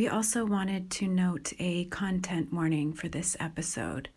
We 0.00 0.08
also 0.08 0.46
wanted 0.46 0.90
to 0.92 1.06
note 1.06 1.52
a 1.58 1.84
content 1.84 2.54
warning 2.54 2.94
for 2.94 3.08
this 3.08 3.36
episode. 3.38 4.08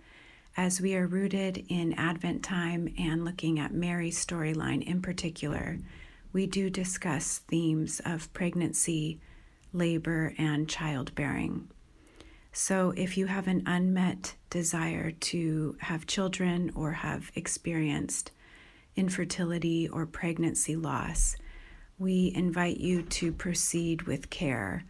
As 0.55 0.79
we 0.79 0.95
are 0.95 1.05
rooted 1.05 1.65
in 1.67 1.91
Advent 1.95 2.41
time 2.41 2.93
and 2.97 3.25
looking 3.25 3.59
at 3.59 3.73
Mary's 3.73 4.25
storyline 4.25 4.81
in 4.81 5.01
particular, 5.01 5.79
we 6.31 6.47
do 6.47 6.69
discuss 6.69 7.39
themes 7.39 7.99
of 8.05 8.31
pregnancy, 8.31 9.19
labor, 9.73 10.33
and 10.37 10.69
childbearing. 10.69 11.67
So, 12.53 12.93
if 12.95 13.17
you 13.17 13.25
have 13.25 13.49
an 13.49 13.63
unmet 13.65 14.35
desire 14.49 15.11
to 15.11 15.75
have 15.81 16.07
children 16.07 16.71
or 16.75 16.93
have 16.93 17.29
experienced 17.35 18.31
infertility 18.95 19.89
or 19.89 20.05
pregnancy 20.05 20.77
loss, 20.77 21.35
we 21.99 22.31
invite 22.33 22.77
you 22.77 23.01
to 23.01 23.33
proceed 23.33 24.03
with 24.03 24.29
care 24.29 24.85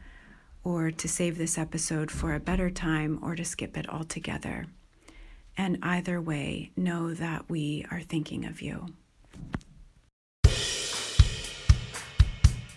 or 0.64 0.92
to 0.92 1.08
save 1.08 1.38
this 1.38 1.58
episode 1.58 2.10
for 2.10 2.34
a 2.34 2.40
better 2.40 2.70
time 2.70 3.20
or 3.22 3.36
to 3.36 3.44
skip 3.44 3.78
it 3.78 3.90
altogether. 3.90 4.66
And 5.58 5.78
either 5.84 6.22
way, 6.22 6.72
know 6.76 7.14
that 7.14 7.50
we 7.50 7.86
are 7.92 8.02
thinking 8.02 8.46
of 8.46 8.62
you. 8.62 8.88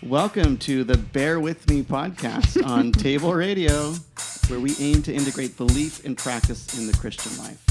Welcome 0.03 0.57
to 0.59 0.83
the 0.83 0.97
Bear 0.97 1.39
With 1.39 1.69
Me 1.69 1.81
podcast 1.81 2.63
on 2.65 2.91
Table 2.93 3.33
Radio, 3.33 3.93
where 4.47 4.59
we 4.59 4.75
aim 4.79 5.01
to 5.03 5.13
integrate 5.13 5.57
belief 5.57 6.05
and 6.05 6.17
practice 6.17 6.77
in 6.77 6.87
the 6.87 6.93
Christian 6.93 7.35
life. 7.43 7.66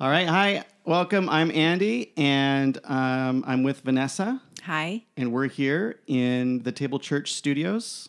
All 0.00 0.08
right, 0.08 0.28
hi, 0.28 0.64
welcome. 0.84 1.28
I'm 1.28 1.50
Andy, 1.50 2.12
and 2.16 2.78
um, 2.84 3.42
I'm 3.46 3.64
with 3.64 3.80
Vanessa, 3.80 4.40
Hi. 4.62 5.02
and 5.16 5.32
we're 5.32 5.48
here 5.48 5.98
in 6.06 6.62
the 6.62 6.70
Table 6.70 7.00
Church 7.00 7.32
studios, 7.32 8.08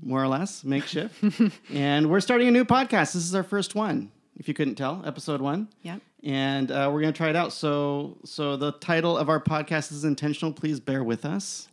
more 0.00 0.22
or 0.22 0.28
less 0.28 0.62
makeshift. 0.62 1.16
and 1.72 2.08
we're 2.08 2.20
starting 2.20 2.46
a 2.46 2.52
new 2.52 2.64
podcast. 2.64 3.12
This 3.14 3.24
is 3.24 3.34
our 3.34 3.42
first 3.42 3.74
one, 3.74 4.12
if 4.36 4.46
you 4.46 4.54
couldn't 4.54 4.76
tell, 4.76 5.02
episode 5.04 5.40
one. 5.40 5.66
Yep. 5.82 6.00
And 6.22 6.70
uh, 6.70 6.90
we're 6.92 7.00
going 7.00 7.12
to 7.12 7.16
try 7.16 7.30
it 7.30 7.36
out. 7.36 7.52
So, 7.52 8.18
so 8.24 8.56
the 8.56 8.70
title 8.70 9.18
of 9.18 9.28
our 9.28 9.40
podcast 9.40 9.90
is 9.90 10.04
intentional. 10.04 10.52
Please 10.52 10.78
bear 10.78 11.02
with 11.02 11.24
us. 11.24 11.66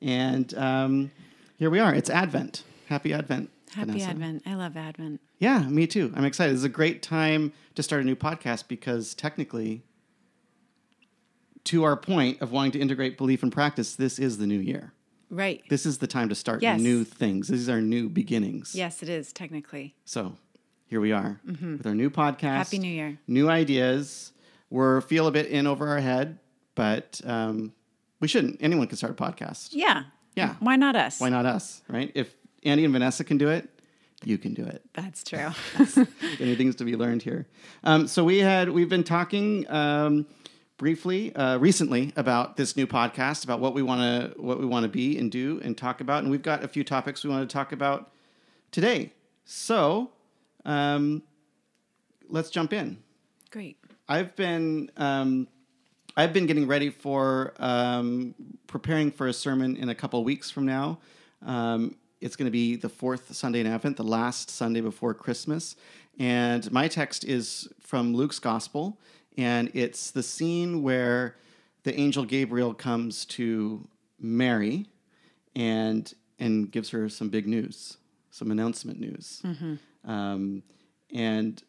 And 0.00 0.54
um, 0.54 1.10
here 1.58 1.68
we 1.70 1.78
are. 1.78 1.94
It's 1.94 2.10
Advent. 2.10 2.62
Happy 2.88 3.12
Advent. 3.12 3.50
Happy 3.74 3.92
Vanessa. 3.92 4.10
Advent. 4.10 4.42
I 4.46 4.54
love 4.54 4.76
Advent. 4.76 5.20
Yeah, 5.38 5.60
me 5.68 5.86
too. 5.86 6.12
I'm 6.16 6.24
excited. 6.24 6.52
This 6.54 6.58
is 6.60 6.64
a 6.64 6.68
great 6.68 7.02
time 7.02 7.52
to 7.74 7.82
start 7.82 8.02
a 8.02 8.04
new 8.04 8.16
podcast 8.16 8.68
because 8.68 9.14
technically, 9.14 9.82
to 11.64 11.84
our 11.84 11.96
point 11.96 12.40
of 12.40 12.52
wanting 12.52 12.72
to 12.72 12.80
integrate 12.80 13.16
belief 13.18 13.42
and 13.42 13.52
practice, 13.52 13.94
this 13.94 14.18
is 14.18 14.38
the 14.38 14.46
new 14.46 14.58
year. 14.58 14.92
Right. 15.30 15.62
This 15.68 15.86
is 15.86 15.98
the 15.98 16.06
time 16.06 16.28
to 16.30 16.34
start 16.34 16.62
Yes. 16.62 16.80
new 16.80 17.04
things. 17.04 17.48
These 17.48 17.68
are 17.68 17.80
new 17.80 18.08
beginnings. 18.08 18.74
Yes, 18.74 19.02
it 19.02 19.08
is, 19.08 19.32
technically. 19.32 19.94
So 20.04 20.36
here 20.86 21.00
we 21.00 21.12
are 21.12 21.40
with 21.44 21.86
our 21.86 21.94
new 21.94 22.10
podcast. 22.10 22.38
Mm-hmm. 22.38 22.56
Happy 22.56 22.78
New 22.78 22.90
Year. 22.92 23.18
New 23.28 23.48
ideas. 23.48 24.32
We're 24.70 25.00
feel 25.02 25.26
a 25.26 25.30
bit 25.32 25.46
in 25.46 25.66
over 25.66 25.86
our 25.88 26.00
head, 26.00 26.38
but 26.74 27.20
um, 27.24 27.72
we 28.20 28.26
shouldn't. 28.28 28.58
Anyone 28.60 28.86
can 28.88 28.96
start 28.96 29.12
a 29.12 29.22
podcast. 29.22 29.68
Yeah. 29.72 30.04
Yeah. 30.34 30.54
Why 30.60 30.76
not 30.76 30.96
us? 30.96 31.20
Why 31.20 31.28
not 31.28 31.44
us, 31.46 31.82
right? 31.88 32.10
If 32.14 32.34
Andy 32.62 32.84
and 32.84 32.92
Vanessa 32.92 33.24
can 33.24 33.38
do 33.38 33.48
it, 33.48 33.68
you 34.24 34.38
can 34.38 34.54
do 34.54 34.64
it. 34.64 34.82
That's 34.92 35.24
true. 35.24 35.50
Anything's 36.40 36.76
to 36.76 36.84
be 36.84 36.96
learned 36.96 37.22
here. 37.22 37.46
Um, 37.84 38.06
so 38.06 38.22
we 38.24 38.38
had 38.38 38.68
we've 38.68 38.88
been 38.88 39.04
talking 39.04 39.70
um, 39.70 40.26
briefly 40.76 41.34
uh, 41.34 41.58
recently 41.58 42.12
about 42.16 42.56
this 42.56 42.76
new 42.76 42.86
podcast, 42.86 43.44
about 43.44 43.60
what 43.60 43.74
we 43.74 43.82
want 43.82 44.00
to 44.00 44.40
what 44.40 44.58
we 44.58 44.66
want 44.66 44.84
to 44.84 44.88
be 44.88 45.18
and 45.18 45.30
do 45.30 45.60
and 45.62 45.76
talk 45.76 46.00
about, 46.00 46.22
and 46.22 46.30
we've 46.30 46.42
got 46.42 46.62
a 46.62 46.68
few 46.68 46.84
topics 46.84 47.24
we 47.24 47.30
want 47.30 47.48
to 47.48 47.52
talk 47.52 47.72
about 47.72 48.12
today. 48.72 49.12
So 49.44 50.10
um, 50.64 51.22
let's 52.28 52.50
jump 52.50 52.72
in. 52.72 52.98
Great. 53.50 53.78
I've 54.08 54.36
been 54.36 54.90
um, 54.96 55.48
I've 56.16 56.32
been 56.32 56.46
getting 56.46 56.66
ready 56.66 56.90
for 56.90 57.54
um, 57.58 58.34
preparing 58.66 59.10
for 59.10 59.28
a 59.28 59.32
sermon 59.32 59.76
in 59.76 59.88
a 59.88 59.94
couple 59.94 60.22
weeks 60.24 60.50
from 60.50 60.66
now. 60.66 60.98
Um, 61.44 61.96
it's 62.20 62.36
going 62.36 62.46
to 62.46 62.50
be 62.52 62.76
the 62.76 62.88
fourth 62.88 63.34
Sunday 63.34 63.60
in 63.60 63.66
Advent, 63.66 63.96
the 63.96 64.04
last 64.04 64.50
Sunday 64.50 64.80
before 64.80 65.14
Christmas, 65.14 65.76
and 66.18 66.70
my 66.70 66.88
text 66.88 67.24
is 67.24 67.68
from 67.80 68.14
Luke's 68.14 68.38
Gospel, 68.38 68.98
and 69.38 69.70
it's 69.74 70.10
the 70.10 70.22
scene 70.22 70.82
where 70.82 71.36
the 71.84 71.98
angel 71.98 72.24
Gabriel 72.24 72.74
comes 72.74 73.24
to 73.26 73.86
Mary, 74.18 74.86
and 75.56 76.12
and 76.38 76.70
gives 76.70 76.90
her 76.90 77.08
some 77.08 77.28
big 77.28 77.46
news, 77.46 77.96
some 78.30 78.50
announcement 78.50 79.00
news, 79.00 79.42
um, 80.04 80.62
and 81.12 81.62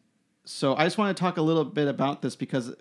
so 0.44 0.74
I 0.74 0.84
just 0.84 0.98
want 0.98 1.16
to 1.16 1.20
talk 1.20 1.36
a 1.36 1.42
little 1.42 1.64
bit 1.64 1.88
about 1.88 2.20
this 2.22 2.36
because 2.36 2.74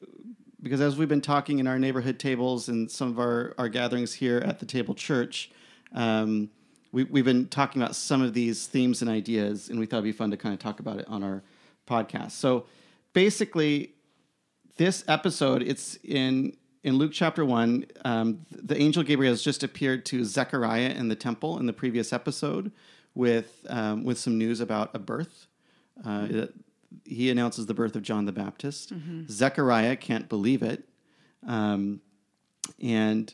because 0.62 0.80
as 0.82 0.96
we've 0.98 1.09
been 1.09 1.22
talking 1.22 1.59
in 1.59 1.68
our 1.68 1.80
neighborhood 1.80 2.20
tables 2.20 2.70
and 2.70 2.90
some 2.90 3.08
of 3.09 3.18
our, 3.20 3.56
our 3.58 3.68
gatherings 3.68 4.14
here 4.14 4.38
at 4.46 4.59
the 4.59 4.66
table 4.66 4.94
church, 4.94 5.50
um, 5.94 6.50
we, 6.91 7.06
we've 7.06 7.25
been 7.25 7.47
talking 7.47 7.81
about 7.81 7.96
some 7.96 8.22
of 8.22 8.34
these 8.34 8.68
themes 8.68 9.02
and 9.02 9.09
ideas, 9.09 9.69
and 9.69 9.79
we 9.79 9.85
thought 9.85 9.97
it'd 9.97 10.06
be 10.06 10.12
fun 10.12 10.31
to 10.31 10.38
kind 10.38 10.53
of 10.53 10.59
talk 10.59 10.79
about 10.79 11.00
it 11.00 11.06
on 11.07 11.24
our 11.24 11.44
podcast. 11.88 12.31
So 12.31 12.66
basically, 13.13 13.94
this 14.78 15.03
episode, 15.07 15.62
it's 15.62 15.97
in 16.03 16.57
in 16.84 16.97
Luke 16.97 17.12
chapter 17.13 17.46
one. 17.46 17.85
Um, 18.03 18.46
the 18.52 18.78
angel 18.78 19.03
Gabriel 19.03 19.31
has 19.31 19.44
just 19.44 19.63
appeared 19.63 20.06
to 20.07 20.25
Zechariah 20.25 20.90
in 20.90 21.07
the 21.07 21.16
temple 21.16 21.59
in 21.59 21.66
the 21.66 21.74
previous 21.74 22.12
episode 22.12 22.72
with 23.13 23.66
um, 23.69 24.03
with 24.03 24.18
some 24.18 24.38
news 24.38 24.59
about 24.59 24.91
a 24.94 25.00
birth. 25.00 25.47
Uh, 26.06 26.47
he 27.06 27.29
announces 27.29 27.68
the 27.68 27.73
birth 27.73 27.96
of 27.96 28.02
John 28.02 28.25
the 28.25 28.31
Baptist. 28.31 28.91
Zechariah 29.29 29.96
can't 29.96 30.28
believe 30.28 30.62
it, 30.63 30.90
um, 31.47 32.02
and 32.81 33.34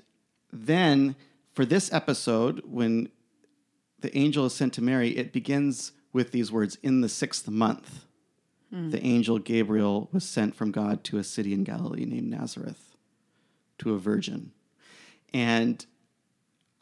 then 0.52 1.16
for 1.54 1.66
this 1.66 1.92
episode, 1.92 2.62
when 2.66 3.10
the 4.00 4.16
angel 4.18 4.46
is 4.46 4.54
sent 4.54 4.74
to 4.74 4.82
Mary, 4.82 5.18
it 5.18 5.34
begins 5.34 5.92
with 6.14 6.32
these 6.32 6.52
words: 6.52 6.78
"In 6.84 7.02
the 7.02 7.10
sixth 7.10 7.48
month." 7.48 8.06
Hmm. 8.70 8.90
the 8.90 9.02
angel 9.02 9.40
Gabriel 9.40 10.10
was 10.12 10.26
sent 10.26 10.54
from 10.54 10.72
God 10.72 11.06
to 11.06 11.18
a 11.18 11.24
city 11.24 11.54
in 11.54 11.64
Galilee 11.64 12.04
named 12.04 12.30
Nazareth 12.30 12.98
to 13.78 13.94
a 13.94 13.98
virgin. 13.98 14.52
And 15.34 15.86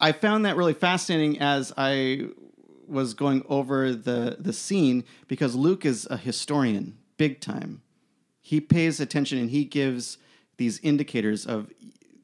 I 0.00 0.12
found 0.12 0.44
that 0.44 0.56
really 0.56 0.74
fascinating 0.74 1.38
as 1.38 1.72
I 1.76 2.28
was 2.86 3.14
going 3.14 3.44
over 3.48 3.94
the, 3.94 4.36
the 4.38 4.52
scene 4.52 5.04
because 5.28 5.54
Luke 5.54 5.84
is 5.84 6.06
a 6.10 6.16
historian, 6.16 6.98
big 7.16 7.40
time. 7.40 7.82
He 8.40 8.60
pays 8.60 9.00
attention 9.00 9.38
and 9.38 9.50
he 9.50 9.64
gives 9.64 10.18
these 10.56 10.78
indicators 10.80 11.46
of 11.46 11.70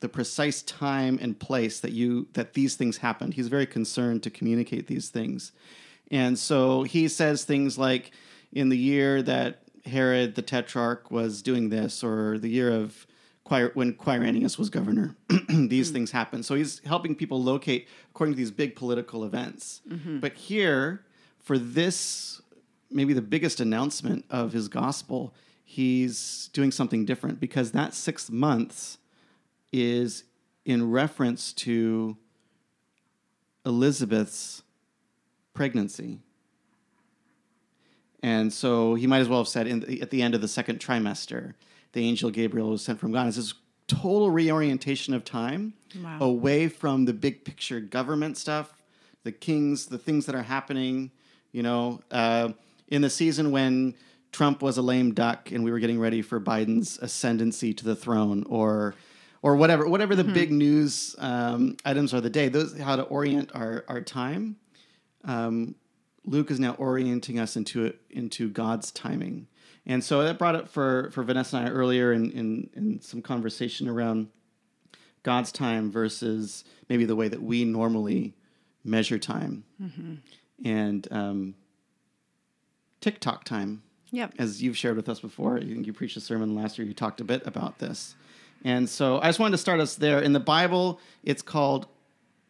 the 0.02 0.08
precise 0.08 0.62
time 0.62 1.18
and 1.22 1.38
place 1.38 1.80
that 1.80 1.92
you 1.92 2.26
that 2.34 2.52
these 2.54 2.74
things 2.74 2.98
happened. 2.98 3.34
He's 3.34 3.48
very 3.48 3.66
concerned 3.66 4.22
to 4.24 4.30
communicate 4.30 4.88
these 4.88 5.08
things. 5.08 5.52
And 6.10 6.38
so 6.38 6.82
he 6.82 7.08
says 7.08 7.44
things 7.44 7.78
like 7.78 8.10
in 8.52 8.68
the 8.68 8.76
year 8.76 9.22
that 9.22 9.62
Herod 9.86 10.34
the 10.34 10.42
Tetrarch 10.42 11.10
was 11.10 11.40
doing 11.40 11.70
this, 11.70 12.04
or 12.04 12.38
the 12.38 12.48
year 12.48 12.70
of 12.70 13.06
when 13.74 13.92
Quirinius 13.92 14.58
was 14.58 14.70
governor, 14.70 15.14
these 15.48 15.90
mm. 15.90 15.92
things 15.92 16.10
happened. 16.10 16.44
So 16.44 16.54
he's 16.54 16.80
helping 16.86 17.14
people 17.14 17.42
locate 17.42 17.86
according 18.10 18.34
to 18.34 18.36
these 18.36 18.50
big 18.50 18.76
political 18.76 19.24
events. 19.24 19.82
Mm-hmm. 19.88 20.20
But 20.20 20.34
here, 20.34 21.04
for 21.38 21.58
this, 21.58 22.40
maybe 22.90 23.12
the 23.12 23.22
biggest 23.22 23.60
announcement 23.60 24.24
of 24.30 24.52
his 24.52 24.68
gospel, 24.68 25.34
he's 25.64 26.48
doing 26.54 26.70
something 26.70 27.04
different 27.04 27.40
because 27.40 27.72
that 27.72 27.92
six 27.92 28.30
months 28.30 28.98
is 29.72 30.24
in 30.64 30.90
reference 30.90 31.52
to 31.52 32.16
Elizabeth's 33.64 34.62
pregnancy. 35.54 36.18
And 38.22 38.52
so 38.52 38.94
he 38.94 39.06
might 39.06 39.18
as 39.18 39.28
well 39.28 39.40
have 39.40 39.48
said 39.48 39.66
in 39.66 39.80
the, 39.80 40.00
at 40.00 40.10
the 40.10 40.22
end 40.22 40.34
of 40.34 40.40
the 40.40 40.48
second 40.48 40.78
trimester, 40.78 41.54
the 41.92 42.06
angel 42.06 42.30
Gabriel 42.30 42.70
was 42.70 42.82
sent 42.82 43.00
from 43.00 43.12
God. 43.12 43.26
It's 43.26 43.36
this 43.36 43.54
total 43.88 44.30
reorientation 44.30 45.12
of 45.14 45.24
time 45.24 45.74
Wow. 46.02 46.18
away 46.20 46.68
from 46.68 47.04
the 47.04 47.12
big 47.12 47.44
picture 47.44 47.80
government 47.80 48.38
stuff, 48.38 48.72
the 49.24 49.32
kings, 49.32 49.86
the 49.86 49.98
things 49.98 50.24
that 50.26 50.34
are 50.34 50.42
happening. 50.42 51.10
You 51.52 51.62
know, 51.62 52.00
uh, 52.10 52.52
in 52.88 53.02
the 53.02 53.10
season 53.10 53.50
when 53.50 53.94
Trump 54.30 54.62
was 54.62 54.78
a 54.78 54.82
lame 54.82 55.12
duck 55.12 55.50
and 55.52 55.62
we 55.64 55.70
were 55.70 55.78
getting 55.80 56.00
ready 56.00 56.22
for 56.22 56.40
Biden's 56.40 56.98
ascendancy 57.02 57.74
to 57.74 57.84
the 57.84 57.94
throne, 57.94 58.44
or 58.48 58.94
or 59.42 59.56
whatever 59.56 59.88
whatever 59.88 60.14
the 60.14 60.24
big 60.24 60.50
news 60.52 61.14
um, 61.18 61.76
items 61.84 62.14
are 62.14 62.20
the 62.20 62.30
day. 62.30 62.48
Those 62.48 62.78
how 62.78 62.96
to 62.96 63.02
orient 63.02 63.50
our 63.54 63.84
our 63.88 64.00
time. 64.00 64.56
Um, 65.24 65.74
Luke 66.24 66.50
is 66.50 66.60
now 66.60 66.74
orienting 66.74 67.38
us 67.38 67.56
into 67.56 67.92
into 68.10 68.48
God's 68.48 68.90
timing, 68.92 69.48
And 69.84 70.04
so 70.04 70.22
that 70.22 70.38
brought 70.38 70.54
up 70.54 70.68
for, 70.68 71.10
for 71.10 71.24
Vanessa 71.24 71.56
and 71.56 71.68
I 71.68 71.70
earlier 71.70 72.12
in, 72.12 72.30
in, 72.30 72.70
in 72.74 73.00
some 73.00 73.22
conversation 73.22 73.88
around 73.88 74.28
God's 75.24 75.50
time 75.50 75.90
versus 75.90 76.64
maybe 76.88 77.04
the 77.04 77.16
way 77.16 77.28
that 77.28 77.42
we 77.42 77.64
normally 77.64 78.34
measure 78.84 79.18
time. 79.18 79.64
And 80.64 81.08
um, 81.10 81.54
TikTok 83.00 83.44
time 83.44 83.82
Yep. 84.12 84.34
as 84.38 84.62
you've 84.62 84.76
shared 84.76 84.96
with 84.96 85.08
us 85.08 85.20
before. 85.20 85.56
I 85.56 85.60
think 85.60 85.86
you 85.86 85.92
preached 85.92 86.16
a 86.16 86.20
sermon 86.20 86.54
last 86.54 86.78
year. 86.78 86.86
You 86.86 86.94
talked 86.94 87.20
a 87.20 87.24
bit 87.24 87.44
about 87.46 87.78
this, 87.78 88.14
and 88.64 88.88
so 88.88 89.18
I 89.20 89.26
just 89.28 89.38
wanted 89.38 89.52
to 89.52 89.58
start 89.58 89.80
us 89.80 89.96
there. 89.96 90.20
In 90.20 90.32
the 90.32 90.40
Bible, 90.40 91.00
it's 91.24 91.42
called 91.42 91.86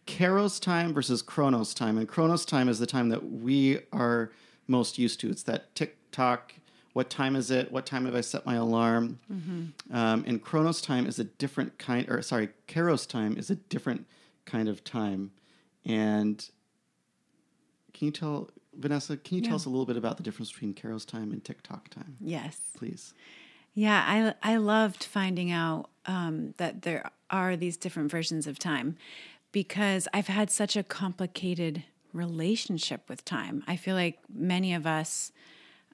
Kairos 0.07 0.61
time 0.61 0.93
versus 0.93 1.23
Chronos 1.23 1.75
time, 1.75 1.97
and 1.99 2.09
Chronos 2.09 2.45
time 2.45 2.69
is 2.69 2.79
the 2.79 2.87
time 2.87 3.09
that 3.11 3.31
we 3.31 3.81
are 3.93 4.31
most 4.67 4.99
used 4.99 5.21
to. 5.21 5.31
It's 5.31 5.43
that 5.45 5.75
tick 5.75 5.97
tock. 6.11 6.53
What 6.93 7.09
time 7.09 7.37
is 7.37 7.51
it? 7.51 7.73
What 7.73 7.87
time 7.87 8.05
have 8.05 8.15
I 8.15 8.21
set 8.21 8.45
my 8.45 8.57
alarm? 8.57 9.19
Um, 9.91 10.25
and 10.27 10.43
Chronos 10.43 10.83
time 10.83 11.07
is 11.07 11.19
a 11.19 11.25
different 11.25 11.79
kind, 11.79 12.07
or 12.11 12.21
sorry, 12.21 12.51
Kairos 12.69 13.09
time 13.09 13.37
is 13.39 13.49
a 13.51 13.55
different 13.55 14.07
kind 14.45 14.69
of 14.69 14.85
time. 14.85 15.31
And 15.87 16.47
can 17.95 18.07
you 18.07 18.13
tell 18.13 18.51
Vanessa? 18.75 19.17
Can 19.17 19.37
you 19.39 19.43
Yeah. 19.43 19.49
tell 19.49 19.57
us 19.57 19.65
a 19.65 19.71
little 19.71 19.87
bit 19.87 19.97
about 19.97 20.17
the 20.19 20.23
difference 20.23 20.53
between 20.53 20.75
Kairos 20.75 21.07
time 21.07 21.33
and 21.33 21.43
TikTok 21.43 21.89
time, 21.89 22.17
Yes. 22.21 22.59
please? 22.75 23.15
Yeah, 23.75 24.35
I 24.43 24.53
I 24.53 24.57
loved 24.57 25.05
finding 25.05 25.51
out 25.51 25.89
um, 26.07 26.55
that 26.59 26.83
there 26.83 27.11
are 27.31 27.57
these 27.57 27.77
different 27.77 28.11
versions 28.11 28.47
of 28.47 28.59
time 28.59 28.97
because 29.53 30.09
I've 30.13 30.27
had 30.27 30.51
such 30.51 30.77
a 30.77 30.83
complicated 30.83 31.85
relationship 32.13 33.09
with 33.09 33.25
time. 33.25 33.65
I 33.67 33.77
feel 33.77 33.95
like 33.95 34.19
many 34.33 34.75
of 34.75 34.87
us, 34.87 35.33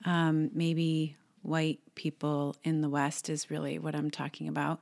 um, 0.04 0.50
maybe 0.52 1.16
white 1.42 1.78
people 1.94 2.56
in 2.64 2.80
the 2.80 2.88
West, 2.88 3.28
is 3.28 3.50
really 3.50 3.78
what 3.78 3.94
I'm 3.94 4.10
talking 4.10 4.48
about. 4.48 4.80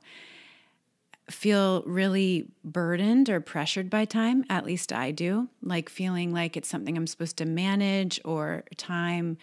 Feel 1.29 1.83
really 1.85 2.47
burdened 2.63 3.29
or 3.29 3.41
pressured 3.41 3.89
by 3.89 4.05
time. 4.05 4.45
At 4.49 4.65
least 4.65 4.93
I 4.93 5.11
do. 5.11 5.49
Like 5.61 5.89
feeling 5.89 6.33
like 6.33 6.55
it's 6.57 6.69
something 6.69 6.97
I'm 6.97 7.07
supposed 7.07 7.37
to 7.37 7.45
manage 7.45 8.19
or 8.23 8.63
time 8.77 9.37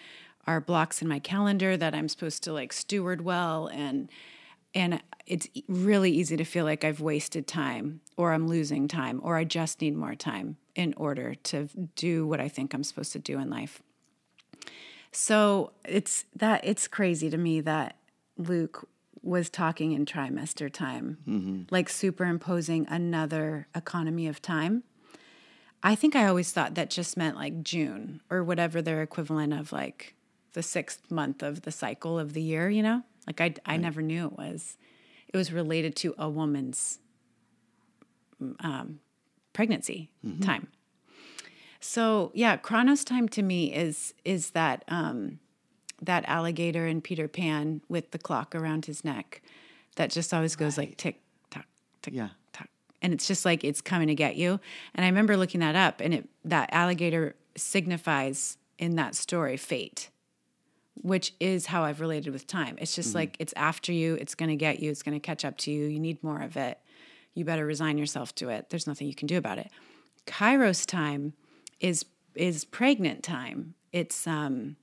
are 0.46 0.60
blocks 0.60 1.02
in 1.02 1.08
my 1.08 1.18
calendar 1.18 1.76
that 1.76 1.94
I'm 1.94 2.08
supposed 2.08 2.42
to 2.44 2.52
like 2.52 2.72
steward 2.72 3.22
well 3.22 3.68
and 3.68 4.10
and 4.74 5.00
it's 5.26 5.48
really 5.68 6.10
easy 6.10 6.36
to 6.36 6.44
feel 6.44 6.64
like 6.64 6.84
I've 6.84 7.00
wasted 7.00 7.46
time 7.46 8.00
or 8.16 8.32
I'm 8.32 8.48
losing 8.48 8.88
time 8.88 9.20
or 9.22 9.36
I 9.36 9.44
just 9.44 9.80
need 9.80 9.96
more 9.96 10.14
time 10.14 10.56
in 10.74 10.94
order 10.96 11.34
to 11.34 11.68
do 11.94 12.26
what 12.26 12.40
I 12.40 12.48
think 12.48 12.74
I'm 12.74 12.82
supposed 12.82 13.12
to 13.12 13.18
do 13.18 13.38
in 13.38 13.48
life. 13.48 13.82
So 15.12 15.72
it's 15.84 16.24
that 16.34 16.64
it's 16.64 16.88
crazy 16.88 17.30
to 17.30 17.38
me 17.38 17.60
that 17.60 17.96
Luke 18.36 18.88
was 19.22 19.48
talking 19.48 19.92
in 19.92 20.04
trimester 20.04 20.70
time, 20.70 21.18
mm-hmm. 21.26 21.62
like 21.70 21.88
superimposing 21.88 22.86
another 22.88 23.68
economy 23.74 24.26
of 24.26 24.42
time. 24.42 24.82
I 25.82 25.94
think 25.94 26.16
I 26.16 26.26
always 26.26 26.50
thought 26.50 26.74
that 26.74 26.90
just 26.90 27.16
meant 27.16 27.36
like 27.36 27.62
June 27.62 28.20
or 28.28 28.42
whatever 28.42 28.82
their 28.82 29.02
equivalent 29.02 29.52
of 29.52 29.72
like 29.72 30.13
the 30.54 30.62
sixth 30.62 31.10
month 31.10 31.42
of 31.42 31.62
the 31.62 31.70
cycle 31.72 32.18
of 32.18 32.32
the 32.32 32.42
year, 32.42 32.68
you 32.70 32.82
know? 32.82 33.02
Like 33.26 33.40
I, 33.40 33.54
I 33.66 33.76
never 33.76 34.02
knew 34.02 34.26
it 34.26 34.32
was. 34.38 34.76
It 35.28 35.36
was 35.36 35.52
related 35.52 35.94
to 35.96 36.14
a 36.18 36.28
woman's 36.28 36.98
um, 38.60 39.00
pregnancy 39.52 40.10
time. 40.40 40.68
So 41.80 42.30
yeah, 42.34 42.56
Chronos 42.56 43.04
time 43.04 43.28
to 43.30 43.42
me 43.42 43.72
is 43.74 44.14
is 44.24 44.50
that 44.50 44.84
um, 44.88 45.38
that 46.02 46.24
alligator 46.26 46.86
in 46.86 47.00
Peter 47.00 47.28
Pan 47.28 47.82
with 47.88 48.10
the 48.10 48.18
clock 48.18 48.54
around 48.54 48.86
his 48.86 49.04
neck 49.04 49.42
that 49.96 50.10
just 50.10 50.32
always 50.34 50.56
goes 50.56 50.76
like 50.78 50.96
tick 50.96 51.20
tock 51.50 51.66
tick 52.02 52.14
Yeah. 52.14 52.30
tock, 52.52 52.68
and 53.02 53.12
it's 53.12 53.26
just 53.26 53.44
like 53.44 53.64
it's 53.64 53.80
coming 53.80 54.08
to 54.08 54.14
get 54.14 54.36
you. 54.36 54.60
And 54.94 55.04
I 55.04 55.08
remember 55.08 55.36
looking 55.36 55.60
that 55.60 55.76
up, 55.76 56.00
and 56.00 56.14
it 56.14 56.28
that 56.44 56.70
alligator 56.72 57.34
signifies 57.56 58.56
in 58.78 58.96
that 58.96 59.14
story 59.14 59.56
fate, 59.56 60.08
which 61.02 61.34
is 61.40 61.66
how 61.66 61.84
I've 61.84 62.00
related 62.00 62.32
with 62.32 62.46
time. 62.46 62.76
It's 62.80 62.94
just 62.94 63.14
like 63.14 63.36
it's 63.38 63.52
after 63.56 63.92
you, 63.92 64.14
it's 64.14 64.34
going 64.34 64.48
to 64.48 64.56
get 64.56 64.80
you, 64.80 64.90
it's 64.90 65.02
going 65.02 65.14
to 65.14 65.20
catch 65.20 65.44
up 65.44 65.56
to 65.58 65.70
you. 65.70 65.86
You 65.86 66.00
need 66.00 66.22
more 66.22 66.40
of 66.40 66.56
it. 66.56 66.78
You 67.34 67.44
better 67.44 67.66
resign 67.66 67.98
yourself 67.98 68.34
to 68.36 68.48
it. 68.48 68.70
There's 68.70 68.86
nothing 68.86 69.08
you 69.08 69.14
can 69.14 69.26
do 69.26 69.36
about 69.36 69.58
it. 69.58 69.70
Kairos 70.26 70.86
time 70.86 71.34
is 71.80 72.04
is 72.34 72.64
pregnant 72.64 73.22
time. 73.22 73.74
It's 73.92 74.26
um 74.26 74.76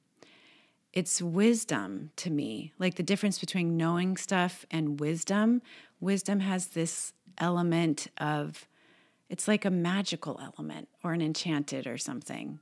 it's 0.94 1.22
wisdom 1.22 2.12
to 2.18 2.30
me. 2.30 2.74
Like 2.78 2.96
the 2.96 3.04
difference 3.04 3.40
between 3.40 3.78
knowing 3.78 4.18
stuff 4.18 4.66
and 4.70 5.00
wisdom. 5.00 5.62
Wisdom 6.02 6.42
has 6.42 6.68
this 6.68 7.14
element 7.38 8.08
of 8.18 8.68
it's 9.30 9.48
like 9.48 9.64
a 9.64 9.72
magical 9.72 10.40
element 10.44 10.90
or 11.04 11.14
an 11.14 11.22
enchanted 11.22 11.88
or 11.88 11.98
something 11.98 12.60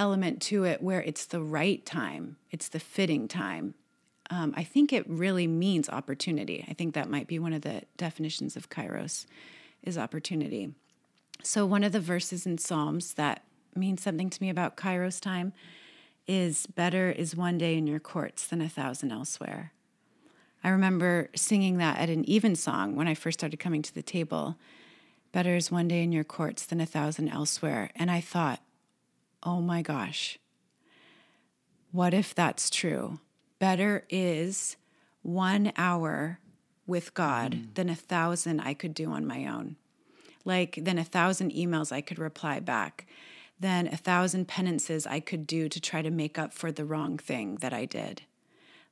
element 0.00 0.40
to 0.40 0.64
it 0.64 0.82
where 0.82 1.02
it's 1.02 1.26
the 1.26 1.42
right 1.42 1.84
time, 1.84 2.36
it's 2.50 2.68
the 2.68 2.80
fitting 2.80 3.28
time. 3.28 3.74
Um, 4.30 4.54
I 4.56 4.64
think 4.64 4.92
it 4.92 5.08
really 5.08 5.46
means 5.46 5.90
opportunity. 5.90 6.64
I 6.68 6.72
think 6.72 6.94
that 6.94 7.10
might 7.10 7.26
be 7.26 7.38
one 7.38 7.52
of 7.52 7.62
the 7.62 7.82
definitions 7.98 8.56
of 8.56 8.70
kairos 8.70 9.26
is 9.82 9.98
opportunity. 9.98 10.72
So 11.42 11.66
one 11.66 11.84
of 11.84 11.92
the 11.92 12.00
verses 12.00 12.46
in 12.46 12.56
Psalms 12.56 13.14
that 13.14 13.44
means 13.76 14.02
something 14.02 14.30
to 14.30 14.42
me 14.42 14.48
about 14.48 14.76
kairos 14.76 15.20
time 15.20 15.52
is 16.26 16.66
better 16.66 17.10
is 17.10 17.36
one 17.36 17.58
day 17.58 17.76
in 17.76 17.86
your 17.86 18.00
courts 18.00 18.46
than 18.46 18.62
a 18.62 18.68
thousand 18.68 19.12
elsewhere. 19.12 19.72
I 20.64 20.70
remember 20.70 21.28
singing 21.34 21.76
that 21.78 21.98
at 21.98 22.08
an 22.08 22.24
even 22.24 22.56
song 22.56 22.96
when 22.96 23.08
I 23.08 23.14
first 23.14 23.40
started 23.40 23.58
coming 23.58 23.82
to 23.82 23.94
the 23.94 24.02
table. 24.02 24.56
Better 25.32 25.56
is 25.56 25.70
one 25.70 25.88
day 25.88 26.02
in 26.02 26.12
your 26.12 26.24
courts 26.24 26.64
than 26.64 26.80
a 26.80 26.86
thousand 26.86 27.28
elsewhere. 27.28 27.90
And 27.96 28.10
I 28.10 28.20
thought, 28.20 28.60
oh 29.42 29.60
my 29.60 29.82
gosh, 29.82 30.38
what 31.92 32.14
if 32.14 32.34
that's 32.34 32.70
true? 32.70 33.20
Better 33.58 34.04
is 34.08 34.76
one 35.22 35.72
hour 35.76 36.38
with 36.86 37.14
God 37.14 37.52
mm. 37.52 37.74
than 37.74 37.88
a 37.88 37.94
thousand 37.94 38.60
I 38.60 38.74
could 38.74 38.94
do 38.94 39.10
on 39.10 39.26
my 39.26 39.46
own. 39.46 39.76
Like, 40.44 40.78
than 40.82 40.98
a 40.98 41.04
thousand 41.04 41.52
emails 41.52 41.92
I 41.92 42.00
could 42.00 42.18
reply 42.18 42.60
back, 42.60 43.06
than 43.58 43.86
a 43.86 43.96
thousand 43.96 44.48
penances 44.48 45.06
I 45.06 45.20
could 45.20 45.46
do 45.46 45.68
to 45.68 45.80
try 45.80 46.00
to 46.00 46.10
make 46.10 46.38
up 46.38 46.52
for 46.52 46.72
the 46.72 46.84
wrong 46.84 47.18
thing 47.18 47.56
that 47.56 47.74
I 47.74 47.84
did. 47.84 48.22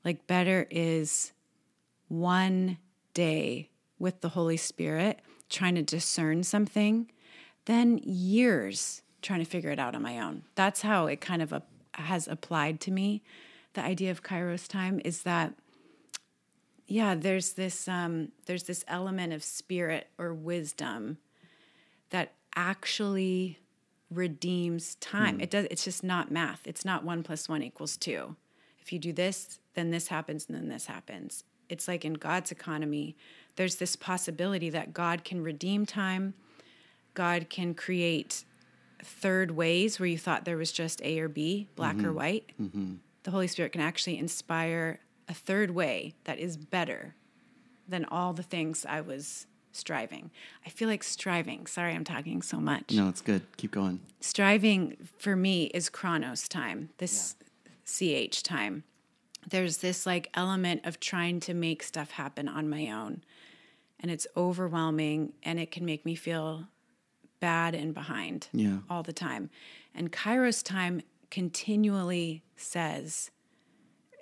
Like, 0.04 0.26
better 0.26 0.66
is 0.70 1.32
one 2.08 2.78
day 3.14 3.70
with 3.99 4.20
the 4.20 4.30
Holy 4.30 4.56
Spirit 4.56 5.20
trying 5.49 5.75
to 5.76 5.82
discern 5.82 6.42
something 6.42 7.11
than 7.64 7.99
years 7.99 9.02
trying 9.22 9.40
to 9.40 9.44
figure 9.44 9.70
it 9.70 9.78
out 9.78 9.94
on 9.94 10.02
my 10.02 10.20
own. 10.20 10.42
That's 10.54 10.82
how 10.82 11.06
it 11.06 11.20
kind 11.20 11.42
of 11.42 11.52
uh, 11.52 11.60
has 11.94 12.28
applied 12.28 12.80
to 12.82 12.90
me. 12.90 13.22
The 13.75 13.82
idea 13.82 14.10
of 14.10 14.22
Kairos 14.22 14.68
time 14.68 15.00
is 15.04 15.22
that 15.22 15.54
yeah, 16.87 17.14
there's 17.14 17.52
this 17.52 17.87
um, 17.87 18.32
there's 18.46 18.64
this 18.64 18.84
element 18.88 19.32
of 19.32 19.44
spirit 19.44 20.08
or 20.18 20.32
wisdom 20.32 21.18
that 22.10 22.32
actually 22.56 23.58
redeems 24.10 24.94
time. 24.96 25.38
It 25.38 25.50
does. 25.50 25.66
It's 25.70 25.84
just 25.84 26.02
not 26.02 26.30
math. 26.30 26.66
It's 26.66 26.87
not 26.87 27.04
one 27.04 27.22
plus 27.22 27.48
one 27.48 27.62
equals 27.62 27.98
two. 27.98 28.37
If 28.80 28.90
you 28.90 28.98
do 28.98 29.12
this, 29.12 29.60
then 29.75 29.90
this 29.90 30.08
happens, 30.08 30.46
and 30.48 30.56
then 30.56 30.68
this 30.68 30.87
happens. 30.87 31.44
It's 31.68 31.87
like 31.87 32.06
in 32.06 32.14
God's 32.14 32.50
economy, 32.50 33.16
there's 33.56 33.76
this 33.76 33.94
possibility 33.94 34.70
that 34.70 34.94
God 34.94 35.25
can 35.25 35.42
redeem 35.42 35.84
time. 35.84 36.32
God 37.12 37.50
can 37.50 37.75
create 37.75 38.44
third 39.02 39.52
ways 39.52 39.99
where 39.99 40.07
you 40.07 40.19
thought 40.19 40.45
there 40.45 40.57
was 40.57 40.73
just 40.73 41.02
A 41.02 41.21
or 41.21 41.28
B, 41.28 41.69
black 41.76 41.97
or 41.97 42.09
mm-hmm. 42.09 42.14
white. 42.14 42.52
Mm-hmm. 42.61 42.95
The 43.23 43.31
Holy 43.31 43.47
Spirit 43.47 43.73
can 43.73 43.81
actually 43.81 44.19
inspire 44.19 45.00
a 45.28 45.35
third 45.35 45.71
way 45.71 46.14
that 46.25 46.38
is 46.38 46.57
better 46.57 47.14
than 47.87 48.05
all 48.07 48.33
the 48.33 48.43
things 48.43 48.87
I 48.88 49.00
was 49.00 49.47
striving. 49.73 50.31
I 50.67 50.71
feel 50.71 50.88
like 50.88 51.02
striving. 51.02 51.67
Sorry, 51.67 51.95
I'm 51.95 52.05
talking 52.05 52.43
so 52.43 52.59
much. 52.59 52.93
No, 52.93 53.09
it's 53.09 53.21
good. 53.21 53.43
Keep 53.57 53.73
going. 53.73 54.00
Striving 54.21 54.97
for 55.19 55.37
me 55.37 55.64
is 55.67 55.88
chronos 55.88 56.49
time, 56.49 56.90
this 56.99 57.37
CH 57.85 58.43
time. 58.43 58.85
There's 59.49 59.78
this 59.78 60.05
like 60.05 60.31
element 60.35 60.85
of 60.85 61.00
trying 61.00 61.40
to 61.40 61.55
make 61.55 61.83
stuff 61.83 62.12
happen 62.12 62.49
on 62.49 62.69
my 62.69 62.90
own. 62.90 63.23
And 64.00 64.11
it's 64.11 64.26
overwhelming 64.37 65.33
and 65.43 65.59
it 65.59 65.71
can 65.71 65.85
make 65.85 66.05
me 66.05 66.14
feel 66.14 66.69
bad 67.40 67.75
and 67.75 67.95
behind 67.95 68.49
Yeah. 68.52 68.78
all 68.90 69.02
the 69.02 69.12
time. 69.12 69.50
And 69.95 70.12
Kairos 70.12 70.62
time 70.62 71.02
continually 71.30 72.42
says 72.57 73.30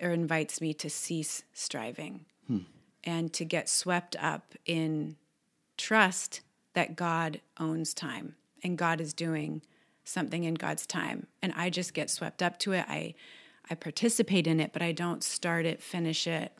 or 0.00 0.10
invites 0.10 0.60
me 0.60 0.74
to 0.74 0.90
cease 0.90 1.44
striving 1.52 2.26
and 3.04 3.32
to 3.32 3.44
get 3.44 3.68
swept 3.68 4.16
up 4.18 4.54
in 4.64 5.16
trust 5.76 6.40
that 6.72 6.96
God 6.96 7.40
owns 7.58 7.94
time 7.94 8.34
and 8.64 8.76
God 8.76 9.00
is 9.00 9.12
doing 9.14 9.62
something 10.04 10.44
in 10.44 10.54
God's 10.54 10.86
time. 10.86 11.26
And 11.40 11.52
I 11.56 11.70
just 11.70 11.94
get 11.94 12.10
swept 12.10 12.42
up 12.42 12.58
to 12.60 12.72
it. 12.72 12.84
I 12.88 13.14
I 13.70 13.74
participate 13.74 14.46
in 14.46 14.60
it, 14.60 14.72
but 14.72 14.82
I 14.82 14.92
don't 14.92 15.24
start 15.24 15.66
it, 15.66 15.82
finish 15.82 16.26
it, 16.26 16.52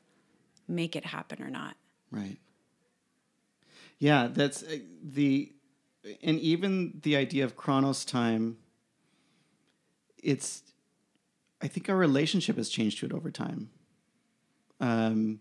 make 0.67 0.97
it 0.97 1.05
happen 1.05 1.41
or 1.43 1.51
not. 1.51 1.77
Right. 2.11 2.39
Yeah, 3.99 4.29
that's 4.33 4.63
uh, 4.63 4.79
the, 5.03 5.53
and 6.23 6.39
even 6.41 7.01
the 7.03 7.17
idea 7.17 7.45
of 7.45 7.57
chronos 7.57 8.05
time. 8.05 8.59
It's, 10.23 10.63
I 11.63 11.69
think 11.69 11.89
our 11.89 11.97
relationship 11.97 12.57
has 12.57 12.69
changed 12.69 12.99
to 13.01 13.07
it 13.07 13.13
over 13.13 13.31
time. 13.31 13.71
Um, 14.81 15.41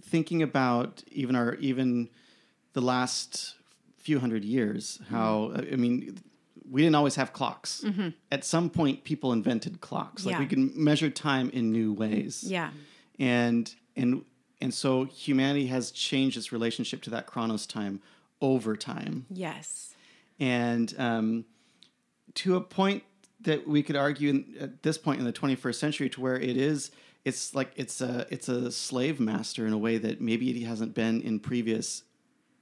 thinking 0.00 0.42
about 0.42 1.02
even 1.10 1.36
our 1.36 1.54
even 1.56 2.08
the 2.72 2.80
last 2.80 3.54
few 3.98 4.18
hundred 4.18 4.44
years, 4.44 5.00
how 5.10 5.52
I 5.54 5.76
mean, 5.76 6.18
we 6.68 6.82
didn't 6.82 6.94
always 6.96 7.14
have 7.16 7.32
clocks. 7.32 7.84
At 8.32 8.44
some 8.44 8.70
point, 8.70 9.04
people 9.04 9.32
invented 9.32 9.80
clocks. 9.80 10.24
Like 10.24 10.38
we 10.38 10.46
can 10.46 10.72
measure 10.74 11.10
time 11.10 11.50
in 11.50 11.70
new 11.72 11.92
ways 11.92 12.42
Yeah. 12.46 12.70
and 13.18 13.72
and 13.96 14.24
and 14.60 14.72
so 14.72 15.04
humanity 15.04 15.66
has 15.66 15.90
changed 15.90 16.36
its 16.36 16.52
relationship 16.52 17.02
to 17.02 17.10
that 17.10 17.26
chronos 17.26 17.66
time 17.66 18.00
over 18.42 18.76
time 18.76 19.24
Yes. 19.30 19.94
and 20.38 20.92
um, 20.98 21.44
to 22.34 22.56
a 22.56 22.60
point 22.60 23.02
that 23.40 23.66
we 23.66 23.82
could 23.82 23.96
argue 23.96 24.30
in, 24.30 24.54
at 24.60 24.82
this 24.82 24.98
point 24.98 25.18
in 25.20 25.24
the 25.24 25.32
21st 25.32 25.74
century 25.76 26.08
to 26.10 26.20
where 26.20 26.36
it 26.36 26.56
is 26.56 26.90
it's 27.24 27.54
like 27.54 27.70
it's 27.76 28.00
a 28.00 28.26
it's 28.30 28.48
a 28.48 28.70
slave 28.72 29.20
master 29.20 29.66
in 29.66 29.72
a 29.72 29.78
way 29.78 29.96
that 29.96 30.20
maybe 30.20 30.50
it 30.50 30.66
hasn't 30.66 30.92
been 30.94 31.20
in 31.22 31.38
previous 31.38 32.02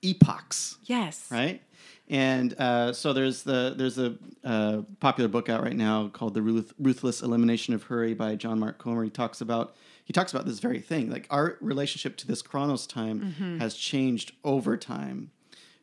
epochs 0.03 0.77
Yes. 0.85 1.27
right? 1.31 1.63
And 2.09 2.55
uh, 2.59 2.93
so 2.93 3.13
there's 3.13 3.45
the 3.45 3.73
there's 3.77 3.97
a 3.97 4.17
uh, 4.45 4.83
popular 4.99 5.29
book 5.29 5.49
out 5.49 5.63
right 5.63 5.77
now 5.77 6.09
called 6.09 6.35
"The 6.35 6.43
Ruth- 6.43 6.73
Ruthless 6.79 7.23
Elimination 7.23 7.73
of 7.73 7.85
Hurry" 7.85 8.15
by 8.15 8.35
John 8.35 8.59
Mark 8.59 8.79
Comer. 8.79 9.05
He 9.05 9.11
talks 9.11 9.41
about 9.41 9.77
he 10.05 10.13
talks 10.13 10.33
about 10.33 10.45
this 10.45 10.59
very 10.59 10.81
thing. 10.81 11.09
Like 11.09 11.29
our 11.31 11.57
relationship 11.61 12.17
to 12.19 12.27
this 12.27 12.43
Chronos 12.43 12.85
time 12.89 13.59
has 13.61 13.77
changed 13.77 14.33
over 14.43 14.77
time 14.77 15.31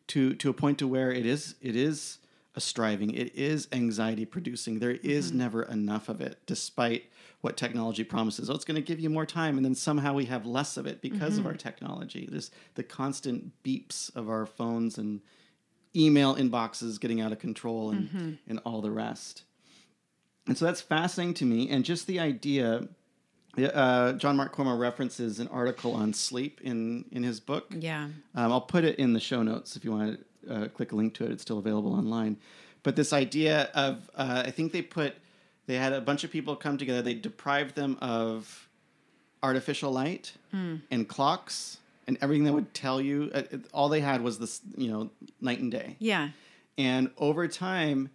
to 0.08 0.34
to 0.36 0.50
a 0.50 0.54
point 0.54 0.80
to 0.80 0.88
where 0.88 1.12
it 1.12 1.26
is 1.26 1.56
it 1.62 1.76
is 1.76 2.20
a 2.58 2.60
striving. 2.60 3.14
It 3.14 3.36
is 3.36 3.68
anxiety 3.72 4.26
producing. 4.26 4.80
There 4.80 4.92
is 4.92 5.30
mm-hmm. 5.30 5.38
never 5.38 5.64
enough 5.64 6.10
of 6.10 6.22
it, 6.22 6.40
despite 6.48 7.04
what 7.42 7.56
technology 7.56 8.04
promises. 8.04 8.50
Oh, 8.50 8.56
it's 8.56 8.66
going 8.66 8.76
to 8.76 8.82
give 8.82 9.00
you 9.00 9.12
more 9.12 9.28
time, 9.28 9.58
and 9.58 9.64
then 9.64 9.76
somehow 9.76 10.14
we 10.14 10.26
have 10.26 10.46
less 10.48 10.76
of 10.76 10.88
it 10.88 11.00
because 11.00 11.38
of 11.38 11.42
mm-hmm. 11.42 11.50
our 11.50 11.54
technology. 11.54 12.28
There's 12.30 12.50
the 12.74 12.84
constant 12.84 13.52
beeps 13.64 14.14
of 14.16 14.28
our 14.28 14.48
phones 14.48 14.98
and 14.98 15.22
email 15.96 16.36
inboxes 16.36 17.00
getting 17.00 17.22
out 17.22 17.32
of 17.32 17.38
control 17.38 17.92
and, 17.92 18.10
mm-hmm. 18.10 18.32
and 18.48 18.60
all 18.66 18.82
the 18.82 18.92
rest. 18.92 19.44
And 20.48 20.58
so 20.58 20.66
that's 20.66 20.82
fascinating 20.82 21.36
to 21.36 21.46
me. 21.46 21.70
And 21.70 21.86
just 21.86 22.08
the 22.08 22.20
idea, 22.20 22.88
uh, 23.58 24.14
John 24.14 24.36
Mark 24.38 24.52
Comer 24.54 24.76
references 24.78 25.40
an 25.40 25.48
article 25.50 25.94
on 25.94 26.14
sleep 26.14 26.62
in, 26.64 27.06
in 27.12 27.24
his 27.24 27.40
book. 27.40 27.68
Yeah. 27.78 28.06
Um, 28.36 28.52
I'll 28.52 28.62
put 28.62 28.84
it 28.84 28.98
in 29.00 29.14
the 29.14 29.20
show 29.20 29.44
notes 29.44 29.76
if 29.76 29.84
you 29.84 29.92
want 29.92 30.20
to 30.48 30.54
uh, 30.54 30.68
click 30.70 30.92
a 30.92 30.96
link 30.96 31.14
to 31.16 31.26
it. 31.26 31.32
It's 31.32 31.42
still 31.42 31.60
available 31.60 31.94
online. 31.94 32.38
But 32.84 32.96
this 32.96 33.12
idea 33.14 33.70
of, 33.74 34.10
uh, 34.16 34.44
I 34.46 34.52
think 34.52 34.72
they 34.72 34.82
put, 34.82 35.16
they 35.66 35.76
had 35.76 35.92
a 35.94 36.00
bunch 36.02 36.24
of 36.24 36.32
people 36.32 36.56
come 36.56 36.78
together. 36.78 37.02
They 37.02 37.16
deprived 37.16 37.76
them 37.76 37.98
of 38.02 38.70
artificial 39.44 39.92
light 39.92 40.34
and 40.90 41.08
clocks 41.08 41.78
and 42.08 42.18
everything 42.22 42.46
that 42.46 42.54
would 42.54 42.74
tell 42.74 43.00
you. 43.02 43.30
Uh, 43.34 43.44
it- 43.52 43.66
all 43.74 43.90
they 43.90 44.00
had 44.02 44.22
was 44.22 44.40
this, 44.40 44.62
you 44.76 44.90
know, 44.90 45.10
night 45.42 45.60
and 45.60 45.72
day. 45.72 45.96
Yeah. 46.00 46.30
And 46.78 47.12
over 47.18 47.48
time, 47.48 48.10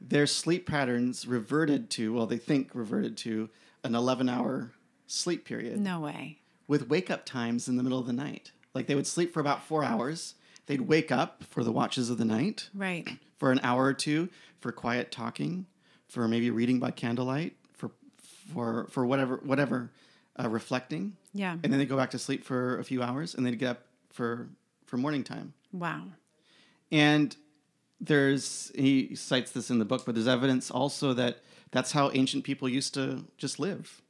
their 0.00 0.26
sleep 0.26 0.66
patterns 0.66 1.26
reverted 1.26 1.88
to, 1.90 2.12
well, 2.12 2.26
they 2.26 2.36
think 2.36 2.70
reverted 2.74 3.16
to 3.18 3.48
an 3.84 3.94
11 3.94 4.28
hour 4.28 4.72
sleep 5.06 5.44
period 5.44 5.78
No 5.80 6.00
way. 6.00 6.38
with 6.68 6.88
wake 6.88 7.10
up 7.10 7.24
times 7.26 7.68
in 7.68 7.76
the 7.76 7.82
middle 7.82 7.98
of 7.98 8.06
the 8.06 8.12
night. 8.12 8.52
Like 8.74 8.86
they 8.86 8.94
would 8.94 9.06
sleep 9.06 9.32
for 9.34 9.40
about 9.40 9.64
four 9.64 9.84
hours. 9.84 10.34
They'd 10.66 10.82
wake 10.82 11.10
up 11.12 11.44
for 11.44 11.62
the 11.64 11.72
watches 11.72 12.08
of 12.10 12.18
the 12.18 12.24
night 12.24 12.68
Right. 12.74 13.08
for 13.38 13.52
an 13.52 13.60
hour 13.62 13.84
or 13.84 13.94
two 13.94 14.28
for 14.60 14.72
quiet 14.72 15.10
talking, 15.10 15.66
for 16.08 16.26
maybe 16.28 16.50
reading 16.50 16.78
by 16.78 16.90
candlelight, 16.92 17.56
for 17.72 17.90
for 18.52 18.86
for 18.90 19.04
whatever 19.04 19.36
whatever 19.42 19.90
uh, 20.40 20.48
reflecting, 20.48 21.16
Yeah. 21.34 21.52
and 21.62 21.72
then 21.72 21.78
they 21.78 21.84
go 21.86 21.96
back 21.96 22.10
to 22.12 22.18
sleep 22.18 22.44
for 22.44 22.78
a 22.78 22.84
few 22.84 23.02
hours, 23.02 23.34
and 23.34 23.44
they'd 23.44 23.58
get 23.58 23.70
up 23.70 23.86
for 24.10 24.48
for 24.86 24.96
morning 24.96 25.24
time. 25.24 25.52
Wow. 25.72 26.04
And 26.90 27.36
there's 28.00 28.70
he 28.74 29.14
cites 29.14 29.50
this 29.50 29.70
in 29.70 29.78
the 29.78 29.84
book, 29.84 30.04
but 30.06 30.14
there's 30.14 30.28
evidence 30.28 30.70
also 30.70 31.12
that 31.14 31.38
that's 31.72 31.92
how 31.92 32.10
ancient 32.14 32.44
people 32.44 32.68
used 32.68 32.94
to 32.94 33.24
just 33.36 33.58
live. 33.58 34.00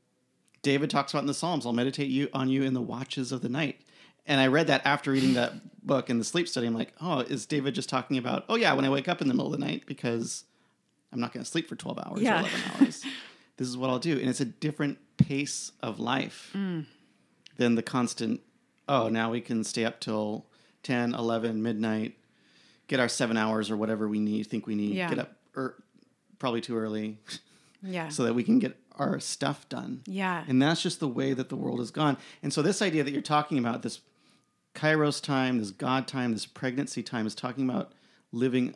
David 0.61 0.90
talks 0.90 1.12
about 1.12 1.21
in 1.23 1.26
the 1.26 1.35
Psalms, 1.35 1.64
"I'll 1.66 1.73
meditate 1.73 2.09
you 2.11 2.28
on 2.35 2.49
you 2.49 2.62
in 2.62 2.75
the 2.75 2.83
watches 2.83 3.33
of 3.33 3.40
the 3.40 3.49
night." 3.49 3.81
And 4.26 4.40
I 4.40 4.47
read 4.47 4.69
that 4.69 4.83
after 4.85 5.11
reading 5.11 5.35
that 5.35 5.85
book 5.85 6.09
in 6.11 6.19
the 6.19 6.25
sleep 6.25 6.47
study. 6.47 6.66
I'm 6.66 6.75
like, 6.75 6.92
"Oh, 7.00 7.21
is 7.21 7.47
David 7.47 7.75
just 7.75 7.88
talking 7.88 8.19
about? 8.19 8.45
Oh 8.49 8.54
yeah, 8.57 8.73
when 8.75 8.85
I 8.85 8.90
wake 8.90 9.09
up 9.09 9.21
in 9.21 9.26
the 9.28 9.35
middle 9.35 9.52
of 9.52 9.59
the 9.59 9.64
night 9.66 9.85
because 9.87 10.45
I'm 11.12 11.19
not 11.21 11.33
going 11.33 11.42
to 11.42 11.50
sleep 11.50 11.69
for 11.69 11.75
12 11.76 11.99
hours 11.99 12.21
Yeah. 12.23 12.37
or 12.37 12.40
11 12.40 12.61
hours. 12.81 13.04
this 13.57 13.66
is 13.69 13.76
what 13.76 13.90
I'll 13.90 13.99
do." 13.99 14.19
And 14.19 14.28
it's 14.28 14.40
a 14.40 14.45
different 14.45 14.99
pace 15.16 15.73
of 15.83 15.99
life 15.99 16.50
than 17.57 17.75
the 17.75 17.83
constant. 17.83 18.40
Oh, 18.88 19.09
now 19.09 19.31
we 19.31 19.40
can 19.40 19.64
stay 19.64 19.85
up 19.85 19.99
till 20.00 20.47
10, 20.83 21.14
11, 21.14 21.62
midnight 21.62 22.16
get 22.88 23.00
our 23.00 23.09
seven 23.09 23.38
hours 23.38 23.71
or 23.71 23.76
whatever 23.76 24.07
we 24.07 24.19
need, 24.21 24.47
think 24.49 24.66
we 24.66 24.75
need, 24.75 24.95
Yeah. 24.95 25.09
get 25.09 25.19
up 25.19 25.33
er, 25.57 25.83
probably 26.38 26.61
too 26.61 26.76
early 26.76 27.16
Yeah. 27.83 28.09
so 28.09 28.25
that 28.25 28.35
we 28.35 28.43
can 28.45 28.59
get 28.59 28.77
our 28.97 29.19
stuff 29.19 29.69
done. 29.69 30.03
yeah. 30.07 30.45
And 30.47 30.61
that's 30.62 30.83
just 30.83 31.01
the 31.01 31.09
way 31.09 31.33
that 31.35 31.49
the 31.49 31.57
world 31.57 31.79
has 31.81 31.91
gone. 31.91 32.17
And 32.43 32.53
so 32.53 32.62
this 32.62 32.81
idea 32.83 33.03
that 33.03 33.11
you're 33.12 33.23
talking 33.23 33.59
about, 33.59 33.83
this 33.83 34.01
Kairos 34.75 35.23
time, 35.23 35.59
this 35.59 35.71
God 35.71 36.07
time, 36.07 36.33
this 36.33 36.47
pregnancy 36.47 37.03
time, 37.03 37.27
is 37.27 37.35
talking 37.35 37.69
about 37.69 37.93
living, 38.33 38.75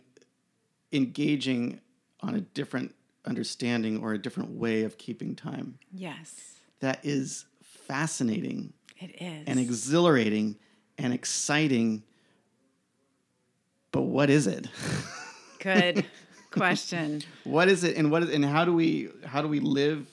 engaging 0.92 1.80
on 2.20 2.34
a 2.34 2.40
different 2.40 2.94
understanding 3.24 4.02
or 4.02 4.12
a 4.12 4.18
different 4.18 4.50
way 4.50 4.82
of 4.82 4.98
keeping 4.98 5.34
time. 5.34 5.78
yes. 5.92 6.52
That 6.80 7.00
is 7.04 7.46
fascinating 7.62 8.72
It 9.00 9.16
is. 9.20 9.44
and 9.46 9.58
exhilarating 9.58 10.56
and 10.98 11.12
exciting. 11.14 12.02
But 13.92 14.02
what 14.02 14.28
is 14.30 14.46
it? 14.46 14.68
Good 15.60 16.04
question. 16.56 17.22
what 17.44 17.68
is 17.68 17.84
it 17.84 17.96
and 17.96 18.10
what 18.10 18.22
is 18.22 18.30
and 18.30 18.44
how 18.44 18.64
do 18.64 18.72
we 18.72 19.10
how 19.24 19.42
do 19.42 19.48
we 19.48 19.60
live 19.60 20.08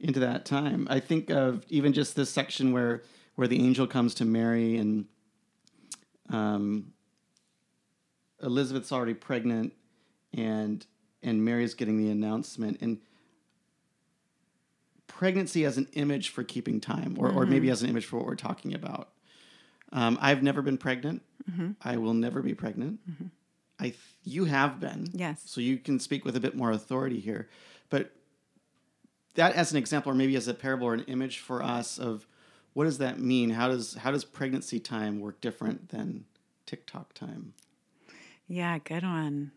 into 0.00 0.20
that 0.20 0.44
time? 0.44 0.86
I 0.90 1.00
think 1.00 1.30
of 1.30 1.64
even 1.68 1.92
just 1.92 2.16
this 2.16 2.30
section 2.30 2.72
where 2.72 3.02
where 3.34 3.48
the 3.48 3.58
angel 3.60 3.86
comes 3.86 4.14
to 4.14 4.24
mary 4.24 4.76
and 4.76 5.06
um 6.30 6.92
elizabeth's 8.42 8.92
already 8.92 9.14
pregnant 9.14 9.72
and 10.32 10.86
and 11.22 11.44
mary's 11.44 11.74
getting 11.74 11.96
the 11.98 12.10
announcement. 12.10 12.78
And 12.80 12.98
pregnancy 15.06 15.64
as 15.64 15.78
an 15.78 15.88
image 15.92 16.30
for 16.30 16.42
keeping 16.42 16.80
time 16.80 17.14
or, 17.18 17.30
or 17.30 17.46
maybe 17.46 17.70
as 17.70 17.82
an 17.82 17.88
image 17.88 18.04
for 18.04 18.16
what 18.16 18.26
we're 18.26 18.34
talking 18.34 18.74
about. 18.74 19.10
Um, 19.92 20.18
i've 20.20 20.42
never 20.42 20.60
been 20.60 20.78
pregnant. 20.78 21.22
I 21.82 21.98
will 21.98 22.14
never 22.14 22.42
be 22.42 22.54
pregnant 22.54 23.00
I 23.78 23.84
th- 23.84 23.98
you 24.24 24.44
have 24.46 24.80
been 24.80 25.08
Yes. 25.12 25.42
so 25.44 25.60
you 25.60 25.78
can 25.78 25.98
speak 25.98 26.24
with 26.24 26.36
a 26.36 26.40
bit 26.40 26.54
more 26.56 26.70
authority 26.70 27.20
here. 27.20 27.48
But 27.90 28.12
that 29.34 29.54
as 29.54 29.72
an 29.72 29.78
example, 29.78 30.12
or 30.12 30.14
maybe 30.14 30.36
as 30.36 30.46
a 30.48 30.54
parable 30.54 30.86
or 30.86 30.94
an 30.94 31.04
image 31.06 31.38
for 31.40 31.62
us 31.62 31.98
of 31.98 32.26
what 32.72 32.84
does 32.84 32.98
that 32.98 33.18
mean? 33.18 33.50
How 33.50 33.68
does 33.68 33.94
how 33.94 34.10
does 34.10 34.24
pregnancy 34.24 34.78
time 34.80 35.20
work 35.20 35.40
different 35.40 35.88
than 35.90 36.24
TikTok 36.66 37.12
time? 37.14 37.54
Yeah, 38.48 38.78
good 38.78 39.02
one. 39.02 39.52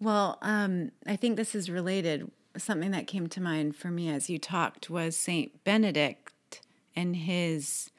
Well, 0.00 0.38
um, 0.42 0.90
I 1.06 1.16
think 1.16 1.36
this 1.36 1.54
is 1.54 1.70
related. 1.70 2.30
Something 2.56 2.90
that 2.92 3.06
came 3.06 3.28
to 3.28 3.40
mind 3.40 3.74
for 3.76 3.90
me 3.90 4.08
as 4.10 4.28
you 4.30 4.38
talked 4.38 4.90
was 4.90 5.16
Saint 5.16 5.62
Benedict 5.64 6.60
and 6.96 7.14
his. 7.16 7.90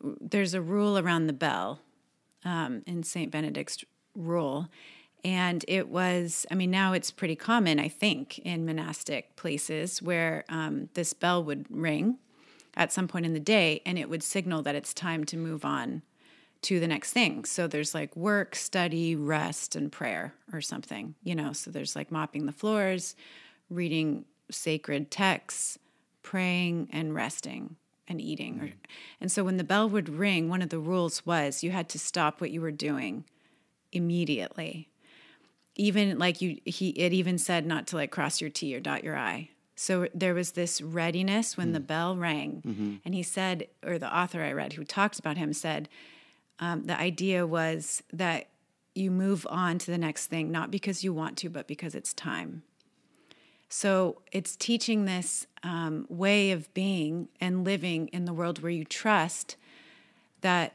There's 0.00 0.54
a 0.54 0.60
rule 0.60 0.98
around 0.98 1.26
the 1.28 1.32
bell 1.32 1.80
um, 2.44 2.82
in 2.86 3.02
Saint 3.04 3.30
Benedict's 3.30 3.84
rule, 4.14 4.68
and 5.24 5.64
it 5.68 5.88
was. 5.88 6.46
I 6.50 6.54
mean, 6.54 6.70
now 6.70 6.92
it's 6.92 7.10
pretty 7.10 7.36
common, 7.36 7.78
I 7.78 7.88
think, 7.88 8.38
in 8.40 8.64
monastic 8.64 9.36
places 9.36 10.02
where 10.02 10.44
um, 10.48 10.88
this 10.94 11.12
bell 11.12 11.42
would 11.44 11.66
ring 11.70 12.18
at 12.74 12.92
some 12.92 13.08
point 13.08 13.26
in 13.26 13.34
the 13.34 13.40
day, 13.40 13.82
and 13.84 13.98
it 13.98 14.08
would 14.08 14.22
signal 14.22 14.62
that 14.62 14.74
it's 14.74 14.94
time 14.94 15.24
to 15.24 15.36
move 15.36 15.64
on 15.64 16.02
to 16.62 16.78
the 16.78 16.86
next 16.86 17.12
thing. 17.12 17.44
So 17.44 17.66
there's 17.66 17.94
like 17.94 18.14
work, 18.16 18.54
study, 18.54 19.14
rest, 19.16 19.76
and 19.76 19.90
prayer 19.90 20.34
or 20.52 20.60
something, 20.60 21.14
you 21.22 21.34
know. 21.34 21.52
So 21.52 21.70
there's 21.70 21.96
like 21.96 22.10
mopping 22.10 22.46
the 22.46 22.52
floors, 22.52 23.14
reading 23.68 24.24
sacred 24.50 25.10
texts, 25.10 25.78
praying, 26.22 26.88
and 26.92 27.14
resting 27.14 27.76
and 28.08 28.20
eating. 28.20 28.60
Or, 28.60 28.70
and 29.20 29.30
so 29.30 29.44
when 29.44 29.56
the 29.56 29.64
bell 29.64 29.88
would 29.88 30.08
ring, 30.08 30.48
one 30.48 30.62
of 30.62 30.68
the 30.68 30.78
rules 30.78 31.26
was 31.26 31.62
you 31.62 31.70
had 31.70 31.88
to 31.90 31.98
stop 31.98 32.40
what 32.40 32.50
you 32.50 32.60
were 32.60 32.70
doing 32.70 33.24
immediately. 33.92 34.88
even 35.76 36.18
like 36.18 36.40
you 36.42 36.58
he 36.64 36.90
it 36.90 37.12
even 37.12 37.38
said 37.38 37.64
not 37.66 37.86
to 37.86 37.96
like 37.96 38.10
cross 38.10 38.40
your 38.40 38.50
t 38.50 38.74
or 38.76 38.80
dot 38.80 39.02
your 39.04 39.16
i. 39.16 39.48
So 39.74 40.06
there 40.14 40.34
was 40.34 40.52
this 40.52 40.80
readiness 40.82 41.56
when 41.56 41.72
the 41.72 41.80
bell 41.80 42.14
rang 42.16 43.00
and 43.04 43.14
he 43.14 43.22
said 43.22 43.68
or 43.84 43.98
the 43.98 44.14
author 44.14 44.42
i 44.42 44.52
read 44.52 44.74
who 44.74 44.84
talks 44.84 45.18
about 45.18 45.36
him 45.38 45.52
said 45.52 45.88
um, 46.60 46.84
the 46.84 46.98
idea 47.00 47.46
was 47.46 48.02
that 48.12 48.48
you 48.94 49.10
move 49.10 49.46
on 49.50 49.78
to 49.78 49.90
the 49.90 49.98
next 49.98 50.26
thing 50.26 50.50
not 50.52 50.70
because 50.70 51.02
you 51.02 51.12
want 51.14 51.36
to 51.38 51.48
but 51.48 51.66
because 51.66 51.94
it's 51.94 52.12
time. 52.12 52.62
So 53.68 54.20
it's 54.30 54.54
teaching 54.54 55.06
this 55.06 55.46
um, 55.62 56.04
way 56.10 56.50
of 56.52 56.72
being 56.74 57.28
and 57.40 57.64
living 57.64 58.08
in 58.08 58.26
the 58.26 58.34
world 58.34 58.62
where 58.62 58.70
you 58.70 58.84
trust 58.84 59.56
that 60.42 60.74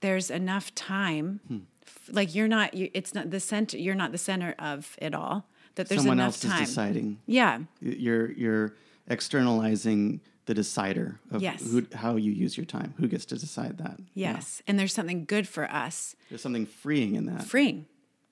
there's 0.00 0.30
enough 0.30 0.74
time 0.74 1.40
f- 1.50 1.62
like 2.10 2.34
you're 2.34 2.48
not 2.48 2.74
you, 2.74 2.90
it's 2.94 3.14
not 3.14 3.30
the 3.30 3.40
center 3.40 3.76
you're 3.78 3.94
not 3.94 4.12
the 4.12 4.18
center 4.18 4.54
of 4.58 4.96
it 5.00 5.14
all 5.14 5.46
that 5.76 5.88
there's 5.88 6.00
Someone 6.02 6.20
else 6.20 6.40
time 6.40 6.62
is 6.62 6.68
deciding. 6.68 7.18
yeah 7.26 7.60
You're 7.80 8.32
you're 8.32 8.74
externalizing 9.08 10.20
the 10.46 10.54
decider 10.54 11.20
of 11.30 11.40
Yes. 11.40 11.62
who, 11.70 11.86
how 11.94 12.16
you 12.16 12.32
use 12.32 12.56
your 12.56 12.66
time. 12.66 12.94
Who 12.98 13.06
gets 13.06 13.24
to 13.26 13.36
decide 13.38 13.78
that? 13.78 13.96
yes 14.14 14.60
and 14.66 14.78
there's 14.78 14.92
something 14.92 15.24
good 15.24 15.46
for 15.48 15.70
us 15.70 16.16
There's 16.28 16.42
something 16.42 16.66
freeing 16.66 17.14
in 17.14 17.26
that. 17.26 17.44
freeing 17.44 17.86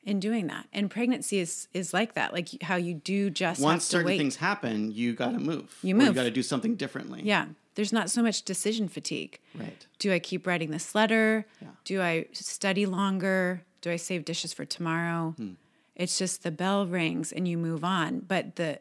in 0.05 0.19
doing 0.19 0.47
that 0.49 0.67
and 0.73 0.91
pregnancy 0.91 1.39
is 1.39 1.69
is 1.75 1.93
like 1.95 2.15
that 2.15 2.33
like 2.33 2.49
how 2.63 2.77
you 2.77 2.95
do 2.95 3.31
just 3.31 3.61
Once 3.61 3.85
certain 3.85 4.07
wait 4.07 4.19
things 4.19 4.37
happen, 4.37 4.91
you 4.93 5.13
got 5.13 5.33
to 5.33 5.39
move. 5.39 5.77
You 5.83 5.95
move. 5.95 6.09
You 6.09 6.13
got 6.15 6.25
to 6.25 6.31
do 6.31 6.43
something 6.43 6.75
differently. 6.75 7.21
yeah 7.23 7.47
there's 7.81 7.95
not 7.95 8.11
so 8.11 8.23
much 8.23 8.43
decision 8.43 8.89
fatigue. 8.89 9.39
Right. 9.55 9.87
do 9.99 10.13
i 10.13 10.19
keep 10.19 10.47
writing 10.47 10.71
this 10.71 10.95
letter? 10.95 11.47
Yeah. 11.63 11.69
do 11.85 12.03
i 12.03 12.27
study 12.33 12.85
longer? 12.85 13.63
Do 13.81 13.91
i 13.91 13.97
save 13.97 14.27
dishes 14.27 14.53
for 14.53 14.67
tomorrow? 14.67 15.31
Hmm. 15.39 15.53
It's 15.97 16.19
just 16.19 16.43
the 16.43 16.51
bell 16.51 16.87
rings 16.87 17.33
and 17.33 17.49
you 17.49 17.57
move 17.57 17.83
on. 17.83 18.21
But 18.21 18.57
the 18.57 18.81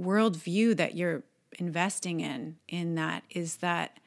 worldview 0.00 0.78
that 0.78 0.94
you're 0.94 1.24
investing 1.58 2.20
in 2.20 2.56
in 2.68 2.94
that 2.94 3.22
is 3.28 3.56
that 3.56 4.00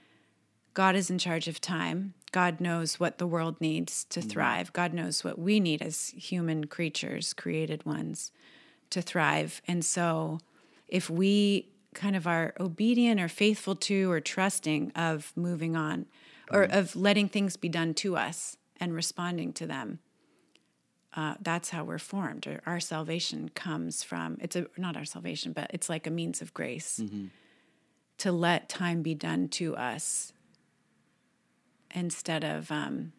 god 0.74 0.96
is 0.96 1.12
in 1.12 1.20
charge 1.20 1.48
of 1.48 1.62
time. 1.62 2.16
God 2.32 2.60
knows 2.60 3.00
what 3.00 3.20
the 3.20 3.28
world 3.28 3.62
needs 3.62 4.06
to 4.06 4.22
hmm. 4.22 4.28
thrive. 4.28 4.74
God 4.74 4.92
knows 4.92 5.24
what 5.24 5.38
we 5.38 5.60
need 5.60 5.84
as 5.84 6.16
human 6.18 6.66
creatures 6.66 7.34
created 7.34 7.86
ones 7.86 8.32
to 8.90 9.04
thrive. 9.04 9.62
And 9.68 9.86
so 9.86 10.40
if 10.88 11.12
we 11.12 11.71
kind 11.94 12.16
of 12.16 12.26
are 12.26 12.54
obedient 12.60 13.20
or 13.20 13.28
faithful 13.28 13.76
to 13.76 14.10
or 14.12 14.20
trusting 14.20 14.92
of 14.96 15.34
moving 15.36 15.76
on 15.76 16.06
or 16.52 16.64
of 16.64 16.96
letting 16.96 17.28
things 17.30 17.58
be 17.58 17.70
done 17.70 17.94
to 17.94 18.16
us 18.16 18.58
and 18.80 18.94
responding 18.94 19.54
to 19.54 19.68
them. 19.68 20.00
Uh, 21.14 21.36
that's 21.42 21.70
how 21.72 21.84
we're 21.84 21.98
formed. 21.98 22.48
Or 22.48 22.62
our 22.66 22.80
salvation 22.80 23.50
comes 23.50 24.04
from 24.04 24.38
it's 24.42 24.56
a 24.56 24.68
not 24.78 24.96
our 24.96 25.06
salvation 25.06 25.52
but 25.52 25.70
it's 25.74 25.90
like 25.90 26.08
a 26.08 26.12
means 26.12 26.42
of 26.42 26.54
grace 26.54 27.02
to 28.20 28.32
let 28.32 28.70
time 28.70 29.02
be 29.02 29.14
done 29.16 29.48
to 29.50 29.76
us 29.76 30.32
instead 31.94 32.44
of 32.46 32.72
um, 32.72 33.12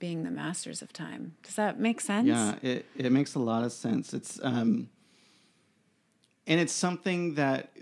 being 0.00 0.24
the 0.24 0.30
masters 0.30 0.82
of 0.82 0.92
time. 0.92 1.36
Does 1.44 1.54
that 1.54 1.78
make 1.78 2.00
sense? 2.00 2.26
Yeah, 2.26 2.56
it, 2.62 2.86
it 2.96 3.12
makes 3.12 3.36
a 3.36 3.38
lot 3.38 3.62
of 3.62 3.70
sense. 3.70 4.12
It's 4.12 4.40
um 4.42 4.88
and 6.46 6.60
it's 6.60 6.72
something 6.72 7.34
that 7.34 7.72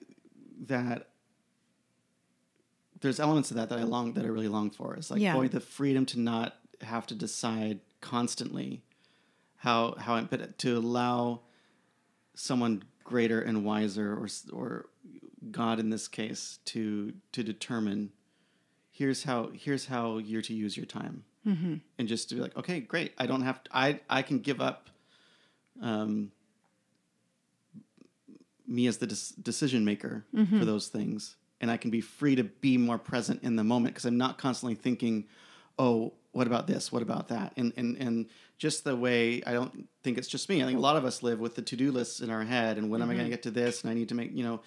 that 0.66 1.08
there's 3.00 3.18
elements 3.18 3.50
of 3.50 3.56
that 3.56 3.68
that 3.70 3.78
I 3.78 3.82
long 3.84 4.12
that 4.14 4.24
I 4.24 4.28
really 4.28 4.48
long 4.48 4.70
for. 4.70 4.94
It's 4.94 5.10
like 5.10 5.20
Yeah. 5.20 5.34
boy, 5.34 5.48
the 5.48 5.60
freedom 5.60 6.04
to 6.06 6.20
not 6.20 6.56
have 6.82 7.06
to 7.08 7.14
decide 7.14 7.80
constantly 8.00 8.82
how 9.56 9.94
how 9.98 10.20
but 10.22 10.58
to 10.58 10.76
allow 10.76 11.40
someone 12.34 12.82
greater 13.04 13.40
and 13.40 13.64
wiser 13.64 14.12
or 14.14 14.28
or 14.52 14.86
God 15.50 15.78
in 15.78 15.90
this 15.90 16.08
case 16.08 16.58
to 16.66 17.12
to 17.32 17.42
determine 17.42 18.12
here's 18.90 19.24
how 19.24 19.50
here's 19.54 19.86
how 19.86 20.18
you're 20.18 20.42
to 20.42 20.54
use 20.54 20.76
your 20.76 20.86
time 20.86 21.24
and 21.98 22.06
just 22.06 22.28
to 22.28 22.34
be 22.34 22.40
like 22.42 22.54
okay 22.56 22.80
great 22.80 23.12
i 23.16 23.24
don't 23.24 23.40
have 23.40 23.64
to, 23.64 23.70
i 23.74 23.98
i 24.10 24.20
can 24.20 24.40
give 24.40 24.60
up 24.60 24.90
um 25.80 26.30
me 28.70 28.86
as 28.86 28.98
the 28.98 29.06
decision 29.06 29.84
maker 29.84 30.24
mm-hmm. 30.34 30.58
for 30.58 30.64
those 30.64 30.88
things. 30.88 31.36
And 31.60 31.70
i 31.70 31.76
can 31.76 31.90
be 31.90 32.00
free 32.00 32.36
to 32.36 32.44
be 32.44 32.78
more 32.78 32.98
present 32.98 33.42
in 33.42 33.56
the 33.56 33.64
moment 33.64 33.94
because 33.94 34.06
i'm 34.06 34.16
not 34.16 34.38
constantly 34.38 34.74
thinking 34.74 35.26
oh 35.78 36.12
what 36.32 36.46
about 36.46 36.68
this? 36.68 36.92
What 36.92 37.02
about 37.02 37.28
that? 37.28 37.52
And 37.56 37.72
and 37.76 37.96
and 37.96 38.26
just 38.56 38.84
the 38.84 38.94
way 38.94 39.42
i 39.46 39.52
don't 39.52 39.88
think 40.02 40.16
it's 40.16 40.28
just 40.28 40.48
me. 40.48 40.62
I 40.62 40.66
think 40.66 40.78
a 40.78 40.80
lot 40.80 40.96
of 40.96 41.04
us 41.04 41.22
live 41.22 41.40
with 41.40 41.54
the 41.54 41.62
to-do 41.62 41.90
lists 41.90 42.20
in 42.20 42.30
our 42.30 42.44
head 42.44 42.78
and 42.78 42.90
when 42.90 43.02
am 43.02 43.10
i 43.10 43.14
going 43.14 43.18
to 43.18 43.24
mm-hmm. 43.24 43.30
get 43.32 43.42
to 43.42 43.50
this? 43.50 43.82
And 43.82 43.90
i 43.90 43.94
need 43.94 44.08
to 44.10 44.14
make 44.14 44.34
you 44.34 44.44
know 44.44 44.60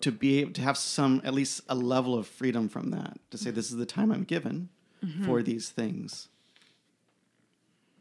to 0.00 0.10
be 0.10 0.40
able 0.40 0.52
to 0.52 0.62
have 0.62 0.78
some 0.78 1.20
at 1.24 1.34
least 1.34 1.60
a 1.68 1.74
level 1.74 2.18
of 2.18 2.26
freedom 2.26 2.68
from 2.68 2.90
that 2.90 3.18
to 3.30 3.36
say 3.36 3.50
this 3.50 3.70
is 3.70 3.76
the 3.76 3.86
time 3.86 4.10
i'm 4.10 4.24
given 4.24 4.70
mm-hmm. 5.04 5.24
for 5.24 5.42
these 5.42 5.68
things. 5.68 6.28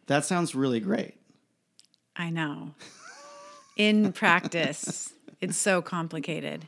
That 0.07 0.25
sounds 0.25 0.55
really 0.55 0.79
great. 0.79 1.15
I 2.15 2.29
know. 2.29 2.73
In 3.79 4.11
practice, 4.11 5.13
it's 5.39 5.55
so 5.57 5.81
complicated. 5.81 6.67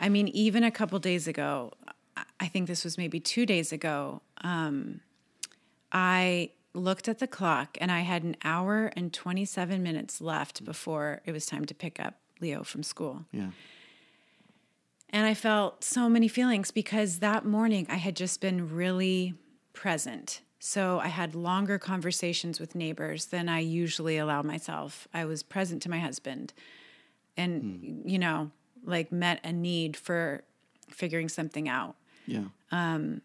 I 0.00 0.08
mean, 0.08 0.26
even 0.28 0.64
a 0.64 0.70
couple 0.72 0.98
days 0.98 1.28
ago, 1.28 1.72
I- 2.40 2.48
think 2.48 2.66
this 2.66 2.82
was 2.84 2.98
maybe 2.98 3.20
two 3.20 3.46
days 3.46 3.72
ago, 3.72 4.20
um, 4.42 5.00
I 5.92 6.50
looked 6.74 7.08
at 7.08 7.20
the 7.20 7.28
clock 7.28 7.78
and 7.80 7.90
I 7.92 8.00
had 8.00 8.24
an 8.24 8.36
hour 8.42 8.90
and 8.96 9.12
27 9.12 9.80
minutes 9.82 10.20
left 10.20 10.64
before 10.64 11.22
it 11.24 11.30
was 11.30 11.46
time 11.46 11.64
to 11.66 11.74
pick 11.74 12.00
up 12.00 12.14
Leo 12.40 12.64
from 12.64 12.82
school. 12.82 13.24
yeah 13.32 13.50
And 15.10 15.24
I 15.24 15.34
felt 15.34 15.84
so 15.84 16.08
many 16.08 16.26
feelings 16.26 16.72
because 16.72 17.20
that 17.20 17.44
morning 17.46 17.86
I 17.88 17.96
had 17.96 18.16
just 18.16 18.40
been 18.40 18.68
really 18.74 19.34
present. 19.72 20.40
So 20.66 20.98
I 20.98 21.08
had 21.08 21.34
longer 21.34 21.78
conversations 21.78 22.58
with 22.58 22.74
neighbors 22.74 23.26
than 23.26 23.50
I 23.50 23.58
usually 23.58 24.16
allow 24.16 24.40
myself. 24.40 25.06
I 25.12 25.26
was 25.26 25.42
present 25.42 25.82
to 25.82 25.90
my 25.90 25.98
husband 25.98 26.54
and, 27.36 28.00
hmm. 28.02 28.08
you 28.08 28.18
know, 28.18 28.50
like 28.82 29.12
met 29.12 29.40
a 29.44 29.52
need 29.52 29.94
for 29.94 30.42
figuring 30.88 31.28
something 31.28 31.68
out. 31.68 31.96
yeah 32.26 32.44
um, 32.72 33.20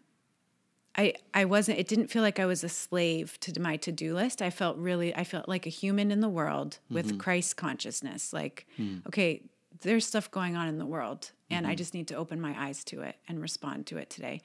I, 0.94 1.14
I 1.32 1.46
wasn't 1.46 1.78
it 1.78 1.88
didn't 1.88 2.08
feel 2.08 2.20
like 2.20 2.38
I 2.38 2.44
was 2.44 2.62
a 2.62 2.68
slave 2.68 3.40
to 3.40 3.58
my 3.58 3.78
to-do 3.78 4.14
list. 4.14 4.42
I 4.42 4.50
felt 4.50 4.76
really 4.76 5.14
I 5.16 5.24
felt 5.24 5.48
like 5.48 5.64
a 5.64 5.70
human 5.70 6.10
in 6.10 6.20
the 6.20 6.28
world 6.28 6.78
with 6.90 7.06
mm-hmm. 7.06 7.16
Christ 7.16 7.56
consciousness. 7.56 8.34
Like, 8.34 8.66
hmm. 8.76 8.98
okay, 9.06 9.40
there's 9.80 10.04
stuff 10.06 10.30
going 10.30 10.56
on 10.56 10.68
in 10.68 10.76
the 10.76 10.84
world 10.84 11.30
and 11.48 11.66
I 11.66 11.70
mm-hmm. 11.70 11.76
just 11.78 11.94
need 11.94 12.08
to 12.08 12.16
open 12.16 12.38
my 12.38 12.54
eyes 12.62 12.84
to 12.84 13.00
it 13.00 13.16
and 13.28 13.40
respond 13.40 13.86
to 13.86 13.96
it 13.96 14.10
today. 14.10 14.42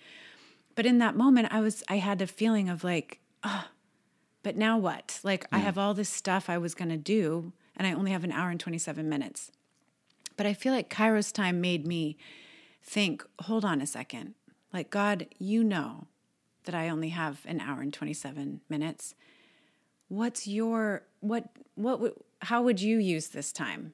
But 0.76 0.86
in 0.86 1.00
that 1.00 1.16
moment 1.16 1.48
I 1.52 1.62
was 1.62 1.84
I 1.90 1.98
had 1.98 2.22
a 2.22 2.28
feeling 2.28 2.70
of 2.70 2.84
like, 2.84 3.20
oh, 3.44 3.68
but 4.44 4.56
now 4.56 4.78
what? 4.78 5.20
Like 5.24 5.48
I 5.52 5.60
have 5.60 5.78
all 5.78 5.94
this 5.94 6.10
stuff 6.10 6.50
I 6.50 6.58
was 6.58 6.76
gonna 6.76 6.98
do 6.98 7.54
and 7.76 7.88
I 7.88 7.94
only 7.94 8.12
have 8.12 8.24
an 8.24 8.32
hour 8.32 8.50
and 8.50 8.60
27 8.60 9.08
minutes. 9.08 9.52
But 10.38 10.46
I 10.46 10.54
feel 10.54 10.74
like 10.74 10.90
Kairos 10.90 11.32
time 11.32 11.62
made 11.62 11.88
me 11.88 12.18
think, 12.84 13.26
hold 13.40 13.66
on 13.66 13.82
a 13.82 13.88
second. 13.88 14.36
Like, 14.74 14.90
God, 14.90 15.28
you 15.40 15.64
know 15.64 16.08
that 16.66 16.76
I 16.76 16.90
only 16.90 17.10
have 17.10 17.42
an 17.46 17.62
hour 17.62 17.82
and 17.82 17.94
27 17.94 18.62
minutes. 18.70 19.16
What's 20.10 20.46
your, 20.48 21.04
what, 21.22 21.50
what, 21.76 22.00
would, 22.00 22.14
how 22.42 22.62
would 22.62 22.82
you 22.82 22.98
use 22.98 23.30
this 23.30 23.52
time? 23.52 23.94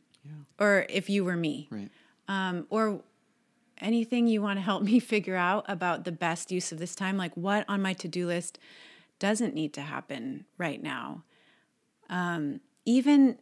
Or 0.60 0.86
if 0.90 1.10
you 1.10 1.24
were 1.24 1.36
me, 1.36 1.68
right 1.72 1.90
um, 2.28 2.66
or 2.70 3.02
anything 3.82 4.28
you 4.28 4.42
want 4.42 4.58
to 4.58 4.62
help 4.62 4.84
me 4.92 5.00
figure 5.00 5.36
out 5.36 5.66
about 5.68 6.06
the 6.06 6.12
best 6.12 6.52
use 6.52 6.72
of 6.72 6.80
this 6.80 6.96
time, 6.96 7.18
like 7.18 7.36
what 7.36 7.66
on 7.68 7.82
my 7.82 7.94
to 7.94 8.08
do 8.08 8.28
list 8.28 8.60
doesn't 9.20 9.54
need 9.54 9.74
to 9.74 9.82
happen 9.82 10.46
right 10.58 10.82
now. 10.82 11.24
Um, 12.10 12.60
even 12.86 13.38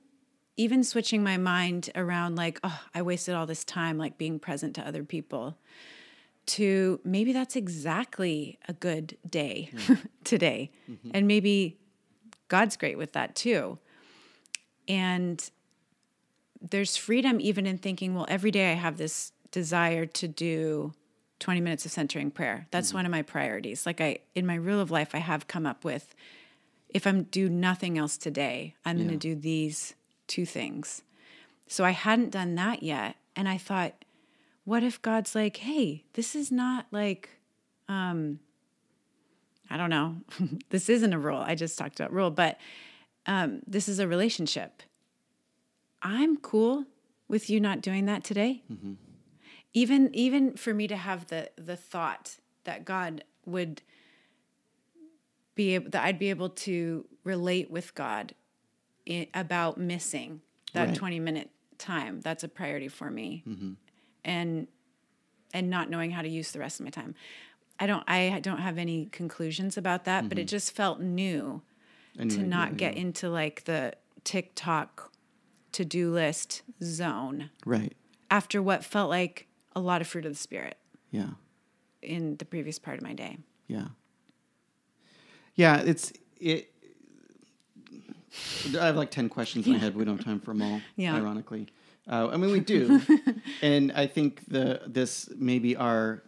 even 0.58 0.84
switching 0.84 1.23
my 1.23 1.38
mind 1.38 1.89
around 1.95 2.36
like 2.36 2.60
oh 2.65 2.82
i 2.93 3.02
wasted 3.02 3.34
all 3.34 3.45
this 3.45 3.63
time 3.63 3.97
like 3.97 4.17
being 4.17 4.38
present 4.38 4.75
to 4.75 4.86
other 4.86 5.06
people 5.06 5.58
to 6.49 6.99
maybe 7.04 7.32
that's 7.32 7.56
exactly 7.56 8.58
a 8.67 8.73
good 8.73 9.15
day 9.30 9.69
today. 10.23 10.71
And 11.13 11.28
maybe 11.28 11.78
god's 12.47 12.75
great 12.75 12.97
with 12.97 13.13
that 13.13 13.36
too. 13.36 13.78
And 14.88 15.47
there's 16.60 16.97
freedom 16.97 17.39
even 17.39 17.65
in 17.65 17.78
thinking 17.78 18.15
well 18.15 18.25
every 18.28 18.52
day 18.52 18.71
i 18.71 18.73
have 18.73 18.97
this 18.97 19.32
desire 19.52 20.06
to 20.06 20.28
do 20.28 20.94
20 21.40 21.62
minutes 21.62 21.86
of 21.86 21.92
centering 21.92 22.32
prayer 22.32 22.68
that's 22.72 22.94
one 22.94 23.06
of 23.06 23.12
my 23.12 23.22
priorities 23.22 23.86
like 23.86 24.02
i 24.02 24.18
in 24.36 24.46
my 24.46 24.56
rule 24.56 24.80
of 24.80 24.92
life 24.92 25.16
i 25.16 25.20
have 25.20 25.48
come 25.48 25.66
up 25.66 25.86
with 25.86 26.14
if 26.90 27.08
i'm 27.08 27.24
do 27.24 27.48
nothing 27.48 27.98
else 27.98 28.18
today 28.18 28.76
i'm 28.86 28.98
going 28.98 29.10
to 29.10 29.16
do 29.16 29.36
these 29.36 29.96
two 30.28 30.46
things 30.46 31.02
so 31.68 31.86
i 31.86 31.92
hadn't 31.92 32.32
done 32.32 32.56
that 32.56 32.84
yet 32.84 33.16
and 33.36 33.48
i 33.48 33.58
thought 33.58 33.94
what 34.66 34.84
if 34.84 35.02
god's 35.02 35.34
like 35.34 35.58
hey 35.58 36.04
this 36.14 36.36
is 36.36 36.52
not 36.52 36.86
like 36.92 37.30
um 37.88 38.40
I 39.70 39.78
don't 39.78 39.90
know. 39.90 40.18
this 40.70 40.90
isn't 40.90 41.14
a 41.14 41.20
rule. 41.20 41.38
I 41.38 41.56
just 41.56 41.78
talked 41.78 42.00
about 42.00 42.12
rule, 42.12 42.32
but 42.32 42.58
um, 43.26 43.62
this 43.68 43.88
is 43.88 44.00
a 44.00 44.08
relationship. 44.08 44.82
I'm 46.02 46.38
cool 46.38 46.86
with 47.28 47.50
you 47.50 47.60
not 47.60 47.82
doing 47.82 48.06
that 48.06 48.24
today. 48.24 48.64
Mm-hmm. 48.72 48.94
Even 49.73 50.10
even 50.13 50.55
for 50.55 50.73
me 50.73 50.88
to 50.88 50.95
have 50.97 51.27
the 51.27 51.51
the 51.55 51.75
thought 51.75 52.38
that 52.63 52.86
God 52.86 53.23
would 53.45 53.82
be 55.55 55.75
able 55.75 55.89
that 55.91 56.03
I'd 56.03 56.19
be 56.19 56.29
able 56.29 56.49
to 56.49 57.05
relate 57.23 57.69
with 57.69 57.93
God 57.95 58.34
in, 59.05 59.27
about 59.34 59.77
missing 59.77 60.41
that 60.73 60.88
Right. 60.89 60.95
20 60.95 61.19
minute 61.19 61.49
time. 61.77 62.21
That's 62.21 62.43
a 62.43 62.47
priority 62.47 62.88
for 62.88 63.10
me. 63.10 63.43
Mm-hmm. 63.47 63.73
And 64.23 64.67
and 65.53 65.69
not 65.69 65.89
knowing 65.89 66.12
how 66.12 66.21
to 66.21 66.29
use 66.29 66.51
the 66.51 66.60
rest 66.60 66.79
of 66.79 66.86
my 66.86 66.89
time. 66.91 67.15
I 67.79 67.88
don't 67.88 68.03
I 68.08 68.39
don't 68.41 68.60
have 68.60 68.77
any 68.77 69.05
conclusions 69.08 69.77
about 69.77 70.05
that, 70.05 70.29
but 70.29 70.38
it 70.38 70.45
just 70.47 70.71
felt 70.75 70.99
new 70.99 71.62
A 72.17 72.25
new 72.25 72.36
to 72.36 72.43
not 72.43 72.77
get 72.77 72.95
yeah. 72.95 73.01
into 73.01 73.29
like 73.29 73.63
the 73.65 73.93
TikTok 74.23 75.12
to-do 75.71 76.12
list 76.12 76.63
zone 76.84 77.49
Right. 77.65 77.95
after 78.32 78.62
what 78.62 78.84
felt 78.84 79.10
like 79.10 79.47
a 79.75 79.79
lot 79.79 80.01
of 80.01 80.08
fruit 80.08 80.25
of 80.25 80.32
the 80.32 80.38
spirit 80.38 80.77
Yeah. 81.12 81.29
in 82.01 82.38
the 82.38 82.45
previous 82.45 82.79
part 82.79 82.97
of 82.97 83.03
my 83.03 83.13
day. 83.13 83.38
Yeah. 83.67 83.88
Yeah, 85.55 85.82
it's 85.82 86.13
it. 86.39 86.71
I 88.79 88.86
have 88.86 88.95
like 88.95 89.12
ten 89.12 89.29
questions 89.29 89.65
in 89.65 89.73
my 89.73 89.79
head. 89.79 89.93
but 89.93 89.99
We 89.99 90.05
don't 90.05 90.17
have 90.17 90.25
time 90.25 90.39
for 90.39 90.51
them 90.53 90.62
all. 90.62 90.82
Yeah. 90.95 91.15
Ironically, 91.15 91.67
uh, 92.08 92.29
I 92.32 92.38
mean 92.38 92.51
we 92.51 92.60
do, 92.60 93.01
and 93.62 93.91
I 93.91 94.08
think 94.08 94.45
the 94.47 94.82
this 94.88 95.29
maybe 95.38 95.75
our 95.75 96.23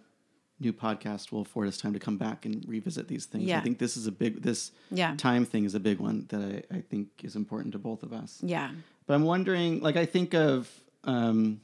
new 0.60 0.74
podcast 0.74 1.32
will 1.32 1.42
afford 1.42 1.68
us 1.68 1.78
time 1.78 1.94
to 1.94 2.00
come 2.00 2.18
back 2.18 2.46
and 2.46 2.64
revisit 2.68 3.08
these 3.08 3.26
things. 3.26 3.46
Yeah. 3.46 3.60
I 3.60 3.62
think 3.62 3.80
this 3.80 3.98
is 3.98 4.06
a 4.08 4.12
big 4.12 4.42
this 4.44 4.72
Yeah. 4.92 5.16
time 5.18 5.46
thing 5.46 5.64
is 5.66 5.74
a 5.76 5.80
big 5.80 6.00
one 6.00 6.26
that 6.30 6.42
I, 6.72 6.78
I 6.78 6.82
think 6.82 7.08
is 7.24 7.36
important 7.36 7.72
to 7.74 7.80
both 7.80 8.04
of 8.04 8.14
us. 8.14 8.40
Yeah. 8.44 8.72
But 9.08 9.16
I'm 9.16 9.24
wondering, 9.24 9.80
like, 9.82 9.96
I 9.98 10.06
think 10.06 10.36
of, 10.36 10.70
um, 11.04 11.62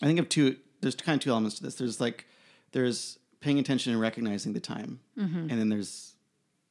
I 0.00 0.06
think 0.06 0.20
of 0.20 0.28
two. 0.28 0.56
There's 0.84 0.94
kind 0.94 1.16
of 1.16 1.22
two 1.22 1.30
elements 1.30 1.56
to 1.56 1.62
this. 1.64 1.74
There's 1.74 2.00
like, 2.00 2.26
there's 2.72 3.18
paying 3.40 3.58
attention 3.58 3.92
and 3.92 4.00
recognizing 4.00 4.52
the 4.52 4.60
time, 4.60 5.00
mm-hmm. 5.18 5.50
and 5.50 5.50
then 5.50 5.68
there's 5.68 6.14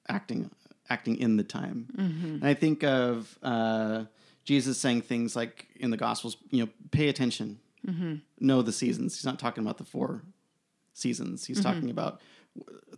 acting, 0.08 0.50
acting 0.90 1.18
in 1.18 1.38
the 1.38 1.44
time. 1.44 1.88
Mm-hmm. 1.98 2.26
And 2.36 2.48
I 2.48 2.54
think 2.54 2.84
of 2.84 3.38
uh, 3.44 4.06
Jesus 4.44 4.78
saying 4.78 5.02
things 5.02 5.36
like 5.36 5.68
in 5.76 5.92
the 5.92 5.98
Gospels, 5.98 6.38
you 6.50 6.64
know, 6.64 6.72
pay 6.92 7.10
attention, 7.10 7.60
mm-hmm. 7.86 8.16
know 8.40 8.62
the 8.62 8.72
seasons. 8.72 9.16
He's 9.16 9.26
not 9.26 9.40
talking 9.40 9.64
about 9.64 9.78
the 9.78 9.84
four 9.84 10.22
seasons. 10.94 11.46
He's 11.46 11.62
talking 11.62 11.90
about 11.90 12.22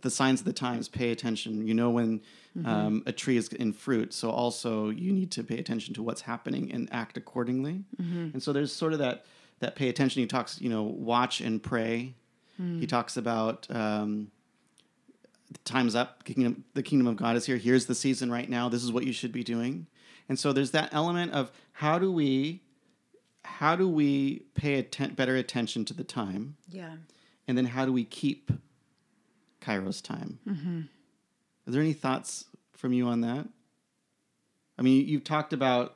the 0.02 0.10
signs 0.10 0.40
of 0.40 0.46
the 0.46 0.52
times. 0.52 0.88
Pay 0.88 1.10
attention. 1.10 1.66
You 1.66 1.74
know 1.74 1.90
when 1.90 2.20
um, 2.64 3.02
a 3.06 3.12
tree 3.12 3.36
is 3.36 3.48
in 3.48 3.72
fruit, 3.72 4.12
so 4.12 4.30
also 4.30 4.90
you 4.90 5.12
need 5.12 5.30
to 5.32 5.42
pay 5.42 5.58
attention 5.58 5.94
to 5.94 6.02
what's 6.02 6.22
happening 6.22 6.70
and 6.72 6.88
act 6.92 7.16
accordingly. 7.16 7.84
And 8.32 8.42
so 8.42 8.52
there's 8.52 8.72
sort 8.72 8.92
of 8.92 8.98
that 8.98 9.24
that 9.60 9.76
pay 9.76 9.88
attention. 9.88 10.20
He 10.22 10.26
talks, 10.26 10.60
you 10.60 10.68
know, 10.68 10.82
watch 10.82 11.40
and 11.40 11.62
pray. 11.62 12.14
He 12.58 12.86
talks 12.86 13.18
about 13.18 13.66
um, 13.70 14.30
the 15.52 15.58
time's 15.64 15.94
up. 15.94 16.24
Kingdom, 16.24 16.64
the 16.72 16.82
kingdom 16.82 17.06
of 17.06 17.16
God 17.16 17.36
is 17.36 17.44
here. 17.44 17.58
Here's 17.58 17.84
the 17.84 17.94
season 17.94 18.30
right 18.30 18.48
now. 18.48 18.70
This 18.70 18.82
is 18.82 18.90
what 18.90 19.04
you 19.04 19.12
should 19.12 19.30
be 19.32 19.44
doing. 19.44 19.86
And 20.30 20.38
so 20.38 20.54
there's 20.54 20.70
that 20.70 20.88
element 20.94 21.32
of 21.32 21.52
how 21.72 21.98
do 21.98 22.10
we 22.10 22.62
how 23.44 23.76
do 23.76 23.88
we 23.88 24.46
pay 24.54 24.78
atten- 24.78 25.14
better 25.14 25.36
attention 25.36 25.84
to 25.84 25.94
the 25.94 26.02
time 26.02 26.56
Yeah. 26.68 26.96
and 27.46 27.56
then 27.58 27.66
how 27.66 27.84
do 27.84 27.92
we 27.92 28.04
keep 28.04 28.50
Kairos 29.60 30.02
time? 30.02 30.38
Mm-hmm. 30.48 30.80
Are 31.66 31.70
there 31.70 31.82
any 31.82 31.92
thoughts 31.92 32.46
from 32.72 32.92
you 32.94 33.06
on 33.06 33.20
that? 33.20 33.46
I 34.78 34.82
mean, 34.82 35.06
you've 35.06 35.24
talked 35.24 35.52
about 35.52 35.95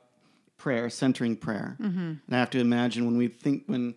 prayer, 0.61 0.91
centering 0.91 1.35
prayer, 1.35 1.75
mm-hmm. 1.81 1.99
and 1.99 2.21
I 2.29 2.37
have 2.37 2.51
to 2.51 2.59
imagine 2.59 3.07
when 3.07 3.17
we 3.17 3.27
think 3.27 3.63
when 3.65 3.95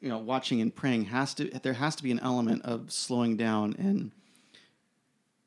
you 0.00 0.08
know 0.08 0.18
watching 0.18 0.60
and 0.60 0.74
praying 0.74 1.04
has 1.04 1.32
to 1.34 1.44
there 1.62 1.74
has 1.74 1.94
to 1.94 2.02
be 2.02 2.10
an 2.10 2.18
element 2.18 2.62
of 2.64 2.90
slowing 2.90 3.36
down 3.36 3.76
and 3.78 4.10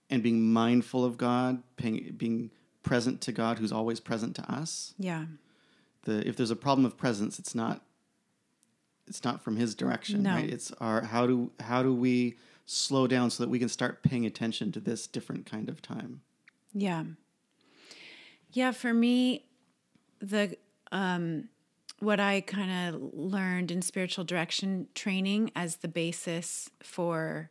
and 0.10 0.24
being 0.24 0.54
mindful 0.54 1.04
of 1.04 1.18
God, 1.18 1.62
paying, 1.76 2.14
being 2.16 2.52
present 2.84 3.20
to 3.22 3.34
God, 3.34 3.60
who's 3.60 3.74
always 3.74 4.00
present 4.00 4.34
to 4.38 4.50
us. 4.50 4.94
Yeah. 4.98 5.26
The 6.04 6.26
if 6.26 6.38
there's 6.38 6.52
a 6.52 6.56
problem 6.56 6.86
of 6.86 6.96
presence, 6.96 7.38
it's 7.38 7.54
not 7.54 7.82
it's 9.08 9.26
not 9.26 9.44
from 9.44 9.58
His 9.58 9.76
direction, 9.76 10.24
No. 10.24 10.36
right? 10.36 10.50
It's 10.50 10.72
our 10.80 11.02
how 11.02 11.28
do 11.28 11.52
how 11.60 11.84
do 11.84 11.94
we 11.94 12.38
slow 12.66 13.08
down 13.08 13.30
so 13.30 13.44
that 13.44 13.50
we 13.50 13.60
can 13.60 13.68
start 13.68 14.04
paying 14.04 14.26
attention 14.26 14.72
to 14.72 14.80
this 14.80 15.06
different 15.06 15.46
kind 15.46 15.68
of 15.68 15.82
time? 15.82 16.22
Yeah. 16.74 17.04
Yeah, 18.54 18.72
for 18.72 18.94
me, 18.94 19.45
the 20.30 20.58
um 20.92 21.50
what 22.00 22.20
I 22.20 22.42
kind 22.42 22.94
of 22.96 23.14
learned 23.14 23.72
in 23.72 23.82
spiritual 23.82 24.26
direction 24.26 24.88
training 24.94 25.52
as 25.56 25.78
the 25.78 25.88
basis 25.88 26.70
for 26.84 27.50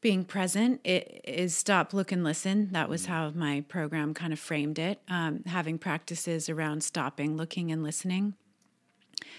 being 0.00 0.24
present 0.24 0.80
it 0.84 1.20
is 1.24 1.56
stop 1.56 1.92
look 1.92 2.12
and 2.12 2.22
listen. 2.22 2.68
That 2.72 2.88
was 2.88 3.06
how 3.06 3.30
my 3.30 3.62
program 3.62 4.14
kind 4.14 4.32
of 4.32 4.38
framed 4.38 4.78
it. 4.78 5.00
Um, 5.08 5.42
having 5.46 5.78
practices 5.78 6.48
around 6.48 6.84
stopping 6.84 7.36
looking 7.36 7.72
and 7.72 7.82
listening. 7.82 8.34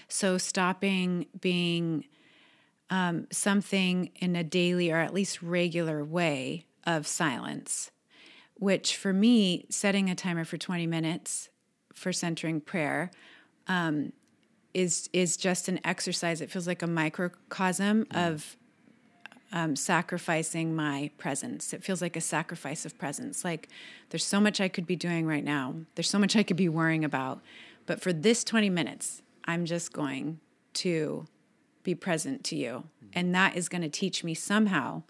So 0.08 0.36
stopping 0.36 1.26
being 1.40 2.04
um, 2.90 3.28
something 3.30 4.10
in 4.16 4.36
a 4.36 4.44
daily 4.44 4.90
or 4.90 4.98
at 4.98 5.14
least 5.14 5.42
regular 5.42 6.04
way 6.04 6.66
of 6.84 7.06
silence 7.06 7.90
which 8.58 8.96
for 8.96 9.12
me, 9.12 9.66
setting 9.70 10.10
a 10.10 10.14
timer 10.14 10.44
for 10.44 10.56
20 10.56 10.86
minutes 10.86 11.48
for 11.98 12.12
centering 12.12 12.60
prayer 12.60 13.10
um, 13.66 14.12
is 14.74 15.10
is 15.12 15.36
just 15.36 15.68
an 15.68 15.80
exercise. 15.84 16.40
It 16.40 16.50
feels 16.50 16.66
like 16.66 16.82
a 16.82 16.86
microcosm 16.86 18.06
of 18.12 18.56
um, 19.52 19.76
sacrificing 19.76 20.74
my 20.74 21.10
presence. 21.18 21.72
It 21.72 21.82
feels 21.82 22.02
like 22.02 22.16
a 22.16 22.20
sacrifice 22.20 22.84
of 22.84 22.98
presence. 22.98 23.44
Like 23.44 23.68
there's 24.10 24.24
so 24.24 24.40
much 24.40 24.60
I 24.60 24.68
could 24.68 24.86
be 24.86 24.96
doing 24.96 25.26
right 25.26 25.44
now. 25.44 25.74
There's 25.94 26.10
so 26.10 26.18
much 26.18 26.36
I 26.36 26.42
could 26.42 26.56
be 26.56 26.68
worrying 26.68 27.04
about, 27.04 27.40
but 27.86 28.00
for 28.00 28.12
this 28.12 28.44
20 28.44 28.70
minutes, 28.70 29.22
I'm 29.44 29.64
just 29.64 29.92
going 29.92 30.40
to 30.74 31.26
be 31.82 31.94
present 31.94 32.44
to 32.44 32.56
you, 32.56 32.84
and 33.14 33.34
that 33.34 33.56
is 33.56 33.68
going 33.68 33.82
to 33.82 33.88
teach 33.88 34.22
me 34.22 34.34
somehow 34.34 35.02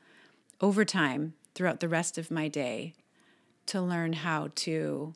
over 0.61 0.85
time 0.85 1.35
throughout 1.55 1.81
the 1.81 1.88
rest 1.88 2.18
of 2.18 2.31
my 2.31 2.46
day 2.46 2.94
to 3.66 3.81
learn 3.81 4.12
how 4.12 4.48
to 4.55 5.12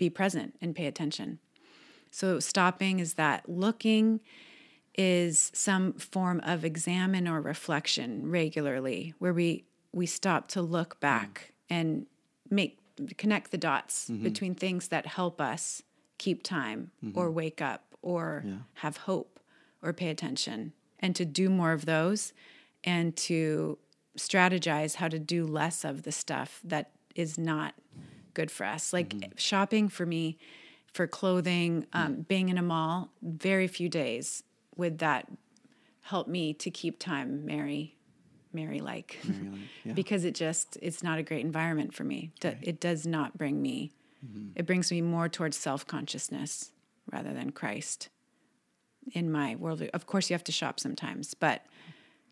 be 0.00 0.10
present 0.10 0.56
and 0.62 0.74
pay 0.74 0.86
attention. 0.86 1.38
So, 2.10 2.40
stopping 2.40 2.98
is 2.98 3.14
that. 3.14 3.48
Looking 3.48 4.20
is 4.96 5.52
some 5.54 5.92
form 5.92 6.40
of 6.40 6.64
examen 6.64 7.28
or 7.28 7.40
reflection 7.40 8.28
regularly, 8.28 9.14
where 9.18 9.32
we, 9.32 9.66
we 9.92 10.06
stop 10.06 10.48
to 10.48 10.62
look 10.62 10.98
back 10.98 11.52
mm. 11.52 11.76
and 11.76 12.06
make 12.50 12.78
connect 13.16 13.50
the 13.50 13.58
dots 13.58 14.08
mm-hmm. 14.10 14.24
between 14.24 14.54
things 14.54 14.88
that 14.88 15.06
help 15.06 15.40
us 15.40 15.82
keep 16.18 16.42
time 16.42 16.90
mm-hmm. 17.04 17.16
or 17.16 17.30
wake 17.30 17.62
up 17.62 17.94
or 18.02 18.44
have 18.74 18.96
hope 18.98 19.38
or 19.82 19.92
pay 19.92 20.08
attention. 20.08 20.72
And 20.98 21.14
to 21.16 21.24
do 21.24 21.48
more 21.48 21.72
of 21.72 21.86
those 21.86 22.32
and 22.84 23.16
to 23.16 23.78
strategize 24.18 24.96
how 24.96 25.08
to 25.08 25.18
do 25.18 25.46
less 25.46 25.84
of 25.84 26.02
the 26.02 26.12
stuff 26.12 26.60
that 26.64 26.90
is 27.14 27.38
not 27.38 27.74
good 28.34 28.50
for 28.50 28.64
us. 28.64 28.92
Like 28.92 29.10
mm-hmm. 29.10 29.30
shopping 29.36 29.88
for 29.88 30.06
me 30.06 30.38
for 30.92 31.06
clothing, 31.06 31.82
mm. 31.82 31.86
um, 31.98 32.14
being 32.22 32.48
in 32.48 32.58
a 32.58 32.62
mall, 32.62 33.10
very 33.22 33.66
few 33.68 33.88
days 33.88 34.42
would 34.76 34.98
that 34.98 35.28
help 36.02 36.26
me 36.26 36.52
to 36.54 36.70
keep 36.70 36.98
time 36.98 37.44
Mary 37.44 37.96
Mary 38.52 38.80
like 38.80 39.18
yeah. 39.84 39.92
because 39.94 40.24
it 40.24 40.34
just 40.34 40.76
it's 40.82 41.02
not 41.02 41.18
a 41.18 41.22
great 41.22 41.44
environment 41.44 41.94
for 41.94 42.04
me. 42.04 42.32
Do- 42.40 42.56
It 42.62 42.80
does 42.80 43.06
not 43.06 43.38
bring 43.38 43.62
me 43.62 43.92
mm-hmm. 44.24 44.48
it 44.56 44.66
brings 44.66 44.90
me 44.90 45.00
more 45.02 45.28
towards 45.28 45.56
self-consciousness 45.56 46.72
rather 47.12 47.32
than 47.32 47.50
Christ 47.52 48.08
in 49.12 49.30
my 49.30 49.54
world. 49.56 49.82
Of 49.94 50.06
course 50.06 50.30
you 50.30 50.34
have 50.34 50.44
to 50.44 50.52
shop 50.52 50.80
sometimes, 50.80 51.34
but 51.34 51.64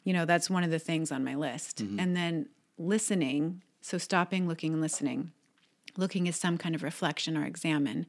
you 0.05 0.13
know, 0.13 0.25
that's 0.25 0.49
one 0.49 0.65
of 0.65 0.71
the 0.71 0.79
things 0.79 1.13
on 1.13 1.23
my 1.23 1.35
list. 1.35 1.85
Mm-hmm. 1.85 2.01
And 2.01 2.17
then 2.17 2.49
listening, 2.79 3.63
so 3.81 3.99
stopping, 3.99 4.49
looking, 4.49 4.73
and 4.73 4.81
listening. 4.81 5.33
Looking 5.99 6.27
is 6.27 6.37
some 6.37 6.57
kind 6.57 6.75
of 6.75 6.83
reflection 6.83 7.37
or 7.37 7.45
examen. 7.45 8.07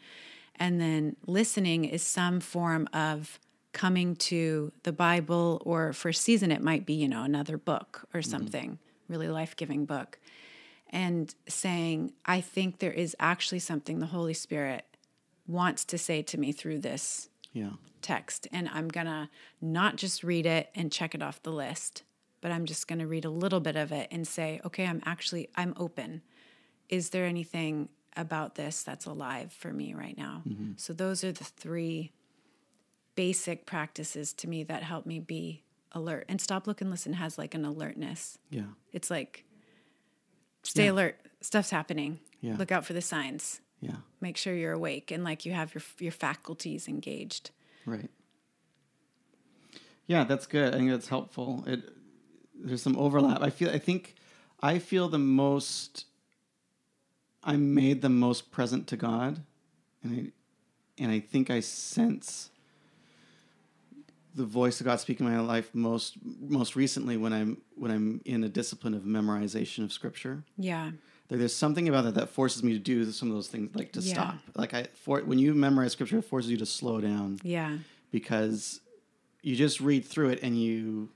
And 0.56 0.80
then 0.80 1.17
listening 1.28 1.84
is 1.84 2.04
some 2.04 2.39
form 2.39 2.88
of 2.93 3.39
coming 3.73 4.15
to 4.15 4.71
the 4.84 4.91
Bible, 4.91 5.62
or 5.65 5.93
for 5.93 6.10
a 6.10 6.13
season, 6.13 6.52
it 6.52 6.62
might 6.62 6.86
be, 6.86 6.93
you 6.93 7.08
know, 7.08 7.23
another 7.23 7.58
book 7.58 8.08
or 8.13 8.21
mm-hmm. 8.21 8.30
something, 8.30 8.80
really 9.08 9.28
life 9.28 9.56
giving 9.56 9.86
book. 9.86 10.19
And 10.89 11.34
saying, 11.47 12.13
I 12.25 12.41
think 12.41 12.80
there 12.80 12.91
is 12.91 13.15
actually 13.19 13.60
something 13.60 13.99
the 13.99 14.08
Holy 14.08 14.34
Spirit 14.34 14.86
wants 15.47 15.84
to 15.86 15.97
say 15.97 16.21
to 16.21 16.39
me 16.39 16.52
through 16.52 16.80
this 16.80 17.30
Yeah. 17.54 17.71
text 18.02 18.47
and 18.52 18.69
I'm 18.69 18.88
going 18.88 19.08
to 19.08 19.30
not 19.62 19.95
just 19.97 20.23
read 20.23 20.45
it 20.45 20.69
and 20.75 20.91
check 20.91 21.13
it 21.15 21.21
off 21.21 21.43
the 21.43 21.52
list, 21.52 22.04
but 22.41 22.52
I'm 22.52 22.65
just 22.65 22.88
going 22.88 22.99
to 22.99 23.08
read 23.08 23.25
a 23.25 23.30
little 23.30 23.60
bit 23.60 23.75
of 23.75 23.91
it 23.91 24.08
and 24.12 24.28
say, 24.28 24.62
okay, 24.65 24.86
I'm 24.86 25.02
actually 25.06 25.49
I'm 25.56 25.73
open. 25.78 26.21
Is 26.89 27.12
there 27.12 27.25
anything 27.25 27.89
about 28.17 28.56
this 28.56 28.84
that's 28.84 29.06
alive 29.06 29.54
for 29.54 29.71
me 29.71 29.93
right 29.93 30.17
now? 30.17 30.41
Mm-hmm. 30.47 30.71
So 30.78 30.93
those 30.93 31.23
are 31.23 31.32
the 31.32 31.43
three 31.43 32.12
basic 33.15 33.65
practices 33.65 34.34
to 34.34 34.47
me 34.47 34.63
that 34.63 34.84
help 34.84 35.06
me 35.06 35.19
be 35.19 35.63
alert. 35.91 36.25
And 36.30 36.39
stop, 36.41 36.67
look, 36.67 36.82
and 36.82 36.89
listen 36.89 37.13
has 37.13 37.38
like 37.38 37.54
an 37.54 37.65
alertness. 37.65 38.38
Yeah. 38.49 38.63
It's 38.91 39.10
like 39.10 39.45
stay 40.63 40.86
Yeah. 40.86 40.91
alert. 40.91 41.17
Stuff's 41.41 41.69
happening. 41.69 42.19
Yeah. 42.41 42.56
Look 42.58 42.71
out 42.71 42.86
for 42.86 42.93
the 42.93 43.02
signs. 43.02 43.62
Yeah. 43.82 43.97
Make 44.19 44.36
sure 44.38 44.54
you're 44.56 44.73
awake 44.73 45.12
and 45.12 45.23
like 45.23 45.45
you 45.45 45.54
have 45.54 45.73
your 45.73 45.84
your 45.99 46.12
faculties 46.12 46.88
engaged. 46.88 47.52
Right. 47.86 48.10
Yeah, 50.08 50.23
that's 50.23 50.47
good. 50.47 50.73
I 50.73 50.78
think 50.78 50.89
that's 50.89 51.08
helpful. 51.08 51.63
It 51.67 51.82
there's 52.56 52.82
some 52.82 52.97
overlap. 52.97 53.41
I 53.41 53.49
feel 53.52 53.69
I 53.69 53.78
think 53.80 54.15
I 54.62 54.80
feel 54.80 55.08
the 55.08 55.19
most 55.19 56.06
I'm 57.43 57.73
made 57.73 58.02
the 58.02 58.10
most 58.10 58.52
present 58.52 58.88
to 58.88 58.97
God 58.97 59.41
and 60.04 60.13
I 60.15 60.32
and 61.02 61.12
I 61.12 61.19
think 61.21 61.49
I 61.49 61.62
sense 61.62 62.49
the 64.36 64.45
voice 64.45 64.80
of 64.80 64.86
God 64.86 64.99
speaking 64.99 65.25
in 65.25 65.34
my 65.34 65.39
life 65.39 65.73
most 65.73 66.17
most 66.23 66.75
recently 66.75 67.17
when 67.17 67.34
I'm 67.34 67.58
when 67.75 67.91
I'm 67.91 68.21
in 68.25 68.43
a 68.43 68.49
discipline 68.49 68.93
of 68.93 69.04
memorization 69.04 69.84
of 69.84 69.91
scripture. 69.93 70.43
Yeah. 70.58 70.91
There- 71.30 71.38
There's 71.38 71.56
something 71.56 71.88
about 71.88 72.04
that 72.06 72.15
that 72.15 72.30
forces 72.30 72.63
me 72.63 72.73
to 72.73 72.80
do 72.80 73.10
some 73.12 73.30
of 73.30 73.36
those 73.36 73.47
things, 73.47 73.73
like 73.75 73.91
to 73.93 73.99
Yeah. 74.02 74.13
stop. 74.13 74.36
Like 74.56 74.73
I, 74.73 74.88
for 74.95 75.21
when 75.21 75.39
you 75.39 75.54
memorize 75.54 75.91
scripture, 75.93 76.17
it 76.19 76.23
forces 76.25 76.49
you 76.52 76.58
to 76.58 76.65
slow 76.65 76.99
down 76.99 77.39
Yeah. 77.43 77.78
because 78.12 78.82
you 79.41 79.56
just 79.56 79.80
read 79.80 80.04
through 80.06 80.30
it 80.30 80.39
and 80.43 80.60
you 80.62 81.10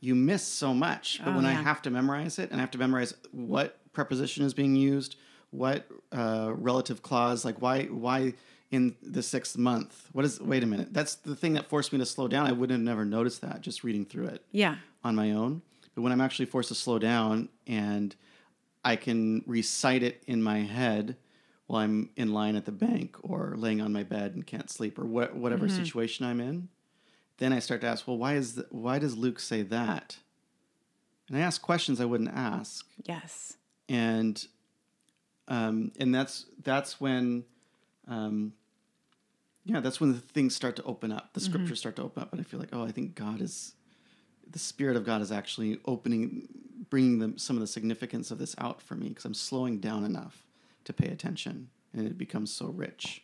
you 0.00 0.14
miss 0.14 0.42
so 0.46 0.74
much. 0.74 1.18
But 1.24 1.30
Oh, 1.32 1.36
when 1.36 1.46
I 1.46 1.52
have 1.52 1.80
to 1.82 1.90
memorize 1.90 2.38
it 2.38 2.50
and 2.50 2.60
I 2.60 2.62
have 2.62 2.70
to 2.72 2.78
memorize 2.78 3.14
what 3.32 3.78
preposition 3.94 4.44
is 4.44 4.52
being 4.54 4.74
used, 4.76 5.16
what 5.50 5.86
uh, 6.12 6.52
relative 6.54 7.02
clause, 7.02 7.44
like 7.44 7.62
why 7.62 7.84
why 7.84 8.34
in 8.70 8.96
the 9.02 9.22
sixth 9.22 9.56
month? 9.56 10.08
What 10.12 10.24
is? 10.24 10.40
Wait 10.40 10.62
a 10.62 10.66
minute. 10.66 10.92
That's 10.92 11.14
the 11.14 11.36
thing 11.36 11.54
that 11.54 11.68
forced 11.68 11.92
me 11.92 11.98
to 12.00 12.06
slow 12.06 12.28
down. 12.28 12.46
I 12.46 12.52
wouldn't 12.52 12.76
have 12.78 12.84
never 12.84 13.04
noticed 13.04 13.40
that 13.42 13.60
just 13.60 13.84
reading 13.84 14.04
through 14.04 14.26
it 14.26 14.44
Yeah. 14.50 14.76
on 15.04 15.14
my 15.14 15.30
own. 15.32 15.62
But 15.94 16.02
when 16.02 16.10
I'm 16.12 16.20
actually 16.20 16.46
forced 16.46 16.68
to 16.70 16.74
slow 16.74 16.98
down 16.98 17.48
and 17.68 18.16
I 18.84 18.96
can 18.96 19.44
recite 19.46 20.02
it 20.02 20.22
in 20.26 20.42
my 20.42 20.58
head 20.58 21.16
while 21.66 21.82
I'm 21.82 22.10
in 22.16 22.32
line 22.32 22.56
at 22.56 22.64
the 22.66 22.72
bank 22.72 23.16
or 23.22 23.54
laying 23.56 23.80
on 23.80 23.92
my 23.92 24.02
bed 24.02 24.34
and 24.34 24.44
can't 24.46 24.68
sleep 24.68 24.98
or 24.98 25.04
what, 25.06 25.34
whatever 25.36 25.68
situation 25.68 26.26
I'm 26.26 26.40
in, 26.40 26.68
then 27.38 27.52
I 27.52 27.60
start 27.60 27.80
to 27.82 27.86
ask, 27.86 28.06
well, 28.08 28.18
why 28.18 28.34
is 28.34 28.60
why 28.70 28.98
does 28.98 29.16
Luke 29.16 29.38
say 29.40 29.62
that? 29.62 30.16
And 31.28 31.38
I 31.38 31.40
ask 31.40 31.62
questions 31.62 32.00
I 32.00 32.04
wouldn't 32.06 32.30
ask, 32.34 32.86
Yes. 33.04 33.56
And 33.88 34.46
um, 35.48 35.92
and 35.98 36.14
that's 36.14 36.46
that's 36.62 37.00
when, 37.00 37.44
um, 38.08 38.52
yeah, 39.64 39.80
that's 39.80 40.00
when 40.00 40.12
the 40.12 40.18
things 40.18 40.54
start 40.54 40.76
to 40.76 40.82
open 40.84 41.12
up. 41.12 41.32
The 41.34 41.40
scriptures 41.40 41.78
start 41.80 41.96
to 41.96 42.02
open 42.02 42.22
up, 42.22 42.32
and 42.32 42.40
I 42.40 42.44
feel 42.44 42.60
like, 42.60 42.70
oh, 42.72 42.84
I 42.84 42.90
think 42.92 43.14
God 43.14 43.40
is, 43.42 43.74
the 44.50 44.58
Spirit 44.58 44.96
of 44.96 45.04
God 45.04 45.20
is 45.20 45.30
actually 45.30 45.80
opening, 45.84 46.48
bringing 46.90 47.18
them 47.18 47.36
some 47.38 47.56
of 47.56 47.60
the 47.60 47.66
significance 47.66 48.30
of 48.30 48.38
this 48.38 48.54
out 48.58 48.80
for 48.80 48.94
me 48.94 49.08
because 49.10 49.24
I'm 49.26 49.34
slowing 49.34 49.78
down 49.78 50.04
enough 50.04 50.44
to 50.84 50.92
pay 50.92 51.08
attention, 51.08 51.68
and 51.92 52.06
it 52.06 52.16
becomes 52.16 52.50
so 52.52 52.66
rich. 52.66 53.22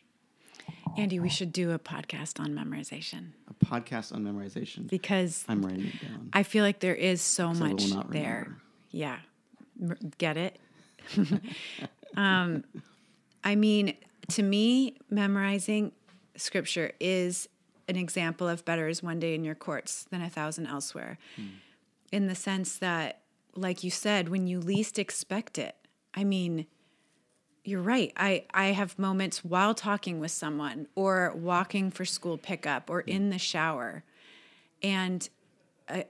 Andy, 0.97 1.19
we 1.19 1.29
should 1.29 1.51
do 1.51 1.71
a 1.71 1.79
podcast 1.79 2.39
on 2.39 2.49
memorization 2.53 3.31
A 3.49 3.65
podcast 3.65 4.13
on 4.13 4.23
memorization. 4.23 4.87
because 4.87 5.43
I'm 5.49 5.65
writing 5.65 5.87
it 5.87 6.01
down. 6.01 6.29
I 6.33 6.43
feel 6.43 6.63
like 6.63 6.79
there 6.79 6.95
is 6.95 7.21
so 7.21 7.51
much 7.53 7.83
there. 8.09 8.55
Yeah. 8.91 9.17
Get 10.17 10.37
it? 10.37 10.59
um, 12.17 12.63
I 13.43 13.55
mean, 13.55 13.95
to 14.29 14.43
me, 14.43 14.97
memorizing 15.09 15.91
scripture 16.35 16.91
is 16.99 17.47
an 17.87 17.95
example 17.95 18.47
of 18.47 18.63
better 18.65 18.87
is 18.87 19.03
one 19.03 19.19
day 19.19 19.35
in 19.35 19.43
your 19.43 19.55
courts 19.55 20.05
than 20.09 20.21
a 20.21 20.29
thousand 20.29 20.67
elsewhere. 20.67 21.17
Hmm. 21.35 21.47
In 22.11 22.27
the 22.27 22.35
sense 22.35 22.77
that, 22.77 23.21
like 23.55 23.83
you 23.83 23.91
said, 23.91 24.29
when 24.29 24.47
you 24.47 24.59
least 24.59 24.99
expect 24.99 25.57
it, 25.57 25.75
I 26.13 26.23
mean, 26.23 26.67
you're 27.63 27.81
right. 27.81 28.11
I, 28.15 28.45
I 28.53 28.67
have 28.67 28.97
moments 28.97 29.43
while 29.43 29.73
talking 29.73 30.19
with 30.19 30.31
someone 30.31 30.87
or 30.95 31.33
walking 31.35 31.91
for 31.91 32.05
school 32.05 32.37
pickup 32.37 32.89
or 32.89 33.01
hmm. 33.01 33.09
in 33.09 33.29
the 33.29 33.37
shower. 33.37 34.03
And 34.81 35.27
a, 35.89 36.05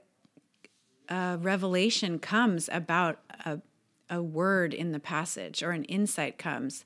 a 1.12 1.36
revelation 1.36 2.18
comes 2.18 2.70
about 2.72 3.18
a, 3.44 3.60
a 4.08 4.22
word 4.22 4.72
in 4.72 4.92
the 4.92 4.98
passage 4.98 5.62
or 5.62 5.72
an 5.72 5.84
insight 5.84 6.38
comes 6.38 6.84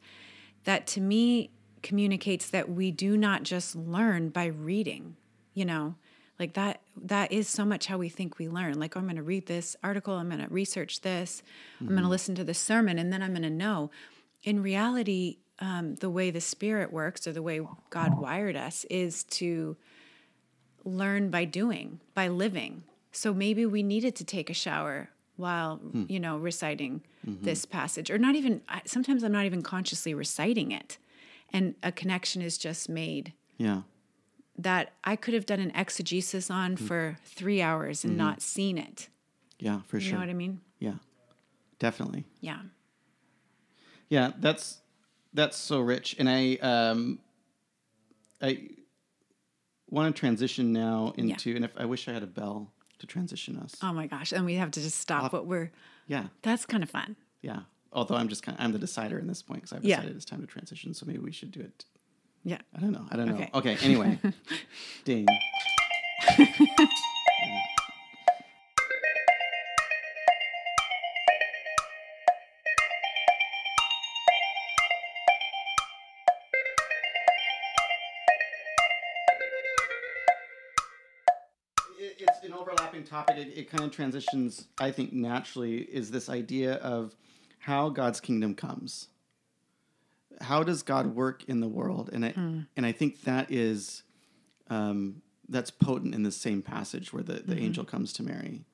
that 0.64 0.86
to 0.88 1.00
me 1.00 1.50
communicates 1.82 2.50
that 2.50 2.68
we 2.68 2.90
do 2.90 3.16
not 3.16 3.44
just 3.44 3.76
learn 3.76 4.28
by 4.30 4.46
reading, 4.46 5.16
you 5.54 5.64
know, 5.64 5.94
like 6.40 6.54
that 6.54 6.80
that 7.00 7.30
is 7.30 7.48
so 7.48 7.64
much 7.64 7.86
how 7.86 7.96
we 7.96 8.08
think 8.08 8.38
we 8.38 8.48
learn. 8.48 8.80
Like, 8.80 8.96
oh, 8.96 9.00
I'm 9.00 9.06
going 9.06 9.16
to 9.16 9.22
read 9.22 9.46
this 9.46 9.76
article, 9.84 10.14
I'm 10.14 10.28
going 10.28 10.42
to 10.42 10.48
research 10.48 11.02
this, 11.02 11.42
I'm 11.80 11.88
going 11.88 12.02
to 12.02 12.08
listen 12.08 12.34
to 12.34 12.44
this 12.44 12.58
sermon, 12.58 12.98
and 12.98 13.12
then 13.12 13.22
I'm 13.22 13.30
going 13.30 13.42
to 13.42 13.50
know. 13.50 13.90
In 14.42 14.60
reality, 14.60 15.38
um, 15.60 15.94
the 15.96 16.10
way 16.10 16.30
the 16.30 16.40
spirit 16.40 16.92
works 16.92 17.26
or 17.26 17.32
the 17.32 17.42
way 17.42 17.60
God 17.90 18.18
wired 18.18 18.56
us 18.56 18.84
is 18.90 19.22
to 19.24 19.76
learn 20.84 21.30
by 21.30 21.44
doing, 21.44 22.00
by 22.14 22.26
living. 22.28 22.82
So 23.16 23.32
maybe 23.32 23.64
we 23.64 23.82
needed 23.82 24.14
to 24.16 24.24
take 24.24 24.50
a 24.50 24.54
shower 24.54 25.08
while, 25.36 25.76
hmm. 25.76 26.04
you 26.06 26.20
know, 26.20 26.36
reciting 26.36 27.02
mm-hmm. 27.26 27.42
this 27.42 27.64
passage, 27.64 28.10
or 28.10 28.18
not 28.18 28.34
even, 28.34 28.60
sometimes 28.84 29.22
I'm 29.22 29.32
not 29.32 29.46
even 29.46 29.62
consciously 29.62 30.12
reciting 30.12 30.70
it. 30.70 30.98
And 31.50 31.76
a 31.82 31.90
connection 31.92 32.42
is 32.42 32.58
just 32.58 32.90
made 32.90 33.32
yeah. 33.56 33.82
that 34.58 34.92
I 35.02 35.16
could 35.16 35.32
have 35.32 35.46
done 35.46 35.60
an 35.60 35.72
exegesis 35.74 36.50
on 36.50 36.76
hmm. 36.76 36.86
for 36.86 37.18
three 37.24 37.62
hours 37.62 38.04
and 38.04 38.12
mm-hmm. 38.12 38.26
not 38.26 38.42
seen 38.42 38.76
it. 38.76 39.08
Yeah, 39.58 39.80
for 39.86 39.96
You 39.96 40.00
sure. 40.02 40.08
You 40.08 40.14
know 40.16 40.20
what 40.20 40.30
I 40.30 40.34
mean? 40.34 40.60
Yeah, 40.78 40.96
definitely. 41.78 42.24
Yeah. 42.40 42.58
Yeah, 44.10 44.32
that's 44.38 44.80
that's 45.32 45.56
so 45.56 45.80
rich, 45.80 46.14
and 46.18 46.28
I 46.28 46.56
um, 46.56 47.18
I 48.40 48.68
want 49.88 50.14
to 50.14 50.20
transition 50.20 50.72
now 50.72 51.12
into, 51.16 51.56
and 51.56 51.64
if 51.64 51.72
I 51.76 51.86
wish 51.86 52.06
I 52.08 52.12
had 52.12 52.22
a 52.22 52.28
bell 52.28 52.72
to 52.98 53.06
transition 53.06 53.56
us. 53.58 53.74
Oh 53.82 53.92
my 53.92 54.06
gosh. 54.06 54.32
And 54.32 54.44
we 54.46 54.54
have 54.54 54.70
to 54.72 54.80
just 54.80 54.98
stop 55.00 55.32
what 55.32 55.46
we're, 55.46 55.70
Yeah, 56.06 56.26
that's 56.42 56.64
kind 56.66 56.82
of 56.82 56.90
fun. 56.90 57.16
yeah. 57.42 57.60
Although 57.92 58.16
I'm 58.16 58.28
just 58.28 58.42
kind, 58.42 58.58
of, 58.58 58.64
I'm 58.64 58.72
the 58.72 58.78
decider 58.78 59.18
in 59.18 59.26
this 59.26 59.40
point 59.42 59.62
because 59.62 59.72
I've 59.76 59.84
Yeah. 59.84 59.96
decided 59.96 60.16
it's 60.16 60.24
time 60.26 60.40
to 60.42 60.46
transition. 60.46 60.92
So 60.94 61.06
maybe 61.06 61.18
we 61.20 61.32
should 61.32 61.50
do 61.50 61.60
it. 61.60 61.84
Yeah. 62.44 62.58
I 62.76 62.80
don't 62.80 62.92
know. 62.92 63.06
I 63.10 63.16
don't 63.16 63.28
know. 63.28 63.34
Okay. 63.36 63.50
Okay. 63.54 63.76
Anyway, 63.82 64.18
ding. 65.04 65.26
topic. 83.16 83.36
It, 83.38 83.58
it 83.58 83.70
kind 83.70 83.84
of 83.84 83.90
transitions, 83.92 84.66
I 84.78 84.90
think, 84.90 85.12
naturally. 85.12 85.78
Is 85.78 86.10
this 86.10 86.28
idea 86.28 86.74
of 86.74 87.14
how 87.58 87.88
God's 87.88 88.20
kingdom 88.20 88.54
comes? 88.54 89.08
How 90.40 90.62
does 90.62 90.82
God 90.82 91.14
work 91.14 91.44
in 91.44 91.60
the 91.60 91.68
world? 91.68 92.10
And 92.12 92.24
I, 92.24 92.28
and 92.76 92.86
I 92.86 92.92
think 92.92 93.22
that 93.22 93.50
is 93.50 94.02
um, 94.68 95.22
that's 95.48 95.70
potent 95.70 96.14
in 96.14 96.22
the 96.22 96.32
same 96.32 96.60
passage 96.60 97.12
where 97.12 97.22
the, 97.22 97.34
the 97.34 97.56
angel 97.58 97.84
comes 97.84 98.12
to 98.14 98.22
Mary 98.22 98.64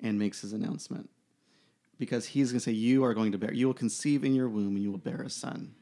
and 0.00 0.18
makes 0.18 0.42
his 0.42 0.52
announcement, 0.52 1.08
because 1.98 2.26
he's 2.26 2.50
going 2.52 2.60
to 2.60 2.64
say, 2.64 2.72
"You 2.72 3.04
are 3.04 3.14
going 3.14 3.32
to 3.32 3.38
bear. 3.38 3.52
You 3.52 3.66
will 3.66 3.74
conceive 3.74 4.22
in 4.22 4.34
your 4.34 4.48
womb, 4.48 4.76
and 4.76 4.82
you 4.82 4.90
will 4.90 4.98
bear 4.98 5.22
a 5.22 5.30
son." 5.30 5.74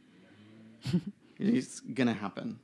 it's 1.39 1.81
going 1.81 2.07
to 2.07 2.15
happen. 2.15 2.61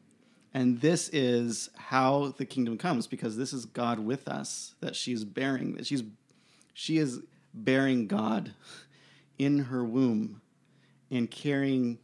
And 0.55 0.81
this 0.81 1.09
is 1.11 1.71
how 1.77 2.35
the 2.37 2.45
kingdom 2.45 2.77
comes 2.77 3.07
because 3.07 3.37
this 3.37 3.53
is 3.53 3.65
God 3.65 3.99
with 3.99 4.29
us 4.29 4.75
that 4.81 4.95
she's 4.95 5.25
bearing 5.25 5.75
that 5.77 5.87
she's 5.87 6.03
she 6.75 6.99
is 6.99 7.21
bearing 7.55 8.07
God 8.07 8.53
in 9.39 9.59
her 9.59 9.85
womb 9.85 10.41
and 11.11 11.31
carrying 11.31 11.99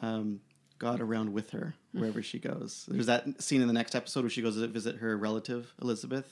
um, 0.00 0.40
God 0.78 1.00
around 1.00 1.32
with 1.32 1.50
her 1.50 1.74
wherever 1.92 2.22
she 2.22 2.38
goes. 2.38 2.86
There's 2.88 3.06
that 3.06 3.42
scene 3.42 3.60
in 3.60 3.66
the 3.66 3.74
next 3.74 3.94
episode 3.94 4.22
where 4.22 4.30
she 4.30 4.42
goes 4.42 4.56
to 4.56 4.66
visit 4.68 4.96
her 4.96 5.16
relative 5.16 5.72
Elizabeth, 5.82 6.30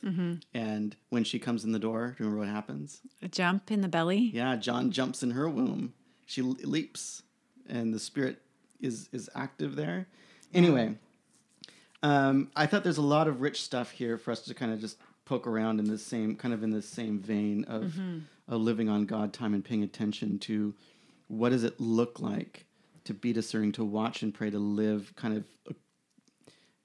and 0.55 0.97
when 1.11 1.25
she 1.25 1.39
comes 1.39 1.65
in 1.65 1.73
the 1.73 1.79
door, 1.79 2.15
do 2.17 2.25
you 2.25 2.31
remember 2.31 2.47
what 2.47 2.55
happens? 2.55 3.01
A 3.23 3.29
jump 3.29 3.71
in 3.71 3.81
the 3.81 3.89
belly. 3.89 4.31
Yeah, 4.33 4.57
John 4.57 4.91
jumps 4.91 5.23
in 5.23 5.33
her 5.33 5.49
womb. 5.49 5.93
She 6.27 6.43
leaps, 6.43 7.23
and 7.69 7.93
the 7.93 7.99
spirit 7.99 8.41
is 8.81 9.09
is 9.13 9.29
active 9.35 9.77
there. 9.77 10.07
Anyway, 10.55 10.97
um, 12.03 12.51
I 12.55 12.67
thought 12.67 12.85
there's 12.85 12.99
a 12.99 13.03
lot 13.03 13.27
of 13.29 13.41
rich 13.41 13.63
stuff 13.63 13.91
here 13.91 14.19
for 14.19 14.31
us 14.31 14.43
to 14.43 14.55
kind 14.55 14.73
of 14.73 14.81
just 14.81 14.99
poke 15.25 15.47
around 15.47 15.79
in 15.81 15.87
the 15.87 15.99
same 15.99 16.37
kind 16.37 16.55
of 16.55 16.63
in 16.63 16.71
the 16.71 16.83
same 16.83 17.19
vein 17.19 17.65
of, 17.65 17.95
of 18.49 18.61
living 18.61 18.89
on 18.89 19.05
God 19.05 19.33
time 19.33 19.53
and 19.55 19.65
paying 19.65 19.83
attention 19.83 20.39
to 20.41 20.75
what 21.27 21.51
does 21.51 21.65
it 21.65 21.79
look 21.81 22.21
like 22.21 22.65
to 23.05 23.13
be 23.15 23.33
discerning, 23.33 23.73
to 23.73 23.85
watch 23.85 24.23
and 24.23 24.33
pray, 24.33 24.51
to 24.51 24.59
live 24.59 25.13
kind 25.17 25.37
of 25.37 25.45
uh, 25.69 25.75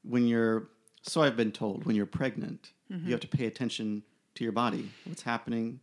when 0.04 0.28
you're 0.28 0.67
so 1.04 1.21
I've 1.21 1.36
been 1.38 1.52
told 1.52 1.86
when 1.86 1.95
you're 1.95 2.06
pregnant, 2.06 2.71
you 2.89 3.12
have 3.12 3.19
to 3.21 3.28
pay 3.28 3.45
attention 3.45 4.04
to 4.36 4.43
your 4.43 4.54
body, 4.54 4.89
what's 5.06 5.23
happening. 5.23 5.80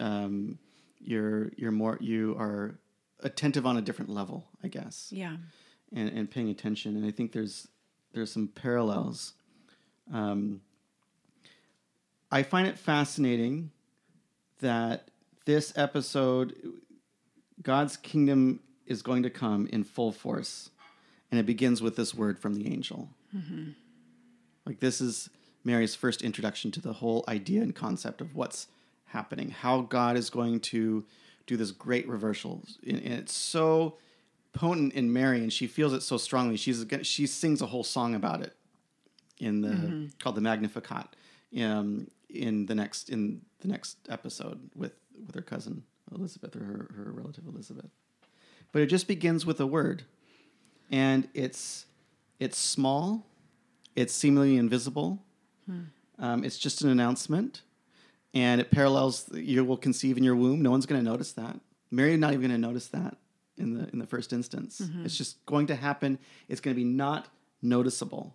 Um, 0.00 0.58
you're 1.00 1.50
you're 1.56 1.70
more 1.72 1.96
you 2.00 2.36
are 2.38 2.74
attentive 3.20 3.64
on 3.66 3.76
a 3.76 3.82
different 3.82 4.10
level, 4.10 4.48
I 4.62 4.68
guess 4.68 5.08
Yeah. 5.12 5.36
and, 5.92 6.08
and 6.10 6.30
paying 6.30 6.48
attention. 6.50 6.96
And 6.96 7.06
I 7.06 7.10
think 7.12 7.32
there's 7.32 7.68
there's 8.12 8.32
some 8.32 8.48
parallels. 8.48 9.34
Um, 10.12 10.60
I 12.30 12.42
find 12.42 12.66
it 12.66 12.78
fascinating 12.78 13.70
that 14.60 15.08
this 15.44 15.72
episode, 15.76 16.54
God's 17.62 17.96
kingdom 17.96 18.60
is 18.86 19.02
going 19.02 19.22
to 19.22 19.30
come 19.30 19.66
in 19.72 19.84
full 19.84 20.12
force, 20.12 20.70
and 21.30 21.40
it 21.40 21.46
begins 21.46 21.82
with 21.82 21.96
this 21.96 22.14
word 22.14 22.38
from 22.38 22.54
the 22.54 22.66
angel. 22.72 23.08
Like 24.66 24.80
this 24.80 25.00
is 25.00 25.30
Mary's 25.64 25.94
first 25.94 26.22
introduction 26.22 26.70
to 26.72 26.80
the 26.80 26.94
whole 26.94 27.24
idea 27.28 27.62
and 27.62 27.74
concept 27.74 28.20
of 28.20 28.34
what's 28.34 28.68
happening, 29.06 29.50
how 29.50 29.82
God 29.82 30.16
is 30.16 30.30
going 30.30 30.60
to 30.60 31.04
do 31.46 31.56
this 31.56 31.70
great 31.70 32.06
reversal, 32.08 32.62
and 32.86 32.98
it's 32.98 33.32
so 33.32 33.96
potent 34.52 34.92
in 34.94 35.12
Mary, 35.12 35.38
and 35.38 35.52
she 35.52 35.66
feels 35.66 35.92
it 35.92 36.02
so 36.02 36.16
strongly. 36.16 36.56
She's 36.56 36.84
she 37.02 37.26
sings 37.26 37.62
a 37.62 37.66
whole 37.66 37.84
song 37.84 38.14
about 38.14 38.40
it 38.42 38.54
in 39.38 39.60
the 39.60 40.10
called 40.18 40.36
the 40.36 40.40
Magnificat 40.40 41.08
um, 41.60 42.08
in 42.28 42.66
the 42.66 42.74
next 42.74 43.08
in 43.10 43.42
the 43.60 43.68
next 43.68 43.96
episode 44.08 44.70
with 44.74 44.92
with 45.26 45.34
her 45.34 45.42
cousin 45.42 45.82
Elizabeth 46.14 46.54
or 46.56 46.64
her, 46.64 46.90
her 46.96 47.12
relative 47.12 47.46
Elizabeth. 47.46 47.90
But 48.72 48.82
it 48.82 48.86
just 48.86 49.06
begins 49.06 49.44
with 49.44 49.60
a 49.60 49.66
word, 49.66 50.04
and 50.90 51.28
it's 51.34 51.86
it's 52.38 52.58
small, 52.58 53.26
it's 53.96 54.12
seemingly 54.12 54.56
invisible. 54.56 55.22
Um, 56.18 56.44
it's 56.44 56.58
just 56.58 56.82
an 56.82 56.90
announcement, 56.90 57.62
and 58.34 58.60
it 58.60 58.70
parallels 58.70 59.28
you 59.32 59.64
will 59.64 59.76
conceive 59.76 60.16
in 60.16 60.24
your 60.24 60.36
womb. 60.36 60.62
No 60.62 60.70
one's 60.70 60.86
going 60.86 61.02
to 61.02 61.10
notice 61.10 61.32
that. 61.32 61.58
Mary 61.90 62.16
not 62.16 62.32
even 62.32 62.48
going 62.48 62.60
to 62.60 62.66
notice 62.66 62.86
that 62.88 63.16
in 63.56 63.74
the 63.74 63.88
in 63.92 63.98
the 63.98 64.06
first 64.06 64.32
instance. 64.32 64.80
Mm-hmm. 64.82 65.04
It's 65.04 65.16
just 65.16 65.44
going 65.46 65.66
to 65.68 65.74
happen. 65.74 66.18
It's 66.48 66.60
going 66.60 66.74
to 66.74 66.80
be 66.80 66.88
not 66.88 67.28
noticeable. 67.60 68.34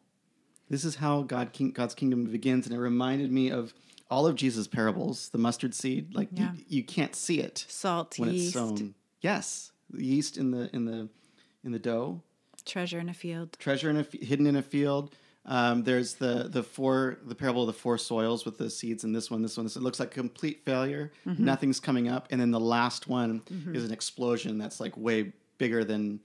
This 0.70 0.84
is 0.84 0.96
how 0.96 1.22
God 1.22 1.54
king, 1.54 1.72
God's 1.72 1.96
kingdom 1.96 2.26
begins, 2.26 2.66
and 2.68 2.76
it 2.76 2.80
reminded 2.80 3.32
me 3.32 3.50
of 3.52 3.74
all 4.10 4.26
of 4.28 4.36
Jesus' 4.36 4.68
parables. 4.68 5.30
The 5.30 5.38
mustard 5.38 5.74
seed, 5.74 6.14
like 6.14 6.30
Yeah. 6.32 6.54
you, 6.54 6.64
you 6.80 6.84
can't 6.84 7.16
see 7.16 7.40
it 7.40 7.66
Salt, 7.68 8.18
when 8.20 8.32
yeast, 8.32 8.46
it's 8.48 8.54
sown. 8.54 8.96
Yes, 9.22 9.72
the 9.90 10.06
yeast 10.06 10.38
in 10.38 10.52
the 10.52 10.70
in 10.76 10.86
the 10.86 11.10
in 11.64 11.72
the 11.72 11.80
dough 11.80 12.22
treasure 12.66 13.00
in 13.00 13.08
a 13.10 13.14
field. 13.14 13.56
treasure 13.60 13.90
in 13.90 13.96
a 13.98 14.02
f- 14.02 14.12
hidden 14.12 14.46
in 14.46 14.56
a 14.58 14.62
field. 14.62 15.16
Um, 15.48 15.84
there's 15.84 16.16
the 16.16 16.50
the 16.50 16.62
four 16.62 17.20
the 17.24 17.36
parable 17.36 17.62
of 17.64 17.68
the 17.68 17.74
four 17.74 17.98
soils 17.98 18.44
with 18.44 18.58
the 18.58 18.70
seeds 18.70 19.06
and 19.06 19.16
this 19.16 19.32
one, 19.32 19.42
this 19.42 19.58
one. 19.58 19.66
This 19.66 19.78
it 19.78 19.82
looks 19.82 20.00
like 20.00 20.12
complete 20.12 20.66
failure. 20.66 21.12
Mm-hmm. 21.26 21.44
Nothing's 21.44 21.80
coming 21.80 22.10
up, 22.10 22.28
and 22.32 22.40
then 22.40 22.52
the 22.52 22.60
last 22.60 23.08
one 23.08 23.42
mm-hmm. 23.42 23.74
is 23.76 23.86
an 23.86 23.92
explosion 23.92 24.58
that's 24.58 24.80
like 24.80 24.96
way 24.98 25.32
bigger 25.58 25.86
than 25.86 26.20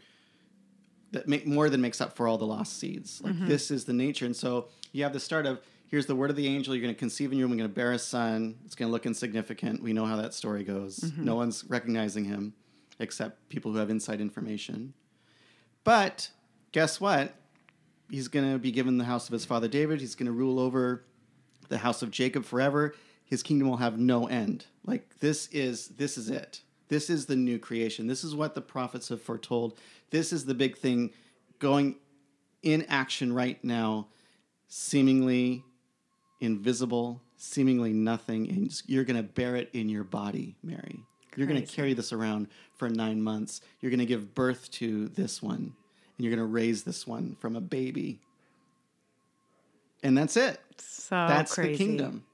that 1.12 1.28
make 1.28 1.46
more 1.46 1.70
than 1.70 1.80
makes 1.80 2.00
up 2.00 2.16
for 2.16 2.26
all 2.26 2.37
the 2.37 2.46
lost 2.46 2.80
seeds. 2.80 3.20
Like 3.22 3.35
mm-hmm. 3.35 3.46
this 3.46 3.70
is 3.70 3.85
the 3.85 3.92
nature, 3.92 4.26
and 4.26 4.35
so 4.35 4.68
you 4.90 5.04
have 5.04 5.12
the 5.12 5.20
start 5.20 5.46
of 5.46 5.61
here's 5.87 6.06
the 6.06 6.16
word 6.16 6.30
of 6.30 6.37
the 6.37 6.48
angel. 6.48 6.74
You're 6.74 6.82
going 6.82 6.94
to 6.94 6.98
conceive 6.98 7.30
in 7.30 7.38
your 7.38 7.46
womb. 7.46 7.56
You're 7.56 7.68
going 7.68 7.70
to 7.70 7.80
bear 7.80 7.92
a 7.92 7.98
son. 7.98 8.56
It's 8.64 8.74
going 8.74 8.88
to 8.88 8.92
look 8.92 9.06
insignificant. 9.06 9.82
We 9.82 9.92
know 9.92 10.06
how 10.06 10.16
that 10.16 10.35
story 10.35 10.64
goes. 10.64 11.12
No 11.16 11.37
one's 11.37 11.64
recognizing 11.68 12.24
him 12.24 12.54
except 12.98 13.48
people 13.50 13.72
who 13.72 13.78
have 13.78 13.90
inside 13.90 14.20
information. 14.20 14.94
But 15.85 16.30
guess 16.72 17.00
what? 17.00 17.35
He's 18.12 18.29
going 18.29 18.53
to 18.53 18.59
be 18.59 18.70
given 18.70 18.98
the 18.98 19.05
house 19.05 19.27
of 19.27 19.33
his 19.33 19.46
father 19.46 19.68
David. 19.68 20.01
He's 20.01 20.14
going 20.14 20.27
to 20.27 20.33
rule 20.33 20.61
over 20.61 21.03
the 21.70 21.79
house 21.79 22.03
of 22.03 22.11
Jacob 22.11 22.44
forever. 22.44 22.94
His 23.25 23.42
kingdom 23.42 23.70
will 23.70 23.79
have 23.79 23.98
no 23.98 24.27
end. 24.27 24.66
Like 24.85 25.18
this 25.20 25.48
is 25.48 25.88
this 25.88 26.18
is 26.18 26.29
it. 26.29 26.61
This 26.88 27.09
is 27.09 27.25
the 27.25 27.37
new 27.37 27.59
creation. 27.59 28.07
This 28.07 28.22
is 28.22 28.35
what 28.35 28.55
the 28.55 28.61
prophets 28.61 29.09
have 29.09 29.22
foretold. 29.22 29.79
This 30.11 30.31
is 30.31 30.44
the 30.44 30.53
big 30.53 30.77
thing 30.77 31.11
going 31.59 31.96
in 32.62 32.83
action 32.83 33.33
right 33.33 33.62
now, 33.64 34.09
seemingly 34.68 35.64
invisible, 36.38 37.22
seemingly 37.38 37.94
nothing, 37.94 38.46
and 38.51 38.83
you're 38.87 39.05
going 39.05 39.16
to 39.16 39.22
bear 39.22 39.57
it 39.57 39.70
in 39.72 39.88
your 39.88 40.05
body, 40.05 40.57
Mary. 40.62 41.01
You're 41.35 41.46
going 41.46 41.64
to 41.64 41.66
carry 41.66 41.94
this 41.94 42.12
around 42.12 42.48
for 42.75 42.90
nine 42.90 43.22
months. 43.22 43.62
You're 43.81 43.90
going 43.90 44.01
to 44.01 44.07
give 44.07 44.35
birth 44.35 44.70
to 44.72 45.09
this 45.09 45.40
one, 45.40 45.72
and 46.22 46.30
you're 46.30 46.37
going 46.37 46.48
to 46.48 46.52
raise 46.52 46.85
this 46.85 47.04
one 47.04 47.37
from 47.40 47.56
a 47.56 47.61
baby. 47.61 48.20
And 50.04 50.16
that's 50.16 50.37
it. 50.37 50.61
So 50.78 51.16
that's 51.16 51.54
crazy. 51.54 51.72
the 51.72 51.78
kingdom. 51.78 52.24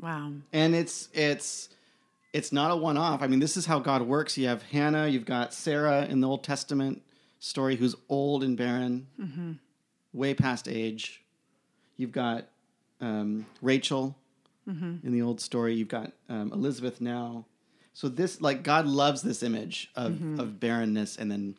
Wow. 0.00 0.32
And 0.52 0.76
it's 0.76 1.08
it's 1.12 1.68
it's 2.32 2.52
not 2.52 2.70
a 2.70 2.76
one-off. 2.76 3.22
I 3.22 3.26
mean, 3.26 3.40
this 3.40 3.56
is 3.56 3.66
how 3.66 3.80
God 3.80 4.02
works. 4.02 4.38
You 4.38 4.46
have 4.46 4.62
Hannah, 4.62 5.08
you've 5.08 5.24
got 5.24 5.52
Sarah 5.52 6.04
in 6.04 6.20
the 6.20 6.28
Old 6.28 6.44
Testament 6.44 7.02
story 7.40 7.74
who's 7.74 7.96
old 8.08 8.44
and 8.44 8.56
barren, 8.56 9.58
way 10.12 10.34
past 10.34 10.68
age. 10.68 11.22
You've 11.96 12.12
got 12.12 12.46
um, 13.00 13.46
Rachel 13.60 14.16
in 14.66 15.00
the 15.02 15.22
old 15.22 15.40
story. 15.40 15.74
You've 15.74 15.88
got 15.88 16.12
um, 16.28 16.52
Elizabeth 16.52 17.00
now. 17.00 17.46
So 17.94 18.08
this, 18.08 18.40
like, 18.40 18.62
God 18.62 18.86
loves 18.86 19.22
this 19.22 19.42
image 19.42 19.90
of, 19.96 20.38
of 20.38 20.60
barrenness 20.60 21.16
and 21.16 21.28
then 21.30 21.56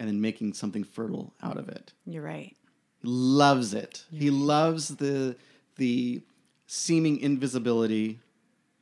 and 0.00 0.08
then 0.08 0.20
making 0.20 0.54
something 0.54 0.82
fertile 0.82 1.34
out 1.42 1.58
of 1.58 1.68
it 1.68 1.92
You're 2.06 2.22
right. 2.22 2.56
loves 3.04 3.74
it. 3.74 4.04
He 4.10 4.30
loves 4.30 4.88
the 4.88 5.36
the 5.76 6.22
seeming 6.66 7.20
invisibility 7.20 8.18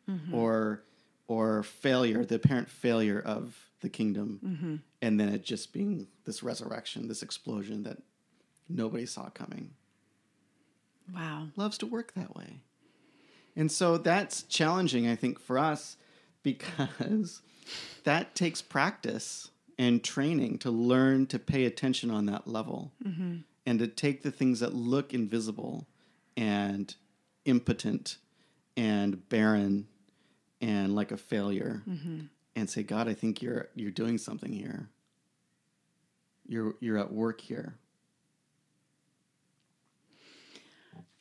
mm-hmm. 0.08 0.34
or 0.34 0.82
or 1.26 1.62
failure, 1.62 2.24
the 2.24 2.36
apparent 2.36 2.70
failure 2.70 3.20
of 3.20 3.68
the 3.80 3.88
kingdom, 3.90 4.40
mm-hmm. 4.42 4.76
and 5.02 5.20
then 5.20 5.28
it 5.28 5.44
just 5.44 5.72
being 5.72 6.06
this 6.24 6.42
resurrection, 6.42 7.06
this 7.06 7.22
explosion 7.22 7.82
that 7.82 7.98
nobody 8.68 9.04
saw 9.04 9.28
coming. 9.28 9.72
Wow. 11.14 11.48
Loves 11.56 11.78
to 11.78 11.86
work 11.86 12.14
that 12.14 12.34
way, 12.34 12.60
and 13.56 13.70
so 13.70 13.98
that's 13.98 14.44
challenging, 14.44 15.08
I 15.08 15.16
think, 15.16 15.40
for 15.40 15.58
us 15.58 15.96
because 16.42 17.42
that 18.04 18.34
takes 18.34 18.62
practice 18.62 19.50
and 19.78 20.02
training 20.02 20.58
to 20.58 20.70
learn 20.70 21.26
to 21.26 21.38
pay 21.38 21.64
attention 21.64 22.10
on 22.10 22.26
that 22.26 22.46
level 22.46 22.92
and 23.66 23.78
to 23.78 23.86
take 23.86 24.22
the 24.22 24.30
things 24.30 24.60
that 24.60 24.74
look 24.74 25.14
invisible 25.14 25.86
and 26.36 26.94
impotent 27.44 28.16
and 28.76 29.28
barren 29.28 29.86
and 30.60 30.94
like 30.94 31.12
a 31.12 31.16
failure 31.16 31.82
and 32.56 32.68
say 32.68 32.82
god 32.82 33.08
i 33.08 33.14
think 33.14 33.40
you're 33.40 33.68
you're 33.74 33.90
doing 33.90 34.18
something 34.18 34.52
here. 34.52 34.88
You're 36.46 36.74
you're 36.80 36.98
at 36.98 37.12
work 37.12 37.40
here. 37.40 37.74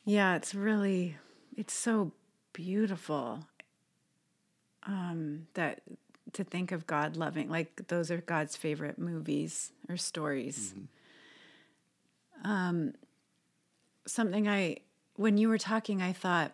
Yeah, 0.04 0.36
it's 0.36 0.54
really, 0.54 1.16
it's 1.54 1.74
so 1.74 2.12
beautiful 2.54 3.44
um, 4.86 5.46
that 5.52 5.82
to 6.32 6.44
think 6.44 6.72
of 6.72 6.86
God 6.86 7.16
loving, 7.16 7.48
like 7.48 7.88
those 7.88 8.10
are 8.10 8.18
God's 8.18 8.56
favorite 8.56 8.98
movies 8.98 9.72
or 9.88 9.96
stories. 9.96 10.74
Um, 12.44 12.94
something 14.06 14.48
I, 14.48 14.78
when 15.16 15.38
you 15.38 15.48
were 15.48 15.58
talking, 15.58 16.02
I 16.02 16.12
thought, 16.12 16.52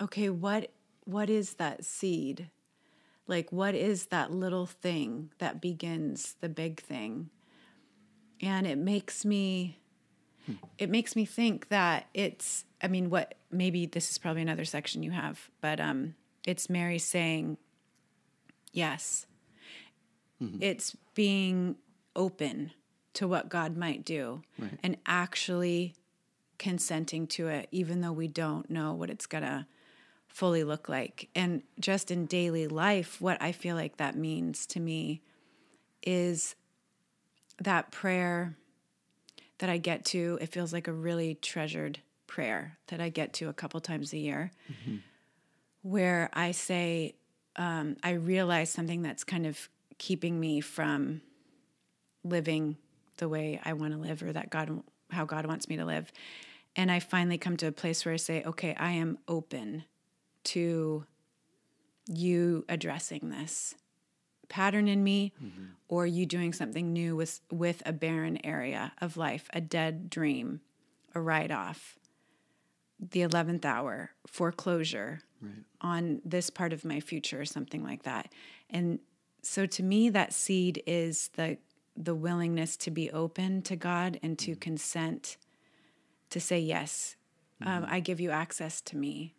okay, 0.00 0.28
what 0.28 0.70
what 1.04 1.28
is 1.28 1.54
that 1.54 1.84
seed? 1.84 2.48
Like, 3.26 3.50
what 3.50 3.74
is 3.74 4.06
that 4.06 4.30
little 4.30 4.66
thing 4.66 5.30
that 5.38 5.60
begins 5.60 6.36
the 6.40 6.48
big 6.48 6.80
thing? 6.80 7.30
And 8.40 8.66
it 8.66 8.78
makes 8.78 9.24
me 9.24 9.78
it 10.78 10.90
makes 10.90 11.14
me 11.14 11.24
think 11.24 11.68
that 11.68 12.06
it's 12.14 12.64
i 12.82 12.88
mean 12.88 13.10
what 13.10 13.34
maybe 13.50 13.86
this 13.86 14.10
is 14.10 14.18
probably 14.18 14.42
another 14.42 14.64
section 14.64 15.02
you 15.02 15.10
have 15.10 15.50
but 15.60 15.80
um 15.80 16.14
it's 16.46 16.68
mary 16.68 16.98
saying 16.98 17.56
yes. 18.72 19.26
Mm-hmm. 20.42 20.62
It's 20.62 20.96
being 21.14 21.76
open 22.16 22.72
to 23.14 23.28
what 23.28 23.48
god 23.48 23.76
might 23.76 24.04
do 24.04 24.42
Right. 24.58 24.78
and 24.82 24.96
actually 25.06 25.94
consenting 26.58 27.26
to 27.26 27.48
it 27.48 27.68
even 27.70 28.00
though 28.00 28.12
we 28.12 28.28
don't 28.28 28.70
know 28.70 28.92
what 28.94 29.10
it's 29.10 29.26
gonna 29.26 29.66
fully 30.28 30.64
look 30.64 30.88
like. 30.88 31.28
And 31.34 31.62
just 31.78 32.10
in 32.10 32.26
daily 32.26 32.66
life 32.68 33.20
what 33.20 33.40
i 33.40 33.52
feel 33.52 33.76
like 33.76 33.96
that 33.98 34.16
means 34.16 34.66
to 34.66 34.80
me 34.80 35.22
is 36.02 36.54
that 37.60 37.90
prayer 37.92 38.56
that 39.58 39.70
I 39.70 39.76
get 39.78 40.04
to, 40.06 40.38
it 40.40 40.48
feels 40.48 40.72
like 40.72 40.88
a 40.88 40.92
really 40.92 41.36
treasured 41.36 42.00
prayer 42.26 42.78
that 42.88 43.00
I 43.00 43.10
get 43.10 43.32
to 43.34 43.48
a 43.48 43.52
couple 43.52 43.78
times 43.78 44.12
a 44.12 44.18
year, 44.18 44.50
mm-hmm. 44.68 44.96
where 45.82 46.28
I 46.32 46.50
say, 46.50 47.14
um, 47.56 47.96
I 48.02 48.12
realize 48.12 48.70
something 48.70 49.02
that's 49.02 49.24
kind 49.24 49.46
of 49.46 49.68
keeping 49.98 50.38
me 50.40 50.60
from 50.60 51.20
living 52.24 52.76
the 53.18 53.28
way 53.28 53.60
I 53.64 53.72
want 53.74 53.92
to 53.92 53.98
live 53.98 54.22
or 54.22 54.32
that 54.32 54.50
God, 54.50 54.82
how 55.10 55.24
God 55.24 55.46
wants 55.46 55.68
me 55.68 55.76
to 55.76 55.84
live. 55.84 56.12
And 56.74 56.90
I 56.90 57.00
finally 57.00 57.38
come 57.38 57.56
to 57.58 57.66
a 57.66 57.72
place 57.72 58.04
where 58.04 58.14
I 58.14 58.18
say, 58.18 58.42
okay, 58.44 58.74
I 58.78 58.92
am 58.92 59.18
open 59.28 59.84
to 60.44 61.04
you 62.08 62.64
addressing 62.68 63.30
this 63.30 63.74
pattern 64.48 64.88
in 64.88 65.02
me 65.02 65.32
or 65.88 66.04
you 66.06 66.26
doing 66.26 66.52
something 66.52 66.92
new 66.92 67.16
with 67.16 67.40
with 67.50 67.82
a 67.86 67.92
barren 67.92 68.44
area 68.44 68.92
of 69.00 69.16
life 69.16 69.48
a 69.54 69.60
dead 69.62 70.10
dream 70.10 70.60
a 71.14 71.20
write-off 71.20 71.96
the 73.00 73.20
11th 73.20 73.64
hour 73.64 74.10
foreclosure 74.26 75.20
Right. 75.42 75.52
on 75.80 76.20
this 76.24 76.50
part 76.50 76.72
of 76.72 76.84
my 76.84 77.00
future 77.00 77.40
or 77.40 77.44
something 77.44 77.82
like 77.82 78.04
that 78.04 78.32
and 78.70 79.00
so 79.42 79.66
to 79.66 79.82
me 79.82 80.08
that 80.10 80.32
seed 80.32 80.82
is 80.86 81.30
the 81.34 81.58
the 81.96 82.14
willingness 82.14 82.76
to 82.78 82.90
be 82.90 83.10
open 83.10 83.62
to 83.62 83.76
god 83.76 84.18
and 84.22 84.38
to 84.38 84.54
consent 84.54 85.36
to 86.30 86.40
say 86.40 86.58
yes 86.58 87.16
um, 87.64 87.84
i 87.88 88.00
give 88.00 88.20
you 88.20 88.30
access 88.30 88.80
to 88.80 88.96
me 88.96 89.34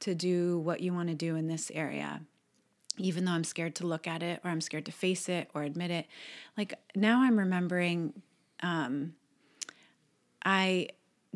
to 0.00 0.14
do 0.14 0.58
what 0.58 0.80
you 0.80 0.92
want 0.92 1.08
to 1.08 1.14
do 1.14 1.36
in 1.36 1.46
this 1.46 1.70
area 1.74 2.20
even 2.98 3.24
though 3.24 3.32
I'm 3.32 3.44
scared 3.44 3.74
to 3.76 3.86
look 3.86 4.06
at 4.06 4.22
it 4.22 4.40
or 4.44 4.50
I'm 4.50 4.60
scared 4.60 4.86
to 4.86 4.92
face 4.92 5.28
it 5.28 5.48
or 5.54 5.62
admit 5.62 5.90
it. 5.90 6.06
Like 6.56 6.74
now 6.94 7.22
I'm 7.22 7.38
remembering 7.38 8.22
um, 8.62 9.14
I 10.44 10.88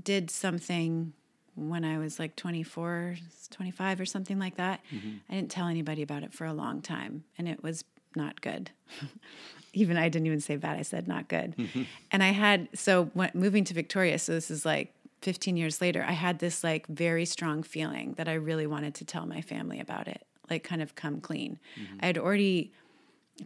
did 0.02 0.30
something 0.30 1.12
when 1.54 1.84
I 1.84 1.98
was 1.98 2.18
like 2.18 2.36
24, 2.36 3.16
25 3.50 4.00
or 4.00 4.06
something 4.06 4.38
like 4.38 4.56
that. 4.56 4.80
Mm-hmm. 4.92 5.16
I 5.28 5.34
didn't 5.34 5.50
tell 5.50 5.68
anybody 5.68 6.02
about 6.02 6.22
it 6.22 6.32
for 6.32 6.46
a 6.46 6.52
long 6.52 6.80
time 6.80 7.24
and 7.38 7.48
it 7.48 7.62
was 7.62 7.84
not 8.16 8.40
good. 8.40 8.70
even 9.72 9.96
I 9.96 10.08
didn't 10.08 10.26
even 10.26 10.40
say 10.40 10.56
bad, 10.56 10.78
I 10.78 10.82
said 10.82 11.08
not 11.08 11.28
good. 11.28 11.56
Mm-hmm. 11.56 11.82
And 12.10 12.22
I 12.22 12.30
had, 12.30 12.68
so 12.74 13.06
when, 13.14 13.30
moving 13.34 13.64
to 13.64 13.74
Victoria, 13.74 14.18
so 14.18 14.32
this 14.32 14.50
is 14.50 14.64
like 14.66 14.94
15 15.22 15.56
years 15.56 15.80
later, 15.80 16.04
I 16.06 16.12
had 16.12 16.38
this 16.38 16.62
like 16.62 16.86
very 16.88 17.24
strong 17.24 17.62
feeling 17.62 18.14
that 18.14 18.28
I 18.28 18.34
really 18.34 18.66
wanted 18.66 18.94
to 18.96 19.04
tell 19.04 19.26
my 19.26 19.40
family 19.40 19.80
about 19.80 20.08
it, 20.08 20.26
like 20.50 20.64
kind 20.64 20.82
of 20.82 20.94
come 20.94 21.20
clean. 21.20 21.58
Mm-hmm. 21.76 21.98
I 22.00 22.06
had 22.06 22.18
already 22.18 22.72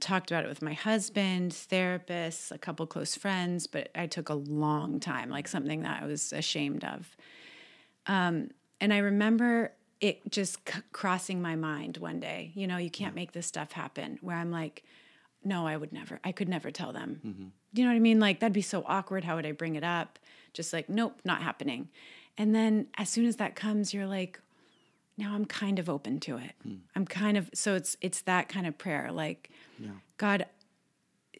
talked 0.00 0.30
about 0.30 0.44
it 0.44 0.48
with 0.48 0.62
my 0.62 0.72
husband, 0.72 1.52
therapists, 1.52 2.50
a 2.50 2.58
couple 2.58 2.86
close 2.86 3.14
friends, 3.14 3.66
but 3.66 3.90
I 3.94 4.06
took 4.06 4.28
a 4.28 4.34
long 4.34 5.00
time, 5.00 5.30
like 5.30 5.48
something 5.48 5.82
that 5.82 6.02
I 6.02 6.06
was 6.06 6.32
ashamed 6.32 6.84
of. 6.84 7.16
Um, 8.06 8.50
and 8.80 8.92
I 8.92 8.98
remember 8.98 9.72
it 10.00 10.30
just 10.30 10.68
c- 10.68 10.80
crossing 10.92 11.40
my 11.40 11.56
mind 11.56 11.96
one 11.98 12.20
day. 12.20 12.52
You 12.54 12.66
know, 12.66 12.76
you 12.76 12.90
can't 12.90 13.10
mm-hmm. 13.10 13.16
make 13.16 13.32
this 13.32 13.46
stuff 13.46 13.72
happen. 13.72 14.18
Where 14.20 14.36
I'm 14.36 14.50
like, 14.50 14.84
no, 15.44 15.66
I 15.66 15.76
would 15.76 15.92
never. 15.92 16.20
I 16.24 16.32
could 16.32 16.48
never 16.48 16.70
tell 16.70 16.92
them. 16.92 17.20
Mm-hmm. 17.24 17.46
You 17.72 17.84
know 17.84 17.90
what 17.90 17.96
I 17.96 18.00
mean? 18.00 18.20
Like 18.20 18.40
that'd 18.40 18.52
be 18.52 18.62
so 18.62 18.84
awkward. 18.86 19.24
How 19.24 19.36
would 19.36 19.46
I 19.46 19.52
bring 19.52 19.76
it 19.76 19.84
up? 19.84 20.18
Just 20.52 20.72
like, 20.72 20.88
nope, 20.88 21.20
not 21.24 21.42
happening. 21.42 21.88
And 22.38 22.54
then 22.54 22.88
as 22.96 23.08
soon 23.08 23.26
as 23.26 23.36
that 23.36 23.54
comes, 23.54 23.94
you're 23.94 24.06
like, 24.06 24.40
now 25.18 25.34
I'm 25.34 25.46
kind 25.46 25.78
of 25.78 25.88
open 25.88 26.20
to 26.20 26.36
it. 26.36 26.52
Hmm. 26.62 26.74
I'm 26.94 27.06
kind 27.06 27.36
of 27.36 27.50
so 27.54 27.74
it's 27.74 27.96
it's 28.00 28.22
that 28.22 28.48
kind 28.48 28.66
of 28.66 28.76
prayer. 28.76 29.10
Like, 29.10 29.50
God, 30.18 30.46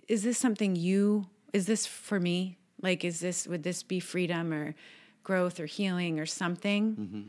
is 0.08 0.22
this 0.22 0.38
something 0.38 0.76
you? 0.76 1.26
Is 1.52 1.66
this 1.66 1.86
for 1.86 2.18
me? 2.18 2.58
Like, 2.80 3.04
is 3.04 3.20
this 3.20 3.46
would 3.46 3.62
this 3.62 3.82
be 3.82 4.00
freedom 4.00 4.52
or 4.52 4.74
growth 5.26 5.58
or 5.58 5.66
healing 5.66 6.20
or 6.20 6.26
something? 6.26 6.96
Mm-hmm. 6.96 7.22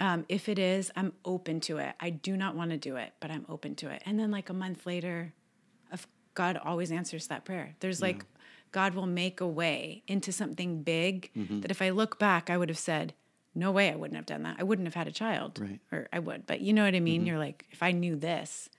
Um, 0.00 0.24
if 0.28 0.48
it 0.48 0.58
is, 0.58 0.90
I'm 0.94 1.12
open 1.24 1.60
to 1.60 1.78
it. 1.78 1.94
I 1.98 2.10
do 2.10 2.36
not 2.36 2.54
want 2.54 2.70
to 2.70 2.76
do 2.76 2.96
it, 2.96 3.14
but 3.20 3.30
I'm 3.30 3.46
open 3.48 3.74
to 3.76 3.90
it. 3.90 4.02
And 4.06 4.18
then, 4.18 4.30
like 4.30 4.48
a 4.48 4.54
month 4.54 4.86
later, 4.86 5.32
God 6.38 6.56
always 6.64 6.92
answers 6.92 7.26
that 7.26 7.44
prayer. 7.44 7.74
There's 7.80 8.00
like 8.00 8.24
God 8.70 8.94
will 8.94 9.08
make 9.08 9.40
a 9.40 9.46
way 9.46 10.04
into 10.06 10.30
something 10.30 10.84
big 10.84 11.32
mm-hmm. 11.36 11.62
that 11.62 11.72
if 11.72 11.82
I 11.82 11.90
look 11.90 12.16
back, 12.20 12.48
I 12.48 12.56
would 12.56 12.68
have 12.68 12.78
said, 12.78 13.12
"No 13.56 13.72
way, 13.72 13.90
I 13.90 13.96
wouldn't 13.96 14.14
have 14.14 14.24
done 14.24 14.44
that. 14.44 14.54
I 14.56 14.62
wouldn't 14.62 14.86
have 14.86 14.94
had 14.94 15.08
a 15.08 15.12
child, 15.12 15.58
Right. 15.58 15.80
or 15.90 16.08
I 16.12 16.20
would." 16.20 16.46
But 16.46 16.60
you 16.60 16.72
know 16.72 16.84
what 16.84 16.94
I 16.94 17.00
mean? 17.00 17.22
Mm-hmm. 17.22 17.26
You're 17.26 17.38
like, 17.40 17.66
if 17.72 17.82
I 17.82 17.90
knew 17.90 18.14
this, 18.14 18.70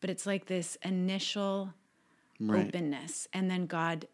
but 0.00 0.10
it's 0.10 0.26
like 0.26 0.46
this 0.46 0.78
initial 0.84 1.74
Right. 2.38 2.68
openness, 2.68 3.26
and 3.32 3.50
then 3.50 3.66
God 3.66 4.06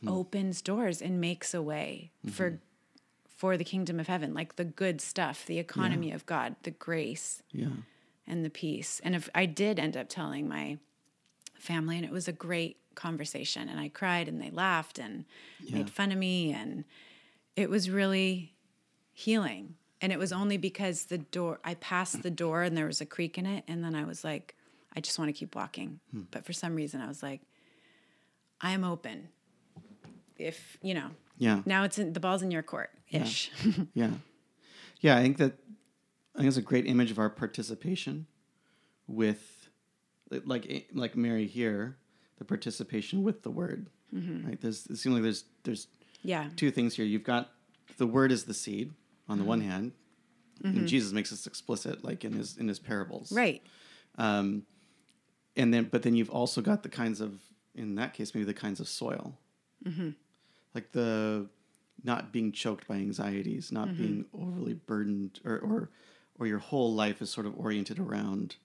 hmm. 0.00 0.08
opens 0.08 0.62
doors 0.62 1.00
and 1.00 1.20
makes 1.20 1.54
a 1.54 1.62
way 1.62 2.10
for 2.30 2.60
for 3.36 3.56
the 3.56 3.64
kingdom 3.64 4.00
of 4.00 4.06
heaven, 4.08 4.32
like 4.34 4.56
the 4.56 4.64
good 4.64 5.00
stuff, 5.00 5.44
the 5.46 5.58
economy 5.58 6.10
of 6.10 6.24
God, 6.26 6.56
the 6.62 6.70
grace 6.70 7.42
Yeah. 7.52 7.68
and 8.26 8.44
the 8.44 8.50
peace. 8.50 9.00
And 9.04 9.14
if 9.14 9.28
I 9.34 9.44
did 9.46 9.78
end 9.78 9.96
up 9.96 10.08
telling 10.08 10.48
my 10.48 10.78
family, 11.54 11.96
and 11.96 12.04
it 12.04 12.10
was 12.10 12.26
a 12.28 12.32
great 12.32 12.78
conversation, 12.94 13.68
and 13.68 13.78
I 13.78 13.90
cried, 13.90 14.26
and 14.26 14.40
they 14.40 14.50
laughed 14.50 14.98
and 14.98 15.26
made 15.70 15.90
fun 15.90 16.12
of 16.12 16.18
me, 16.18 16.52
and 16.52 16.84
it 17.56 17.68
was 17.68 17.90
really 17.90 18.54
healing. 19.12 19.74
And 20.00 20.12
it 20.12 20.18
was 20.18 20.32
only 20.32 20.56
because 20.56 21.04
the 21.06 21.18
door, 21.18 21.60
I 21.62 21.74
passed 21.74 22.22
the 22.22 22.30
door, 22.30 22.62
and 22.62 22.74
there 22.76 22.86
was 22.86 23.00
a 23.02 23.06
creak 23.06 23.36
in 23.38 23.44
it, 23.46 23.64
and 23.68 23.84
then 23.84 23.94
I 23.94 24.04
was 24.04 24.24
like, 24.24 24.54
I 24.94 25.00
just 25.00 25.18
want 25.18 25.28
to 25.28 25.32
keep 25.34 25.54
walking. 25.54 26.00
Hmm. 26.10 26.22
But 26.30 26.46
for 26.46 26.54
some 26.54 26.74
reason, 26.74 27.02
I 27.02 27.06
was 27.08 27.22
like, 27.22 27.42
I'm 28.62 28.82
open. 28.82 29.28
If 30.38 30.78
you 30.82 30.94
know, 30.94 31.10
Yeah. 31.38 31.62
now 31.66 31.84
it's 31.84 31.98
in 31.98 32.12
the 32.12 32.20
ball's 32.20 32.42
in 32.42 32.50
your 32.50 32.62
court 32.62 32.90
ish. 33.10 33.50
Yeah. 33.94 34.10
Yeah, 35.00 35.18
I 35.18 35.22
think 35.22 35.36
that 35.38 35.58
I 36.34 36.38
think 36.38 36.48
it's 36.48 36.56
a 36.56 36.62
great 36.62 36.86
image 36.86 37.10
of 37.10 37.18
our 37.18 37.30
participation 37.30 38.26
with 39.06 39.68
like 40.44 40.66
eh, 40.68 40.80
like 40.92 41.16
Mary 41.16 41.46
here, 41.46 41.96
the 42.38 42.44
participation 42.44 43.22
with 43.22 43.42
the 43.42 43.50
word. 43.50 43.88
Mm-hmm. 44.14 44.48
Right? 44.48 44.60
There's 44.60 44.86
it 44.86 44.96
seems 44.96 45.14
like 45.14 45.22
there's 45.22 45.44
there's 45.64 45.88
yeah. 46.22 46.48
two 46.56 46.70
things 46.70 46.96
here. 46.96 47.04
You've 47.04 47.24
got 47.24 47.50
the 47.98 48.06
word 48.06 48.32
is 48.32 48.44
the 48.44 48.54
seed 48.54 48.92
on 49.28 49.38
the 49.38 49.44
one 49.44 49.60
mm-hmm. 49.60 49.70
hand, 49.70 49.92
and 50.64 50.74
mm-hmm. 50.74 50.86
Jesus 50.86 51.12
makes 51.12 51.30
this 51.30 51.46
explicit 51.46 52.04
like 52.04 52.24
in 52.24 52.32
his 52.32 52.56
in 52.56 52.68
his 52.68 52.78
parables. 52.78 53.32
Right. 53.32 53.62
Um, 54.18 54.64
and 55.56 55.72
then 55.72 55.84
but 55.90 56.02
then 56.02 56.14
you've 56.14 56.30
also 56.30 56.60
got 56.60 56.82
the 56.82 56.88
kinds 56.88 57.20
of 57.20 57.40
in 57.74 57.96
that 57.96 58.14
case 58.14 58.34
maybe 58.34 58.44
the 58.44 58.54
kinds 58.54 58.80
of 58.80 58.88
soil 58.88 59.38
like 60.76 60.88
the 60.92 61.48
not 62.04 62.32
being 62.36 62.52
choked 62.52 62.86
by 62.86 62.96
anxieties 63.06 63.72
not 63.78 63.88
being 63.96 64.18
overly 64.42 64.74
burdened 64.74 65.34
or, 65.44 65.56
or 65.68 65.90
or 66.38 66.46
your 66.46 66.58
whole 66.70 66.92
life 67.04 67.18
is 67.24 67.30
sort 67.36 67.46
of 67.48 67.58
oriented 67.58 67.98
around 67.98 68.56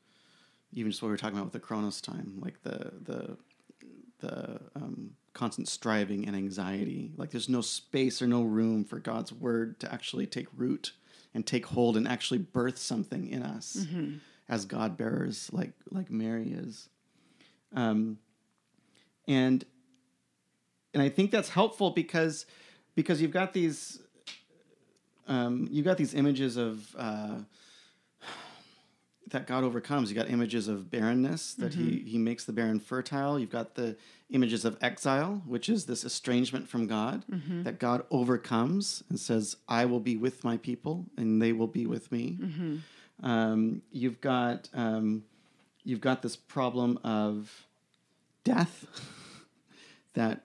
even 0.73 0.91
just 0.91 1.01
what 1.01 1.07
we 1.09 1.13
were 1.13 1.17
talking 1.17 1.37
about 1.37 1.45
with 1.49 1.57
the 1.59 1.67
chronos 1.67 1.99
time 2.01 2.29
like 2.45 2.57
the 2.67 2.77
the 3.09 3.37
the 4.19 4.59
um, 4.75 5.11
constant 5.33 5.67
striving 5.67 6.27
and 6.27 6.35
anxiety. 6.35 7.11
Like 7.17 7.31
there's 7.31 7.49
no 7.49 7.61
space 7.61 8.21
or 8.21 8.27
no 8.27 8.43
room 8.43 8.83
for 8.85 8.99
god's 8.99 9.31
word 9.33 9.79
to 9.79 9.91
actually 9.91 10.27
take 10.27 10.47
root 10.55 10.91
and 11.33 11.47
take 11.47 11.65
hold 11.65 11.97
and 11.97 12.07
actually 12.07 12.37
birth 12.39 12.77
something 12.77 13.23
in 13.35 13.41
us 13.41 13.87
as 14.49 14.65
god 14.65 14.97
bearers 14.97 15.49
like 15.53 15.71
like 15.89 16.11
mary 16.11 16.51
is. 16.51 16.89
Um, 17.73 18.19
and 19.27 19.63
and 20.93 21.01
I 21.01 21.09
think 21.09 21.31
that's 21.31 21.49
helpful 21.49 21.91
because 21.91 22.45
because 22.95 23.21
you've 23.21 23.31
got 23.31 23.53
these 23.53 23.99
um, 25.27 25.67
you've 25.71 25.85
got 25.85 25.97
these 25.97 26.13
images 26.13 26.57
of 26.57 26.95
uh, 26.97 27.35
that 29.29 29.47
God 29.47 29.63
overcomes. 29.63 30.09
You've 30.11 30.17
got 30.17 30.29
images 30.29 30.67
of 30.67 30.91
barrenness 30.91 31.53
that 31.55 31.73
he 31.73 31.99
he 32.05 32.17
makes 32.17 32.43
the 32.45 32.51
barren 32.51 32.79
fertile. 32.79 33.39
You've 33.39 33.49
got 33.49 33.75
the 33.75 33.95
images 34.29 34.65
of 34.65 34.77
exile, 34.81 35.41
which 35.45 35.69
is 35.69 35.85
this 35.85 36.03
estrangement 36.03 36.67
from 36.67 36.87
God 36.87 37.23
that 37.63 37.79
God 37.79 38.03
overcomes 38.11 39.03
and 39.09 39.19
says, 39.19 39.55
"I 39.69 39.85
will 39.85 39.99
be 40.01 40.17
with 40.17 40.43
my 40.43 40.57
people, 40.57 41.05
and 41.17 41.41
they 41.41 41.53
will 41.53 41.67
be 41.67 41.85
with 41.85 42.11
me." 42.11 42.37
Um, 43.23 43.81
you've 43.91 44.19
got 44.19 44.67
um, 44.73 45.23
you've 45.83 46.01
got 46.01 46.21
this 46.23 46.35
problem 46.35 46.99
of 47.03 47.67
death 48.43 48.85
that 50.13 50.43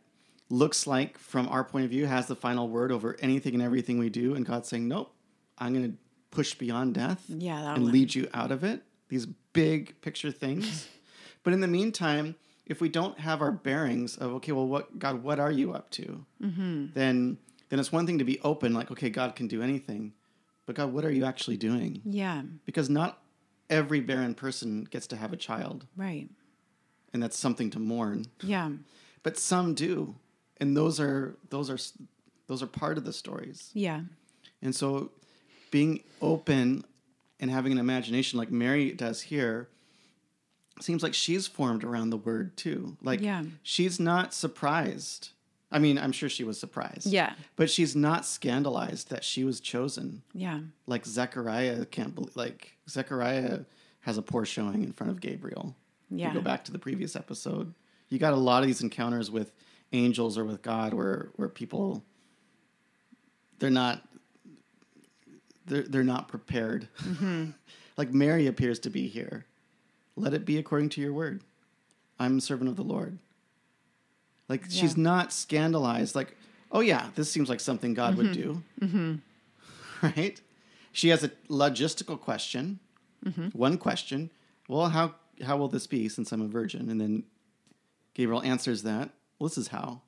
looks 0.48 0.86
like, 0.86 1.18
from 1.18 1.48
our 1.48 1.64
point 1.64 1.84
of 1.84 1.90
view, 1.90 2.06
has 2.06 2.26
the 2.26 2.36
final 2.36 2.68
word 2.68 2.92
over 2.92 3.16
anything 3.20 3.54
and 3.54 3.62
everything 3.62 3.98
we 3.98 4.08
do. 4.10 4.34
And 4.34 4.46
God's 4.46 4.68
saying, 4.68 4.86
nope, 4.88 5.12
I'm 5.58 5.72
going 5.74 5.92
to 5.92 5.98
push 6.30 6.54
beyond 6.54 6.94
death 6.94 7.24
Yeah, 7.28 7.74
and 7.74 7.84
one. 7.84 7.92
lead 7.92 8.14
you 8.14 8.28
out 8.34 8.52
of 8.52 8.62
it. 8.62 8.82
These 9.08 9.26
big 9.52 10.00
picture 10.02 10.30
things. 10.30 10.88
but 11.42 11.52
in 11.52 11.60
the 11.60 11.68
meantime, 11.68 12.34
if 12.66 12.80
we 12.80 12.88
don't 12.88 13.18
have 13.20 13.40
our 13.42 13.52
bearings 13.52 14.16
of, 14.16 14.32
okay, 14.34 14.52
well, 14.52 14.66
what, 14.66 14.98
God, 14.98 15.22
what 15.22 15.38
are 15.40 15.50
you 15.50 15.72
up 15.72 15.90
to? 15.92 16.24
Mm-hmm. 16.42 16.86
Then, 16.94 17.38
then 17.68 17.78
it's 17.80 17.90
one 17.92 18.06
thing 18.06 18.18
to 18.18 18.24
be 18.24 18.38
open, 18.42 18.74
like, 18.74 18.90
okay, 18.92 19.10
God 19.10 19.34
can 19.36 19.46
do 19.48 19.62
anything. 19.62 20.12
But 20.66 20.74
God, 20.76 20.92
what 20.92 21.04
are 21.04 21.10
you 21.12 21.24
actually 21.24 21.56
doing? 21.56 22.02
Yeah. 22.04 22.42
Because 22.64 22.90
not 22.90 23.22
every 23.70 24.00
barren 24.00 24.34
person 24.34 24.84
gets 24.84 25.06
to 25.08 25.16
have 25.16 25.32
a 25.32 25.36
child, 25.36 25.86
Right. 25.96 26.28
and 27.12 27.20
that's 27.22 27.36
something 27.38 27.70
to 27.70 27.78
mourn 27.80 28.26
Yeah. 28.42 28.70
but 29.24 29.36
some 29.38 29.74
do 29.74 30.14
and 30.60 30.76
those 30.76 30.98
are 31.00 31.36
those 31.50 31.70
are 31.70 31.78
those 32.46 32.62
are 32.62 32.66
part 32.66 32.98
of 32.98 33.04
the 33.04 33.12
stories 33.12 33.70
Yeah. 33.74 34.00
And 34.62 34.74
so 34.74 35.10
being 35.70 36.02
open 36.22 36.84
and 37.40 37.50
having 37.50 37.72
an 37.72 37.78
imagination 37.78 38.38
like 38.38 38.50
Mary 38.50 38.92
does 38.92 39.20
here 39.22 39.68
seems 40.80 41.02
like 41.02 41.14
she's 41.14 41.46
formed 41.46 41.84
around 41.84 42.10
the 42.10 42.16
word 42.16 42.56
too. 42.56 42.96
Like 43.02 43.20
Yeah. 43.20 43.44
she's 43.62 43.98
not 43.98 44.34
surprised. 44.34 45.30
I 45.70 45.78
mean, 45.80 45.98
I'm 45.98 46.12
sure 46.12 46.28
she 46.28 46.44
was 46.44 46.58
surprised. 46.60 47.06
Yeah. 47.06 47.34
But 47.56 47.68
she's 47.70 47.96
not 47.96 48.24
scandalized 48.24 49.10
that 49.10 49.24
she 49.24 49.42
was 49.44 49.58
chosen. 49.60 50.22
Yeah. 50.32 50.60
Like 50.86 51.04
Zechariah 51.04 51.84
can't 51.86 52.14
believe 52.14 52.36
like 52.36 52.76
Zechariah 52.88 53.60
has 54.00 54.16
a 54.18 54.22
poor 54.22 54.44
showing 54.44 54.84
in 54.84 54.92
front 54.92 55.10
of 55.10 55.20
Gabriel. 55.20 55.74
If 56.10 56.18
Yeah. 56.20 56.28
You 56.28 56.34
go 56.34 56.40
back 56.40 56.64
to 56.66 56.72
the 56.72 56.78
previous 56.78 57.16
episode. 57.16 57.74
You 58.08 58.18
got 58.20 58.32
a 58.32 58.36
lot 58.36 58.62
of 58.62 58.68
these 58.68 58.80
encounters 58.82 59.30
with 59.30 59.50
angels 59.92 60.36
or 60.36 60.44
with 60.44 60.62
God 60.62 60.94
where 60.94 61.30
where 61.36 61.48
people 61.48 62.02
they're 63.58 63.70
not 63.70 64.02
they're 65.66 65.82
they're 65.82 66.04
not 66.04 66.28
prepared. 66.28 66.88
Mm-hmm. 67.02 67.50
like 67.96 68.12
Mary 68.12 68.46
appears 68.46 68.78
to 68.80 68.90
be 68.90 69.08
here. 69.08 69.46
Let 70.16 70.34
it 70.34 70.44
be 70.44 70.58
according 70.58 70.90
to 70.90 71.00
your 71.00 71.12
word. 71.12 71.42
I'm 72.18 72.38
a 72.38 72.40
servant 72.40 72.70
of 72.70 72.76
the 72.76 72.82
Lord. 72.82 73.18
Like 74.48 74.64
she's 74.68 74.96
not 74.96 75.32
scandalized. 75.32 76.14
Like, 76.14 76.36
oh 76.70 76.80
yeah, 76.80 77.08
this 77.14 77.30
seems 77.30 77.48
like 77.48 77.60
something 77.60 77.94
God 77.94 78.16
would 78.16 78.32
mm-hmm. 78.32 78.42
do. 78.42 78.62
Mm-hmm. 78.80 79.14
Right? 80.02 80.38
She 80.92 81.08
has 81.08 81.24
a 81.24 81.30
logistical 81.48 82.20
question. 82.20 82.80
One 83.54 83.78
question. 83.78 84.30
Well, 84.68 84.90
how 84.90 85.14
how 85.44 85.56
will 85.56 85.68
this 85.68 85.86
be 85.86 86.08
since 86.10 86.32
I'm 86.32 86.42
a 86.42 86.46
virgin? 86.46 86.90
And 86.90 87.00
then 87.00 87.24
Gabriel 88.14 88.42
answers 88.42 88.82
that. 88.82 89.10
Well, 89.38 89.48
this 89.48 89.58
is 89.58 89.68
how. 89.68 90.02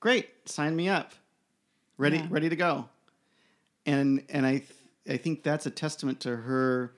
Great, 0.00 0.48
sign 0.48 0.74
me 0.74 0.88
up. 0.88 1.12
Ready, 1.96 2.16
Yeah. 2.18 2.26
ready 2.30 2.48
to 2.48 2.56
go. 2.56 2.88
And 3.86 4.24
and 4.28 4.46
I 4.46 4.58
th- 4.58 4.70
I 5.08 5.16
think 5.16 5.42
that's 5.42 5.66
a 5.66 5.70
testament 5.70 6.20
to 6.20 6.36
her 6.36 6.94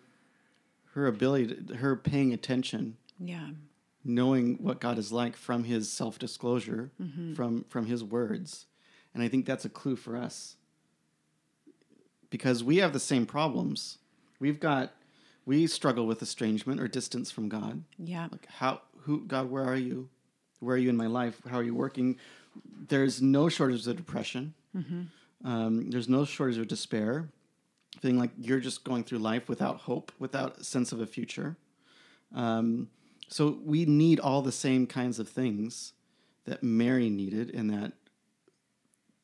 her 0.92 1.06
ability, 1.06 1.54
to, 1.66 1.76
her 1.76 1.96
paying 1.96 2.32
attention, 2.32 2.96
Yeah. 3.18 3.50
knowing 4.04 4.62
what 4.62 4.80
God 4.80 4.96
is 4.98 5.10
like 5.10 5.36
from 5.36 5.64
His 5.64 5.90
self 5.90 6.18
disclosure, 6.18 6.92
mm-hmm. 7.00 7.34
from 7.34 7.64
from 7.64 7.86
His 7.86 8.02
words, 8.04 8.66
and 9.12 9.22
I 9.22 9.28
think 9.28 9.44
that's 9.44 9.64
a 9.64 9.70
clue 9.70 9.96
for 9.96 10.16
us 10.16 10.56
because 12.30 12.64
we 12.64 12.78
have 12.78 12.92
the 12.92 13.00
same 13.00 13.26
problems. 13.26 13.98
We've 14.40 14.60
got 14.60 14.92
we 15.46 15.66
struggle 15.66 16.06
with 16.06 16.22
estrangement 16.22 16.80
or 16.80 16.88
distance 16.88 17.30
from 17.30 17.48
God. 17.48 17.84
Yeah. 17.98 18.28
Like 18.32 18.46
how 18.46 18.80
who 19.02 19.24
God, 19.26 19.50
where 19.50 19.64
are 19.64 19.76
you? 19.76 20.08
Where 20.64 20.76
are 20.76 20.78
you 20.78 20.88
in 20.88 20.96
my 20.96 21.06
life? 21.06 21.40
How 21.48 21.58
are 21.58 21.62
you 21.62 21.74
working? 21.74 22.16
There's 22.88 23.20
no 23.20 23.48
shortage 23.48 23.86
of 23.86 23.96
depression. 23.96 24.54
Um, 25.44 25.90
there's 25.90 26.08
no 26.08 26.24
shortage 26.24 26.58
of 26.58 26.68
despair. 26.68 27.28
Feeling 28.00 28.18
like 28.18 28.30
you're 28.38 28.60
just 28.60 28.82
going 28.82 29.04
through 29.04 29.18
life 29.18 29.48
without 29.48 29.76
hope, 29.80 30.10
without 30.18 30.58
a 30.58 30.64
sense 30.64 30.90
of 30.92 31.00
a 31.00 31.06
future. 31.06 31.56
Um, 32.34 32.88
so 33.28 33.58
we 33.64 33.84
need 33.84 34.18
all 34.20 34.42
the 34.42 34.52
same 34.52 34.86
kinds 34.86 35.18
of 35.18 35.28
things 35.28 35.92
that 36.44 36.62
Mary 36.62 37.08
needed, 37.08 37.54
and 37.54 37.70
that 37.70 37.92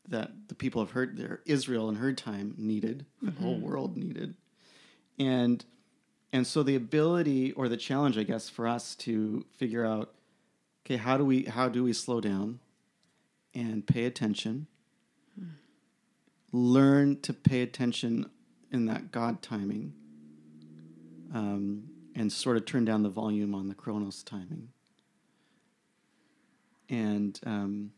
that 0.08 0.30
the 0.48 0.54
people 0.54 0.80
of 0.82 0.92
her 0.92 1.06
their 1.06 1.40
Israel 1.46 1.88
in 1.88 1.96
her 1.96 2.12
time 2.12 2.54
needed, 2.56 3.06
the 3.22 3.30
whole 3.32 3.58
world 3.58 3.96
needed, 3.96 4.34
and 5.18 5.64
and 6.32 6.46
so 6.46 6.62
the 6.62 6.76
ability 6.76 7.52
or 7.52 7.68
the 7.68 7.76
challenge, 7.76 8.16
I 8.16 8.22
guess, 8.22 8.48
for 8.48 8.68
us 8.68 8.94
to 8.96 9.44
figure 9.56 9.84
out, 9.84 10.14
okay, 10.84 10.96
how 10.96 11.16
do 11.16 11.24
we 11.24 11.44
how 11.44 11.68
do 11.68 11.84
we 11.84 11.92
slow 11.92 12.20
down 12.20 12.60
and 13.54 13.86
pay 13.86 14.04
attention, 14.04 14.66
learn 16.52 17.20
to 17.20 17.32
pay 17.32 17.62
attention 17.62 18.30
in 18.70 18.86
that 18.86 19.10
God 19.10 19.42
timing, 19.42 19.94
um, 21.34 21.84
and 22.14 22.32
sort 22.32 22.56
of 22.56 22.64
turn 22.64 22.84
down 22.84 23.02
the 23.02 23.08
volume 23.08 23.54
on 23.54 23.68
the 23.68 23.74
Chronos 23.74 24.22
timing, 24.22 24.68
and 26.88 27.38
um, 27.44 27.92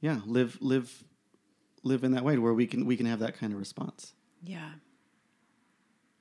yeah, 0.00 0.20
live 0.26 0.58
live 0.60 1.04
live 1.82 2.04
in 2.04 2.12
that 2.12 2.24
way 2.24 2.36
where 2.38 2.54
we 2.54 2.66
can 2.66 2.86
we 2.86 2.96
can 2.96 3.06
have 3.06 3.20
that 3.20 3.38
kind 3.38 3.52
of 3.52 3.58
response. 3.58 4.12
Yeah. 4.42 4.72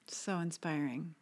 So 0.07 0.39
inspiring. 0.39 1.15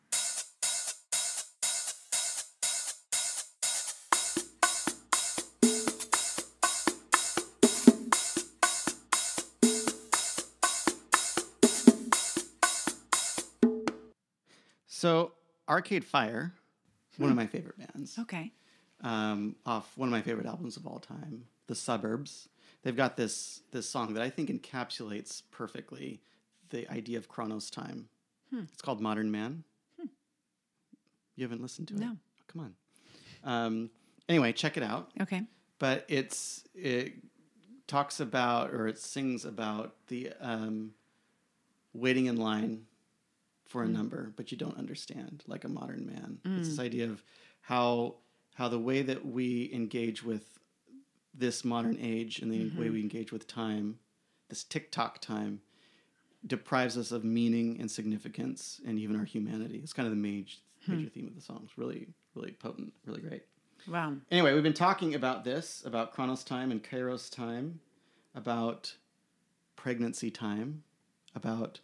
So 15.01 15.31
Arcade 15.67 16.05
Fire, 16.05 16.53
one 17.17 17.31
of 17.31 17.35
my 17.35 17.47
favorite 17.47 17.75
bands, 17.75 18.19
Okay. 18.19 18.51
um, 19.01 19.55
off 19.65 19.97
one 19.97 20.07
of 20.07 20.11
my 20.11 20.21
favorite 20.21 20.45
albums 20.45 20.77
of 20.77 20.85
all 20.85 20.99
time, 20.99 21.45
The 21.65 21.73
Suburbs. 21.73 22.49
They've 22.83 22.95
got 22.95 23.17
this 23.17 23.61
this 23.71 23.89
song 23.89 24.13
that 24.13 24.21
I 24.21 24.29
think 24.29 24.49
encapsulates 24.51 25.41
perfectly 25.49 26.21
the 26.69 26.87
idea 26.91 27.17
of 27.17 27.27
Chronos 27.27 27.71
time. 27.71 28.09
It's 28.51 28.81
called 28.83 29.01
Modern 29.01 29.31
Man. 29.31 29.63
You 31.35 31.45
haven't 31.45 31.61
listened 31.63 31.87
to 31.87 31.95
it? 31.95 31.99
No. 31.99 32.11
Oh, 32.13 32.43
come 32.45 32.61
on. 32.61 32.75
Um, 33.43 33.89
anyway, 34.29 34.53
check 34.53 34.77
it 34.77 34.83
out. 34.83 35.09
Okay. 35.19 35.41
But 35.79 36.05
it's 36.09 36.63
it 36.75 37.13
talks 37.87 38.19
about 38.19 38.71
or 38.71 38.87
it 38.87 38.99
sings 38.99 39.45
about 39.45 39.95
the 40.09 40.31
um, 40.39 40.93
waiting 41.93 42.27
in 42.27 42.37
line 42.37 42.85
for 43.71 43.83
a 43.83 43.87
mm. 43.87 43.93
number, 43.93 44.33
but 44.35 44.51
you 44.51 44.57
don't 44.57 44.77
understand, 44.77 45.43
like 45.47 45.63
a 45.63 45.69
modern 45.69 46.05
man. 46.05 46.39
It's 46.59 46.69
this 46.69 46.77
mm. 46.77 46.83
idea 46.83 47.05
of 47.05 47.23
how 47.61 48.15
how 48.55 48.67
the 48.67 48.79
way 48.79 49.01
that 49.01 49.25
we 49.25 49.71
engage 49.73 50.23
with 50.23 50.59
this 51.33 51.63
modern 51.63 51.97
age 52.01 52.39
and 52.39 52.51
the 52.51 52.65
mm-hmm. 52.65 52.79
way 52.79 52.89
we 52.89 52.99
engage 52.99 53.31
with 53.31 53.47
time, 53.47 53.97
this 54.49 54.63
TikTok 54.63 55.19
time, 55.21 55.61
deprives 56.45 56.97
us 56.97 57.11
of 57.11 57.23
meaning 57.23 57.77
and 57.79 57.89
significance 57.89 58.81
and 58.85 58.99
even 58.99 59.15
our 59.17 59.23
humanity. 59.23 59.79
It's 59.81 59.93
kind 59.93 60.05
of 60.05 60.11
the 60.11 60.21
major, 60.21 60.57
hmm. 60.85 60.97
major 60.97 61.09
theme 61.09 61.27
of 61.27 61.35
the 61.35 61.41
song. 61.41 61.61
It's 61.63 61.77
really, 61.77 62.09
really 62.35 62.51
potent, 62.51 62.93
really 63.05 63.21
great. 63.21 63.43
Wow. 63.87 64.15
Anyway, 64.29 64.53
we've 64.53 64.63
been 64.63 64.73
talking 64.73 65.15
about 65.15 65.43
this, 65.43 65.81
about 65.85 66.13
Chronos 66.13 66.43
time 66.43 66.71
and 66.71 66.83
Kairos 66.83 67.33
time, 67.33 67.79
about 68.35 68.93
pregnancy 69.75 70.29
time, 70.29 70.83
about 71.35 71.79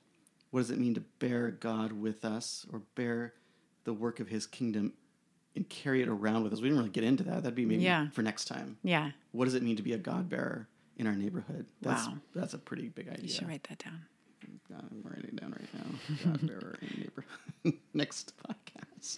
what 0.52 0.62
does 0.62 0.72
it 0.72 0.80
mean 0.80 0.94
to 0.96 1.02
bear 1.20 1.52
God 1.52 1.92
with 1.92 2.24
us 2.26 2.66
or 2.72 2.82
bear 2.96 3.34
the 3.84 3.94
work 3.94 4.20
of 4.20 4.28
his 4.30 4.46
kingdom 4.46 4.94
and 5.56 5.68
carry 5.70 6.02
it 6.02 6.08
around 6.08 6.44
with 6.44 6.54
us. 6.54 6.60
We 6.62 6.66
didn't 6.68 6.78
really 6.80 6.90
get 6.92 7.04
into 7.04 7.24
that. 7.24 7.44
That'd 7.44 7.56
be 7.56 7.66
maybe 7.66 7.84
Yeah. 7.84 8.10
for 8.12 8.22
next 8.22 8.46
time. 8.46 8.78
Yeah. 8.84 9.12
What 9.32 9.46
does 9.46 9.56
it 9.56 9.64
mean 9.64 9.76
to 9.78 9.84
be 9.84 9.94
a 9.94 9.98
God 9.98 10.30
bearer 10.30 10.68
in 10.98 11.08
our 11.08 11.16
neighborhood? 11.16 11.66
That's, 11.82 12.06
Wow. 12.08 12.18
That's 12.36 12.54
a 12.54 12.58
pretty 12.60 12.90
big 12.90 13.08
idea. 13.10 13.24
You 13.24 13.30
should 13.30 13.48
write 13.48 13.64
that 13.70 13.80
down. 13.80 14.02
I'm 14.70 15.02
writing 15.04 15.26
it 15.30 15.36
down 15.38 15.52
right 15.52 15.74
now. 15.74 16.26
God 16.32 16.48
bearer 16.48 16.76
in 16.82 17.00
neighborhood. 17.02 17.80
Next 17.94 18.34
podcast. 18.38 19.18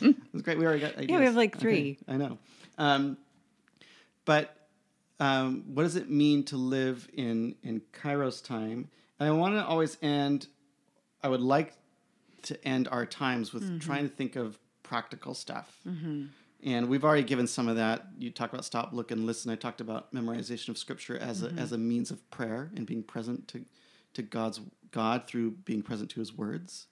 It's 0.32 0.42
great. 0.42 0.58
We 0.58 0.64
already 0.66 0.80
got 0.80 0.92
ideas. 0.94 1.10
Yeah, 1.10 1.18
we 1.20 1.24
have 1.26 1.34
like 1.36 1.54
Okay, 1.56 1.60
three. 1.62 1.98
I 2.08 2.16
know. 2.16 2.38
Um, 2.78 3.16
but 4.24 4.68
um, 5.20 5.62
what 5.74 5.84
does 5.84 5.96
it 5.96 6.10
mean 6.10 6.44
to 6.46 6.56
live 6.56 7.08
in 7.14 7.54
in 7.62 7.80
Kairos 7.92 8.44
time? 8.44 8.88
And 9.20 9.28
I 9.28 9.32
want 9.32 9.54
to 9.54 9.64
always 9.64 9.96
end. 10.02 10.46
I 11.22 11.28
would 11.28 11.40
like 11.40 11.72
to 12.42 12.62
end 12.66 12.88
our 12.88 13.06
times 13.06 13.52
with 13.52 13.62
Mm-hmm. 13.64 13.78
trying 13.78 14.08
to 14.08 14.14
think 14.14 14.36
of 14.36 14.58
practical 14.82 15.34
stuff. 15.34 15.78
And 16.66 16.88
we've 16.88 17.04
already 17.04 17.22
given 17.24 17.46
some 17.46 17.68
of 17.68 17.76
that. 17.76 18.06
You 18.18 18.30
talked 18.30 18.52
about 18.54 18.64
stop, 18.64 18.92
look, 18.92 19.10
and 19.10 19.26
listen. 19.26 19.50
I 19.50 19.54
talked 19.56 19.80
about 19.82 20.12
memorization 20.14 20.70
of 20.70 20.78
scripture 20.78 21.16
as 21.18 21.42
Mm-hmm. 21.42 21.58
a 21.58 21.60
as 21.60 21.72
a 21.72 21.78
means 21.78 22.10
of 22.10 22.28
prayer 22.30 22.70
and 22.76 22.86
being 22.86 23.02
present 23.02 23.48
to 23.48 23.64
to 24.14 24.22
God's 24.22 24.60
God 24.90 25.26
through 25.26 25.52
being 25.64 25.82
present 25.82 26.10
to 26.10 26.20
His 26.20 26.32
words. 26.36 26.86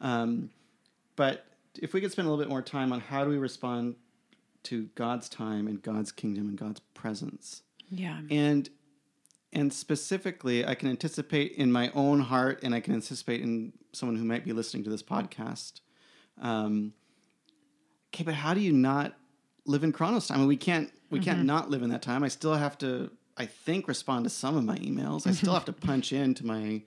Um, 0.00 0.50
but 1.16 1.46
if 1.78 1.92
we 1.92 2.00
could 2.00 2.10
spend 2.12 2.26
a 2.26 2.30
little 2.30 2.42
bit 2.44 2.50
more 2.50 2.62
time 2.62 2.92
on 2.92 3.00
how 3.00 3.24
do 3.24 3.30
we 3.30 3.38
respond 3.38 3.96
to 4.64 4.88
God's 4.94 5.28
time 5.28 5.66
and 5.68 5.80
God's 5.82 6.10
kingdom 6.12 6.48
and 6.48 6.58
God's 6.58 6.80
presence, 6.94 7.62
Yeah. 7.90 8.20
and 8.30 8.68
and 9.52 9.72
specifically, 9.72 10.64
I 10.64 10.74
can 10.74 10.88
anticipate 10.88 11.52
in 11.52 11.72
my 11.72 11.90
own 11.94 12.20
heart, 12.20 12.60
and 12.62 12.74
I 12.74 12.80
can 12.80 12.94
anticipate 12.94 13.40
in 13.40 13.72
someone 13.92 14.16
who 14.16 14.24
might 14.24 14.44
be 14.44 14.52
listening 14.52 14.84
to 14.84 14.90
this 14.90 15.02
podcast. 15.02 15.80
Um, 16.40 16.92
okay, 18.14 18.22
but 18.22 18.34
how 18.34 18.54
do 18.54 18.60
you 18.60 18.72
not 18.72 19.14
live 19.66 19.82
in 19.82 19.92
Chronos 19.92 20.28
time? 20.28 20.36
I 20.36 20.40
mean, 20.40 20.48
we 20.48 20.56
can't 20.56 20.92
we 21.10 21.18
can't 21.18 21.44
not 21.44 21.70
live 21.70 21.82
in 21.82 21.90
that 21.90 22.02
time. 22.02 22.22
I 22.22 22.28
still 22.28 22.54
have 22.54 22.78
to, 22.78 23.10
I 23.36 23.46
think, 23.46 23.88
respond 23.88 24.24
to 24.24 24.30
some 24.30 24.56
of 24.56 24.64
my 24.64 24.76
emails. 24.78 25.26
I 25.26 25.32
still 25.32 25.54
have 25.54 25.64
to 25.64 25.72
punch 25.72 26.12
into 26.12 26.46
my, 26.46 26.82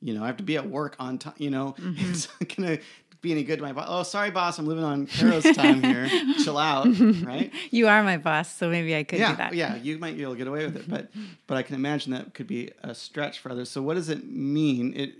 you 0.00 0.14
know, 0.14 0.24
I 0.24 0.26
have 0.26 0.38
to 0.38 0.42
be 0.42 0.56
at 0.56 0.68
work 0.68 0.96
on 0.98 1.18
time. 1.18 1.34
You 1.36 1.50
know, 1.50 1.74
it's 1.78 2.26
gonna 2.56 2.78
be 3.20 3.32
any 3.32 3.42
good 3.44 3.56
to 3.56 3.62
my 3.62 3.72
boss. 3.72 3.86
Oh, 3.88 4.02
sorry, 4.02 4.30
boss, 4.30 4.58
I'm 4.58 4.66
living 4.66 4.84
on 4.84 5.06
Kairos 5.06 5.54
time 5.54 5.82
here. 5.82 6.08
Chill 6.44 6.56
out, 6.58 6.86
right? 7.24 7.52
You 7.70 7.88
are 7.88 8.02
my 8.02 8.16
boss, 8.16 8.54
so 8.54 8.68
maybe 8.70 8.94
I 8.96 9.02
could 9.04 9.18
yeah, 9.18 9.30
do 9.32 9.36
that. 9.36 9.54
yeah, 9.54 9.76
you 9.76 9.98
might 9.98 10.16
be 10.16 10.22
able 10.22 10.32
to 10.34 10.38
get 10.38 10.46
away 10.46 10.64
with 10.64 10.76
it, 10.76 10.88
but 10.88 11.08
but 11.46 11.56
I 11.56 11.62
can 11.62 11.74
imagine 11.74 12.12
that 12.12 12.34
could 12.34 12.46
be 12.46 12.70
a 12.82 12.94
stretch 12.94 13.38
for 13.40 13.50
others. 13.50 13.70
So 13.70 13.82
what 13.82 13.94
does 13.94 14.08
it 14.08 14.24
mean? 14.30 14.94
It 14.94 15.14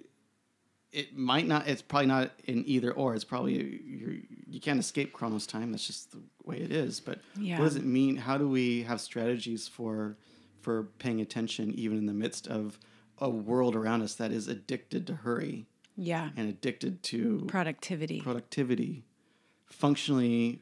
it 0.90 1.16
might 1.16 1.46
not. 1.46 1.68
It's 1.68 1.82
probably 1.82 2.06
not 2.06 2.30
an 2.46 2.64
either 2.66 2.92
or. 2.92 3.14
It's 3.14 3.24
probably 3.24 3.54
you 3.54 4.22
you 4.46 4.60
can't 4.60 4.80
escape 4.80 5.12
Chronos 5.12 5.46
time. 5.46 5.70
That's 5.72 5.86
just 5.86 6.12
the 6.12 6.22
way 6.44 6.56
it 6.58 6.72
is. 6.72 7.00
But 7.00 7.20
Yeah. 7.38 7.58
what 7.58 7.64
does 7.66 7.76
it 7.76 7.84
mean? 7.84 8.16
How 8.16 8.38
do 8.38 8.48
we 8.48 8.82
have 8.84 9.00
strategies 9.00 9.68
for 9.68 10.16
for 10.62 10.84
paying 10.98 11.20
attention 11.20 11.72
even 11.74 11.98
in 11.98 12.06
the 12.06 12.14
midst 12.14 12.46
of 12.46 12.78
a 13.18 13.28
world 13.28 13.74
around 13.76 14.02
us 14.02 14.14
that 14.14 14.30
is 14.32 14.48
addicted 14.48 15.06
to 15.08 15.14
hurry 15.16 15.66
Yeah. 16.00 16.30
and 16.36 16.48
addicted 16.48 17.02
to 17.04 17.44
Productivity. 17.48 18.20
productivity. 18.20 19.04
Functionally, 19.66 20.60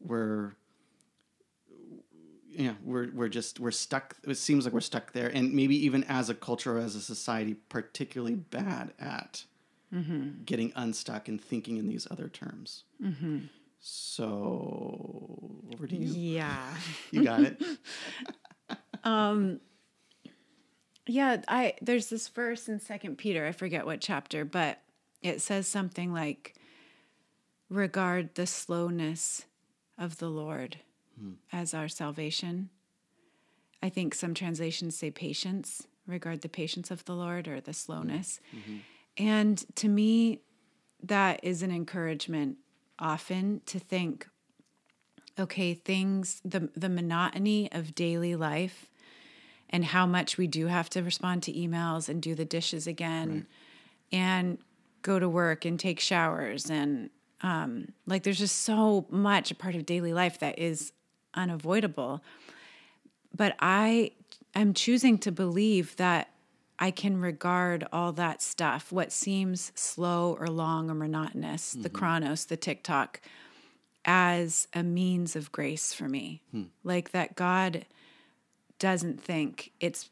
we're 0.00 0.52
yeah, 2.50 2.74
we're 2.82 3.10
we're 3.12 3.28
just 3.28 3.60
we're 3.60 3.70
stuck. 3.70 4.16
It 4.26 4.36
seems 4.36 4.64
like 4.64 4.72
we're 4.72 4.80
stuck 4.80 5.12
there, 5.12 5.28
and 5.28 5.52
maybe 5.52 5.76
even 5.84 6.04
as 6.04 6.30
a 6.30 6.34
culture 6.34 6.76
or 6.76 6.80
as 6.80 6.94
a 6.94 7.00
society, 7.00 7.54
particularly 7.68 8.36
bad 8.36 8.92
at 8.98 9.44
mm-hmm. 9.94 10.42
getting 10.44 10.72
unstuck 10.74 11.28
and 11.28 11.40
thinking 11.40 11.76
in 11.76 11.86
these 11.86 12.06
other 12.10 12.28
terms. 12.28 12.84
Mm-hmm. 13.02 13.38
So 13.80 15.62
over 15.72 15.86
to 15.86 15.96
you. 15.96 16.12
yeah. 16.12 16.74
You 17.10 17.24
got 17.24 17.40
it. 17.42 17.62
Um, 19.04 19.60
Yeah, 21.08 21.38
I 21.48 21.74
there's 21.80 22.10
this 22.10 22.28
verse 22.28 22.68
in 22.68 22.80
Second 22.80 23.16
Peter, 23.16 23.46
I 23.46 23.52
forget 23.52 23.86
what 23.86 24.00
chapter, 24.00 24.44
but 24.44 24.80
it 25.22 25.40
says 25.40 25.66
something 25.66 26.12
like 26.12 26.54
regard 27.70 28.34
the 28.34 28.46
slowness 28.46 29.46
of 29.98 30.18
the 30.18 30.28
Lord 30.28 30.78
hmm. 31.18 31.32
as 31.52 31.74
our 31.74 31.88
salvation. 31.88 32.68
I 33.82 33.88
think 33.88 34.14
some 34.14 34.34
translations 34.34 34.96
say 34.96 35.10
patience, 35.10 35.86
regard 36.06 36.42
the 36.42 36.48
patience 36.48 36.90
of 36.90 37.04
the 37.04 37.14
Lord 37.14 37.48
or 37.48 37.60
the 37.60 37.72
slowness. 37.74 38.40
Hmm. 38.50 38.58
Mm-hmm. 38.58 38.76
And 39.20 39.76
to 39.76 39.88
me, 39.88 40.42
that 41.02 41.40
is 41.42 41.62
an 41.62 41.72
encouragement 41.72 42.58
often 42.98 43.62
to 43.66 43.78
think 43.78 44.28
okay, 45.38 45.72
things 45.72 46.40
the 46.44 46.68
the 46.76 46.88
monotony 46.88 47.70
of 47.72 47.94
daily 47.94 48.36
life 48.36 48.90
and 49.70 49.84
how 49.84 50.06
much 50.06 50.38
we 50.38 50.46
do 50.46 50.66
have 50.66 50.88
to 50.90 51.02
respond 51.02 51.42
to 51.44 51.52
emails 51.52 52.08
and 52.08 52.22
do 52.22 52.34
the 52.34 52.44
dishes 52.44 52.86
again 52.86 53.46
and 54.12 54.58
go 55.02 55.18
to 55.18 55.28
work 55.28 55.64
and 55.64 55.78
take 55.78 56.00
showers 56.00 56.70
and 56.70 57.10
um, 57.40 57.92
like 58.06 58.24
there's 58.24 58.38
just 58.38 58.62
so 58.62 59.06
much 59.10 59.50
a 59.50 59.54
part 59.54 59.76
of 59.76 59.86
daily 59.86 60.12
life 60.12 60.40
that 60.40 60.58
is 60.58 60.92
unavoidable. 61.34 62.22
But 63.34 63.54
i 63.60 64.10
am 64.54 64.74
choosing 64.74 65.18
to 65.18 65.30
believe 65.30 65.94
that 65.96 66.30
i 66.78 66.90
can 66.90 67.20
regard 67.20 67.86
all 67.92 68.12
that 68.12 68.40
stuff 68.42 68.90
what 68.90 69.12
seems 69.12 69.70
slow 69.74 70.36
or 70.40 70.48
long 70.48 70.90
or 70.90 70.94
monotonous 70.94 71.72
the 71.72 71.90
chronos 71.90 72.46
the 72.46 72.56
tiktok 72.56 73.20
as 74.04 74.66
a 74.72 74.82
means 74.82 75.36
of 75.36 75.52
grace 75.52 75.92
for 75.92 76.08
me. 76.08 76.42
Like 76.82 77.10
that 77.10 77.36
god 77.36 77.84
doesn't 78.78 79.22
think 79.22 79.72
it's 79.80 80.10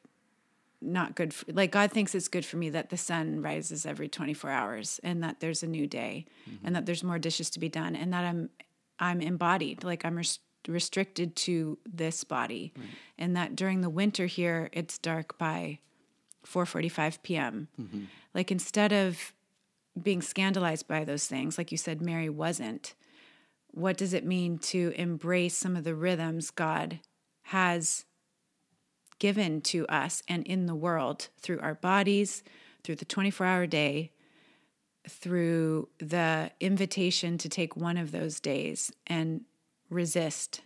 not 0.82 1.14
good 1.16 1.32
for, 1.32 1.50
like 1.52 1.72
god 1.72 1.90
thinks 1.90 2.14
it's 2.14 2.28
good 2.28 2.44
for 2.44 2.58
me 2.58 2.68
that 2.68 2.90
the 2.90 2.96
sun 2.96 3.40
rises 3.40 3.86
every 3.86 4.08
24 4.08 4.50
hours 4.50 5.00
and 5.02 5.22
that 5.22 5.40
there's 5.40 5.62
a 5.62 5.66
new 5.66 5.86
day 5.86 6.26
and 6.62 6.76
that 6.76 6.84
there's 6.86 7.02
more 7.02 7.18
dishes 7.18 7.48
to 7.50 7.58
be 7.58 7.68
done 7.68 7.96
and 7.96 8.12
that 8.12 8.24
i'm 8.24 8.50
i'm 8.98 9.20
embodied 9.20 9.82
like 9.82 10.04
i'm 10.04 10.16
res- 10.16 10.38
restricted 10.68 11.36
to 11.36 11.78
this 11.86 12.24
body. 12.24 12.72
And 13.18 13.36
that 13.36 13.56
during 13.56 13.80
the 13.80 13.90
winter 13.90 14.26
here 14.26 14.68
it's 14.72 14.98
dark 14.98 15.38
by 15.38 15.78
4:45 16.46 17.22
p.m. 17.22 17.68
Mm-hmm. 17.80 18.04
like 18.34 18.50
instead 18.50 18.92
of 18.92 19.32
being 20.00 20.22
scandalized 20.22 20.86
by 20.86 21.04
those 21.04 21.26
things 21.26 21.58
like 21.58 21.72
you 21.72 21.78
said 21.78 22.00
Mary 22.00 22.28
wasn't 22.28 22.94
what 23.72 23.96
does 23.96 24.14
it 24.14 24.24
mean 24.24 24.58
to 24.58 24.92
embrace 24.96 25.56
some 25.56 25.76
of 25.76 25.84
the 25.84 25.94
rhythms 25.94 26.50
God 26.50 27.00
has 27.44 28.05
given 29.18 29.60
to 29.62 29.86
us 29.88 30.22
and 30.28 30.46
in 30.46 30.66
the 30.66 30.74
world 30.74 31.28
through 31.38 31.60
our 31.60 31.74
bodies, 31.74 32.42
through 32.84 32.96
the 32.96 33.04
24 33.04 33.46
hour 33.46 33.66
day, 33.66 34.12
through 35.08 35.88
the 35.98 36.50
invitation 36.60 37.38
to 37.38 37.48
take 37.48 37.76
one 37.76 37.96
of 37.96 38.12
those 38.12 38.40
days 38.40 38.92
and 39.06 39.42
resist 39.88 40.62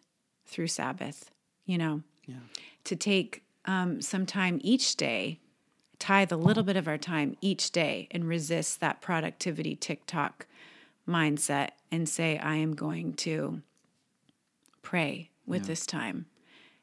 through 0.47 0.67
Sabbath, 0.67 1.31
you 1.67 1.77
know, 1.79 2.03
Yeah. 2.27 2.37
to 2.85 2.97
take 2.97 3.43
um, 3.67 4.01
some 4.01 4.25
time 4.27 4.59
each 4.63 4.97
day, 4.97 5.39
tithe 5.99 6.33
a 6.33 6.37
little 6.37 6.63
bit 6.63 6.77
of 6.77 6.89
our 6.89 6.97
time 6.99 7.37
each 7.43 7.71
day 7.71 8.09
and 8.11 8.27
resist 8.27 8.81
that 8.81 9.03
productivity 9.03 9.77
TikTok 9.77 10.47
mindset 11.07 11.71
and 11.91 12.09
say, 12.09 12.39
I 12.39 12.57
am 12.57 12.75
going 12.75 13.13
to 13.15 13.61
pray 14.83 15.31
with 15.47 15.67
this 15.67 15.85
time. 15.85 16.27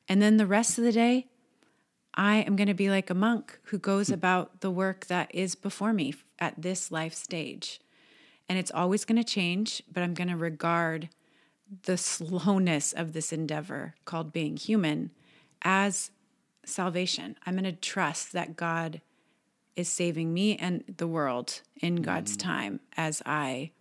And 0.07 0.21
then 0.21 0.37
the 0.37 0.45
rest 0.45 0.77
of 0.77 0.83
the 0.83 0.91
day, 0.91 1.27
I 2.17 2.37
am 2.37 2.55
going 2.55 2.67
to 2.67 2.73
be 2.73 2.89
like 2.89 3.11
a 3.11 3.13
monk 3.13 3.59
who 3.65 3.77
goes 3.77 4.09
about 4.09 4.61
the 4.61 4.71
work 4.71 5.05
that 5.05 5.33
is 5.33 5.53
before 5.53 5.93
me 5.93 6.15
at 6.39 6.59
this 6.59 6.91
life 6.91 7.13
stage. 7.13 7.79
And 8.49 8.57
it's 8.57 8.71
always 8.71 9.05
going 9.05 9.21
to 9.21 9.23
change, 9.23 9.83
but 9.91 10.01
I'm 10.01 10.15
going 10.15 10.29
to 10.29 10.35
regard 10.35 11.09
the 11.83 11.97
slowness 11.97 12.91
of 12.91 13.13
this 13.13 13.31
endeavor 13.31 13.93
called 14.05 14.33
being 14.33 14.57
human 14.57 15.11
as 15.61 16.09
salvation. 16.65 17.37
I'm 17.45 17.53
going 17.53 17.65
to 17.65 17.71
trust 17.71 18.33
that 18.33 18.55
God 18.55 19.01
is 19.75 19.87
saving 19.87 20.33
me 20.33 20.55
and 20.55 20.83
the 20.97 21.07
world 21.07 21.61
in 21.79 21.97
God's 21.97 22.35
mm-hmm. 22.35 22.49
time 22.49 22.79
as 22.95 23.21
I 23.25 23.71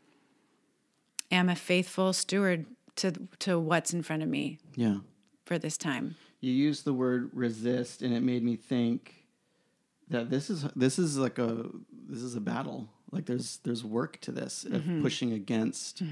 am 1.31 1.49
a 1.49 1.57
faithful 1.57 2.13
steward 2.13 2.67
to 2.97 3.13
to 3.41 3.59
what's 3.59 3.95
in 3.95 4.03
front 4.03 4.23
of 4.23 4.29
me 4.29 4.59
Yeah. 4.75 4.99
for 5.45 5.59
this 5.59 5.79
time. 5.79 6.17
You 6.47 6.53
used 6.53 6.85
the 6.85 6.93
word 6.95 7.31
resist 7.33 8.03
and 8.03 8.15
it 8.15 8.23
made 8.23 8.43
me 8.45 8.55
think 8.57 9.27
that 10.09 10.31
this 10.31 10.49
is 10.51 10.65
this 10.77 10.99
is 10.99 11.19
like 11.19 11.39
a 11.39 11.67
this 12.09 12.23
is 12.23 12.35
a 12.37 12.41
battle 12.41 12.89
like 13.11 13.27
there's 13.27 13.59
there's 13.65 13.85
work 13.85 14.21
to 14.21 14.31
this 14.33 14.65
of 14.65 14.83
pushing 15.03 15.33
against 15.33 16.03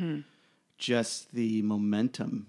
just 0.78 1.32
the 1.32 1.62
momentum 1.62 2.47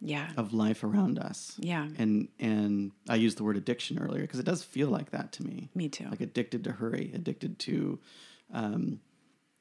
Yeah. 0.00 0.30
of 0.36 0.52
life 0.52 0.84
around 0.84 1.18
us 1.18 1.56
Yeah. 1.58 1.88
and 1.98 2.28
and 2.38 2.92
i 3.08 3.16
used 3.16 3.36
the 3.38 3.44
word 3.44 3.56
addiction 3.56 3.98
earlier 3.98 4.22
because 4.22 4.38
it 4.40 4.46
does 4.46 4.62
feel 4.62 4.88
like 4.88 5.10
that 5.10 5.32
to 5.32 5.44
me 5.44 5.70
Me 5.74 5.88
too. 5.88 6.06
like 6.10 6.20
addicted 6.20 6.64
to 6.64 6.72
hurry 6.72 7.10
addicted 7.14 7.58
to 7.60 7.98
um 8.52 9.00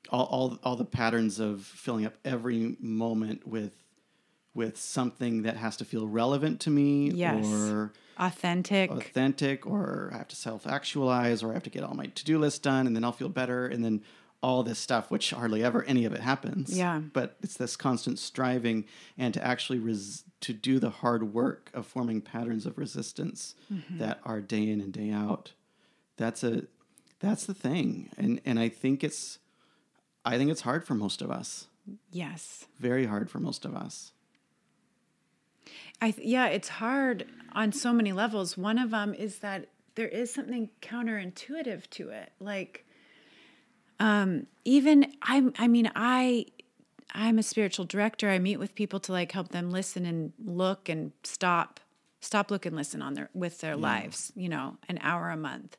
all, 0.10 0.26
all 0.26 0.60
all 0.64 0.76
the 0.76 0.86
patterns 0.86 1.40
of 1.40 1.64
filling 1.64 2.06
up 2.06 2.16
every 2.26 2.76
moment 2.80 3.48
with 3.48 3.74
with 4.54 4.78
something 4.78 5.44
that 5.44 5.58
has 5.58 5.78
to 5.78 5.86
feel 5.86 6.08
relevant 6.08 6.60
to 6.62 6.70
me 6.70 7.10
Yes. 7.12 7.46
or 7.46 7.92
Authentic. 8.20 8.92
authentic 8.92 9.66
or 9.66 10.12
I 10.14 10.18
have 10.18 10.28
to 10.30 10.36
self 10.36 10.68
actualize 10.68 11.42
or 11.42 11.52
I 11.52 11.54
have 11.56 11.64
to 11.64 11.70
get 11.72 11.84
all 11.84 11.96
my 11.96 12.06
to 12.08 12.24
do 12.26 12.38
list 12.38 12.62
done 12.64 12.86
and 12.88 12.96
then 12.96 13.04
I'll 13.04 13.12
feel 13.12 13.30
better 13.30 13.66
and 13.66 13.84
then 13.84 14.02
all 14.44 14.62
this 14.62 14.78
stuff, 14.78 15.10
which 15.10 15.32
hardly 15.32 15.64
ever 15.64 15.84
any 15.86 16.04
of 16.06 16.12
it 16.14 16.20
happens. 16.20 16.78
Yeah. 16.78 17.00
But 17.00 17.38
it's 17.42 17.56
this 17.58 17.76
constant 17.78 18.20
striving 18.20 18.86
and 19.18 19.34
to 19.34 19.44
actually 19.44 19.80
res- 19.80 20.26
to 20.42 20.52
do 20.54 20.80
the 20.80 20.90
hard 20.90 21.34
work 21.34 21.72
of 21.74 21.88
forming 21.88 22.22
patterns 22.22 22.66
of 22.66 22.78
resistance 22.78 23.56
Mm-hmm. 23.74 23.98
that 24.00 24.20
are 24.26 24.42
day 24.42 24.70
in 24.70 24.82
and 24.82 24.92
day 24.94 25.10
out. 25.12 25.54
That's 26.18 26.44
a 26.44 26.64
that's 27.20 27.46
the 27.46 27.54
thing. 27.56 28.10
And 28.18 28.40
and 28.46 28.60
I 28.60 28.70
think 28.70 29.04
it's 29.04 29.40
I 30.26 30.38
think 30.38 30.52
it's 30.52 30.62
hard 30.62 30.86
for 30.86 30.94
most 30.94 31.22
of 31.22 31.32
us. 31.32 31.68
yes. 32.12 32.66
Very 32.80 33.06
hard 33.08 33.30
for 33.32 33.40
most 33.40 33.66
of 33.66 33.74
us. 33.76 34.12
I 36.02 36.12
th- 36.12 36.28
yeah, 36.28 36.48
it's 36.48 36.70
hard 36.70 37.26
on 37.54 37.72
so 37.72 37.94
many 37.94 38.12
levels. 38.12 38.58
One 38.58 38.78
of 38.78 38.92
them 38.92 39.14
is 39.14 39.40
that 39.40 39.68
there 39.96 40.08
is 40.08 40.34
something 40.34 40.70
counterintuitive 40.82 41.90
to 41.92 42.10
it. 42.10 42.32
Like 42.40 42.86
um 44.00 44.48
even 44.66 45.14
I 45.22 45.52
I 45.58 45.68
mean 45.68 45.92
I 45.96 46.48
I'm 47.14 47.38
a 47.38 47.44
spiritual 47.44 47.86
director. 47.86 48.30
I 48.30 48.40
meet 48.40 48.58
with 48.58 48.74
people 48.76 49.00
to 49.02 49.12
like 49.12 49.32
help 49.32 49.50
them 49.50 49.70
listen 49.70 50.06
and 50.06 50.34
look 50.44 50.90
and 50.90 51.12
stop 51.24 51.80
stop 52.20 52.50
look 52.50 52.66
and 52.66 52.76
listen 52.76 53.02
on 53.02 53.14
their 53.14 53.30
with 53.34 53.60
their 53.62 53.76
lives, 53.76 54.32
you 54.36 54.50
know, 54.50 54.78
an 54.90 54.98
hour 55.02 55.30
a 55.30 55.38
month. 55.38 55.78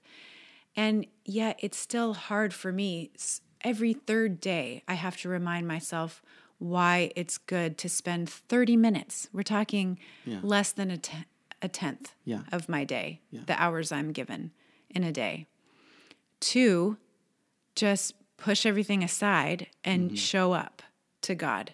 And 0.76 1.06
yet 1.24 1.58
it's 1.60 1.78
still 1.78 2.14
hard 2.14 2.52
for 2.52 2.72
me. 2.72 3.10
Every 3.62 3.94
third 3.94 4.40
day, 4.40 4.82
I 4.86 4.94
have 4.94 5.16
to 5.18 5.28
remind 5.28 5.66
myself 5.66 6.22
why 6.58 7.10
it's 7.16 7.38
good 7.38 7.76
to 7.78 7.88
spend 7.88 8.28
30 8.28 8.76
minutes. 8.76 9.28
We're 9.32 9.42
talking 9.42 9.98
Yeah. 10.24 10.40
less 10.42 10.72
than 10.72 10.90
a, 10.90 10.98
a 11.62 11.68
tenth 11.68 12.14
Yeah. 12.24 12.42
of 12.52 12.68
my 12.68 12.84
day, 12.84 13.20
Yeah. 13.30 13.40
the 13.46 13.60
hours 13.60 13.92
I'm 13.92 14.12
given 14.12 14.52
in 14.90 15.02
a 15.04 15.12
day. 15.12 15.46
Two, 16.40 16.96
just 17.74 18.14
push 18.36 18.66
everything 18.66 19.02
aside 19.02 19.68
and 19.84 20.08
Mm-hmm. 20.10 20.16
show 20.16 20.52
up 20.52 20.82
to 21.22 21.34
God 21.34 21.72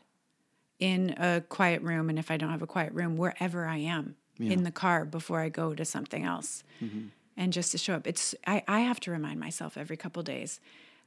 in 0.78 1.10
a 1.18 1.42
quiet 1.48 1.82
room. 1.82 2.08
And 2.08 2.18
if 2.18 2.30
I 2.30 2.36
don't 2.36 2.50
have 2.50 2.62
a 2.62 2.66
quiet 2.66 2.92
room, 2.94 3.16
wherever 3.16 3.66
I 3.66 3.78
am 3.78 4.16
in 4.38 4.62
the 4.62 4.70
car 4.70 5.04
before 5.04 5.40
I 5.40 5.50
go 5.50 5.74
to 5.74 5.84
something 5.84 6.24
else. 6.24 6.64
Mm-hmm. 6.82 7.08
And 7.36 7.52
just 7.52 7.72
to 7.72 7.78
show 7.78 7.94
up, 7.94 8.06
it's 8.06 8.34
I, 8.46 8.62
I 8.66 8.80
have 8.80 8.98
to 9.00 9.10
remind 9.10 9.38
myself 9.38 9.76
every 9.76 9.98
couple 9.98 10.22
days, 10.22 10.60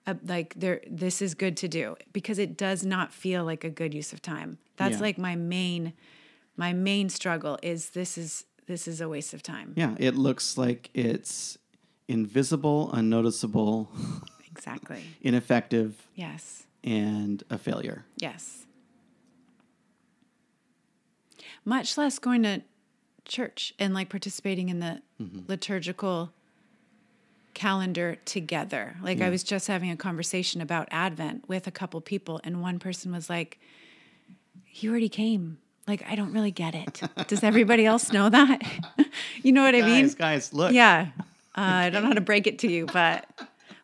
uh, 0.06 0.16
like 0.26 0.54
there, 0.58 0.82
this 0.89 1.22
is 1.22 1.34
good 1.34 1.56
to 1.58 1.68
do 1.68 1.95
because 2.12 2.38
it 2.39 2.58
does 2.58 2.86
not 2.86 3.14
feel 3.14 3.43
like 3.45 3.64
a 3.64 3.70
good 3.70 3.93
use 3.93 4.12
of 4.14 4.22
time. 4.22 4.58
That's 4.78 4.95
Yeah. 4.97 5.01
like 5.01 5.18
my 5.18 5.36
main, 5.36 5.93
my 6.58 6.74
main 6.74 7.10
struggle 7.10 7.58
is 7.64 7.91
this 7.91 8.18
is 8.18 8.45
this 8.66 8.88
is 8.88 9.01
a 9.01 9.10
waste 9.10 9.34
of 9.34 9.43
time. 9.43 9.74
Yeah, 9.76 9.95
it 9.99 10.16
looks 10.16 10.58
like 10.58 10.89
it's 10.93 11.58
invisible, 12.08 12.89
unnoticeable, 12.93 13.89
Exactly. 14.49 15.04
ineffective, 15.22 16.08
Yes. 16.16 16.64
and 16.84 17.43
a 17.49 17.58
failure. 17.58 18.06
Yes. 18.18 18.66
Much 21.66 21.97
less 21.97 22.20
going 22.20 22.43
to 22.43 22.62
church 23.26 23.74
and 23.80 23.93
like 23.93 24.10
participating 24.10 24.70
in 24.70 24.80
the 24.80 25.01
liturgical 25.47 26.34
calendar 27.54 28.18
together. 28.26 28.95
Like 29.01 29.22
I 29.22 29.30
was 29.30 29.43
just 29.43 29.68
having 29.68 29.91
a 29.91 29.97
conversation 29.97 30.62
about 30.62 30.88
Advent 30.91 31.47
with 31.47 31.68
a 31.68 31.72
couple 31.72 31.99
people, 32.01 32.41
and 32.43 32.62
one 32.62 32.80
person 32.80 33.12
was 33.12 33.30
like, 33.30 33.60
"He 34.66 34.89
already 34.89 35.10
came. 35.10 35.58
Like, 35.88 36.04
I 36.10 36.16
don't 36.16 36.32
really 36.32 36.51
get 36.51 36.76
it. 36.76 37.01
Does 37.28 37.43
everybody 37.43 37.86
else 37.86 38.14
know 38.14 38.30
that? 38.30 38.62
you 39.43 39.51
know 39.51 39.64
what 39.64 39.76
I 39.76 39.82
mean? 39.82 40.06
Guys, 40.06 40.16
guys, 40.16 40.54
look. 40.54 40.72
Yeah. 40.74 41.08
Uh, 41.56 41.62
I 41.86 41.89
don't 41.91 42.01
know 42.01 42.08
how 42.08 42.16
to 42.16 42.22
break 42.22 42.47
it 42.47 42.58
to 42.58 42.68
you, 42.68 42.88
but 42.88 43.30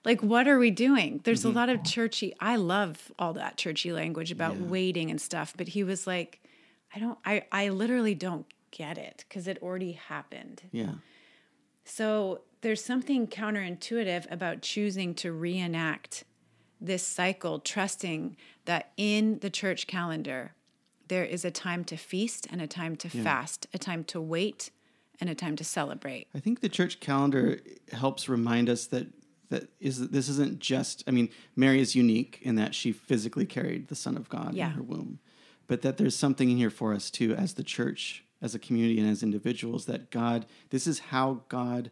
like, 0.04 0.24
what 0.24 0.48
are 0.48 0.58
we 0.58 0.72
doing? 0.72 1.22
There's 1.24 1.46
a 1.46 1.50
lot 1.50 1.70
of 1.70 1.84
churchy, 1.84 2.34
I 2.40 2.56
love 2.56 3.12
all 3.20 3.34
that 3.34 3.58
churchy 3.58 3.94
language 3.94 4.32
about 4.32 4.58
waiting 4.58 5.12
and 5.12 5.22
stuff, 5.22 5.54
but 5.56 5.68
he 5.68 5.84
was 5.84 6.08
like, 6.08 6.42
I 6.96 6.98
don't, 6.98 7.20
I, 7.24 7.44
I 7.52 7.70
literally 7.70 8.16
don't 8.16 8.48
get 8.72 8.98
it 8.98 9.24
because 9.30 9.48
it 9.48 9.60
already 9.62 9.92
happened. 9.92 10.64
Yeah. 10.72 10.94
So 11.86 12.42
there's 12.62 12.84
something 12.84 13.28
counterintuitive 13.28 14.30
about 14.32 14.62
choosing 14.62 15.14
to 15.16 15.32
reenact 15.32 16.24
this 16.82 17.06
cycle, 17.06 17.60
trusting 17.60 18.38
that 18.66 18.92
in 18.98 19.40
the 19.40 19.50
church 19.50 19.88
calendar, 19.88 20.54
there 21.08 21.26
is 21.26 21.44
a 21.44 21.52
time 21.52 21.84
to 21.86 21.98
feast 21.98 22.48
and 22.52 22.62
a 22.62 22.68
time 22.68 22.96
to 22.98 23.10
fast, 23.10 23.68
a 23.74 23.78
time 23.78 24.04
to 24.06 24.22
wait 24.22 24.72
and 25.20 25.30
a 25.30 25.36
time 25.36 25.56
to 25.58 25.64
celebrate. 25.64 26.28
I 26.34 26.40
think 26.40 26.62
the 26.62 26.70
church 26.70 27.00
calendar 27.00 27.60
helps 27.92 28.30
remind 28.30 28.70
us 28.70 28.86
that 28.88 29.08
that 29.50 29.68
is 29.80 30.10
this 30.10 30.30
isn't 30.30 30.60
just 30.60 31.04
I 31.08 31.12
mean 31.12 31.30
Mary 31.56 31.82
is 31.82 31.96
unique 31.96 32.40
in 32.44 32.56
that 32.56 32.76
she 32.76 32.92
physically 32.92 33.48
carried 33.48 33.88
the 33.88 33.96
son 33.96 34.16
of 34.16 34.30
God 34.30 34.54
Yeah. 34.54 34.68
in 34.68 34.74
her 34.74 34.84
womb. 34.84 35.20
But 35.68 35.82
that 35.82 35.98
there's 35.98 36.16
something 36.16 36.50
in 36.52 36.58
here 36.58 36.70
for 36.70 36.94
us 36.94 37.10
too 37.10 37.34
as 37.34 37.56
the 37.56 37.64
church, 37.64 38.24
as 38.42 38.54
a 38.56 38.60
community 38.60 39.00
and 39.00 39.10
as 39.10 39.24
individuals 39.24 39.86
that 39.86 40.12
God 40.12 40.46
this 40.70 40.86
is 40.86 41.00
how 41.00 41.42
God 41.50 41.90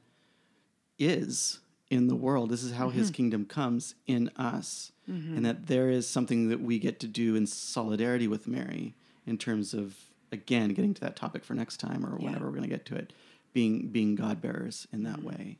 is 0.99 1.59
in 1.89 2.07
the 2.07 2.15
world. 2.15 2.49
This 2.49 2.63
is 2.63 2.73
how 2.73 2.89
his 2.89 3.07
mm-hmm. 3.07 3.15
kingdom 3.15 3.45
comes 3.45 3.95
in 4.05 4.29
us. 4.35 4.91
Mm-hmm. 5.09 5.37
And 5.37 5.45
that 5.45 5.67
there 5.67 5.89
is 5.89 6.07
something 6.07 6.49
that 6.49 6.61
we 6.61 6.79
get 6.79 6.99
to 6.99 7.07
do 7.07 7.35
in 7.35 7.47
solidarity 7.47 8.27
with 8.27 8.47
Mary 8.47 8.95
in 9.25 9.37
terms 9.37 9.73
of 9.73 9.95
again 10.31 10.69
getting 10.69 10.93
to 10.93 11.01
that 11.01 11.15
topic 11.15 11.45
for 11.45 11.53
next 11.53 11.77
time 11.77 12.05
or 12.05 12.17
whenever 12.17 12.45
we're 12.45 12.51
going 12.51 12.63
to 12.63 12.67
get 12.67 12.85
to 12.87 12.95
it 12.95 13.13
being 13.53 13.87
being 13.87 14.15
god 14.15 14.41
bearers 14.41 14.87
in 14.91 15.03
that 15.03 15.17
mm-hmm. 15.17 15.27
way. 15.27 15.57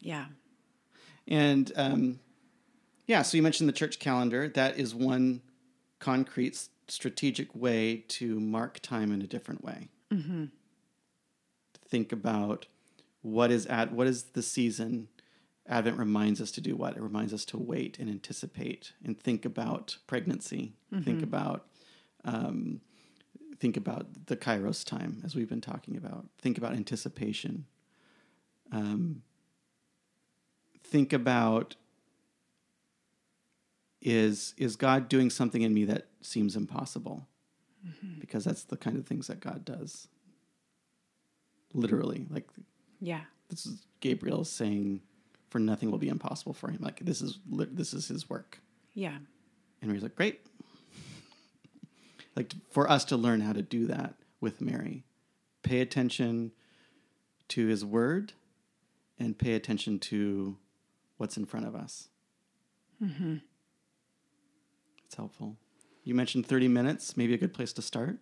Yeah. 0.00 0.26
and 1.28 1.70
um, 1.76 2.18
yeah 3.06 3.22
so 3.22 3.36
you 3.36 3.42
mentioned 3.42 3.68
the 3.68 3.72
church 3.72 3.98
calendar. 3.98 4.48
That 4.48 4.78
is 4.78 4.94
one 4.94 5.42
concrete 5.98 6.68
strategic 6.88 7.54
way 7.54 8.04
to 8.08 8.38
mark 8.38 8.80
time 8.80 9.12
in 9.12 9.22
a 9.22 9.26
different 9.26 9.64
way. 9.64 9.88
Think 11.88 12.12
about 12.12 12.66
what 13.22 13.50
is 13.50 13.66
at 13.66 13.92
what 13.92 14.06
is 14.06 14.24
the 14.24 14.42
season 14.42 15.08
advent 15.66 15.96
reminds 15.96 16.40
us 16.40 16.50
to 16.52 16.60
do 16.60 16.76
what? 16.76 16.96
It 16.96 17.02
reminds 17.02 17.32
us 17.32 17.44
to 17.46 17.58
wait 17.58 17.98
and 17.98 18.10
anticipate 18.10 18.92
and 19.04 19.18
think 19.18 19.44
about 19.44 19.96
pregnancy. 20.06 20.74
Think 21.04 21.22
about 21.22 21.66
um, 22.24 22.80
think 23.58 23.76
about 23.76 24.26
the 24.26 24.36
kairos 24.36 24.84
time 24.84 25.22
as 25.24 25.34
we've 25.34 25.48
been 25.48 25.60
talking 25.60 25.96
about. 25.96 26.26
Think 26.40 26.58
about 26.58 26.72
anticipation. 26.74 27.66
Um, 28.72 29.22
think 30.82 31.12
about 31.12 31.76
is 34.00 34.54
is 34.58 34.74
god 34.74 35.08
doing 35.08 35.30
something 35.30 35.62
in 35.62 35.72
me 35.72 35.84
that 35.84 36.08
seems 36.20 36.56
impossible? 36.56 37.28
Because 38.20 38.44
that's 38.44 38.64
the 38.64 38.76
kind 38.76 38.96
of 38.96 39.06
things 39.06 39.28
that 39.28 39.40
god 39.40 39.64
does. 39.64 40.08
Literally 41.74 42.26
like 42.30 42.48
Yeah. 43.04 43.22
this 43.48 43.66
is 43.66 43.84
gabriel 44.00 44.44
saying 44.44 45.00
for 45.50 45.58
nothing 45.58 45.90
will 45.90 45.98
be 45.98 46.08
impossible 46.08 46.52
for 46.54 46.70
him 46.70 46.78
like 46.80 47.00
this 47.00 47.20
is 47.20 47.38
this 47.50 47.92
is 47.92 48.08
his 48.08 48.30
work 48.30 48.60
Yeah. 48.94 49.16
and 49.80 49.88
Mary's 49.90 50.02
like, 50.04 50.14
great. 50.16 50.40
like 52.36 52.54
for 52.70 52.88
us 52.90 53.04
to 53.06 53.16
learn 53.16 53.40
how 53.40 53.52
to 53.52 53.62
do 53.62 53.86
that 53.88 54.14
with 54.40 54.60
Mary, 54.60 55.04
pay 55.62 55.80
attention 55.80 56.52
to 57.48 57.66
his 57.66 57.84
word 57.84 58.32
and 59.18 59.36
pay 59.38 59.54
attention 59.54 59.98
to 59.98 60.56
what's 61.18 61.36
in 61.36 61.44
front 61.44 61.66
of 61.66 61.74
us. 61.74 62.08
Mm-hmm. 63.02 63.36
It's 65.04 65.14
helpful. 65.16 65.56
You 66.04 66.14
mentioned 66.14 66.46
30 66.46 66.68
minutes, 66.68 67.16
maybe 67.16 67.34
a 67.34 67.38
good 67.38 67.52
place 67.54 67.72
to 67.74 67.82
start 67.82 68.18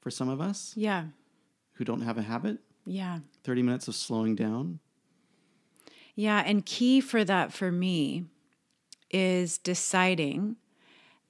for 0.00 0.10
some 0.10 0.28
of 0.28 0.40
us 0.40 0.72
Yeah. 0.76 1.06
who 1.74 1.84
don't 1.84 2.02
have 2.02 2.18
a 2.18 2.22
habit. 2.22 2.58
Yeah. 2.86 3.20
30 3.44 3.62
minutes 3.62 3.88
of 3.88 3.94
slowing 3.94 4.34
down. 4.34 4.78
Yeah. 6.14 6.42
And 6.46 6.64
key 6.64 7.00
for 7.00 7.24
that 7.24 7.52
for 7.52 7.72
me 7.72 8.24
is 9.10 9.58
deciding 9.58 10.56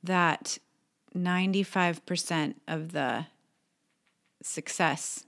that 0.02 0.58
95% 1.16 2.54
of 2.68 2.92
the 2.92 3.26
success 4.42 5.24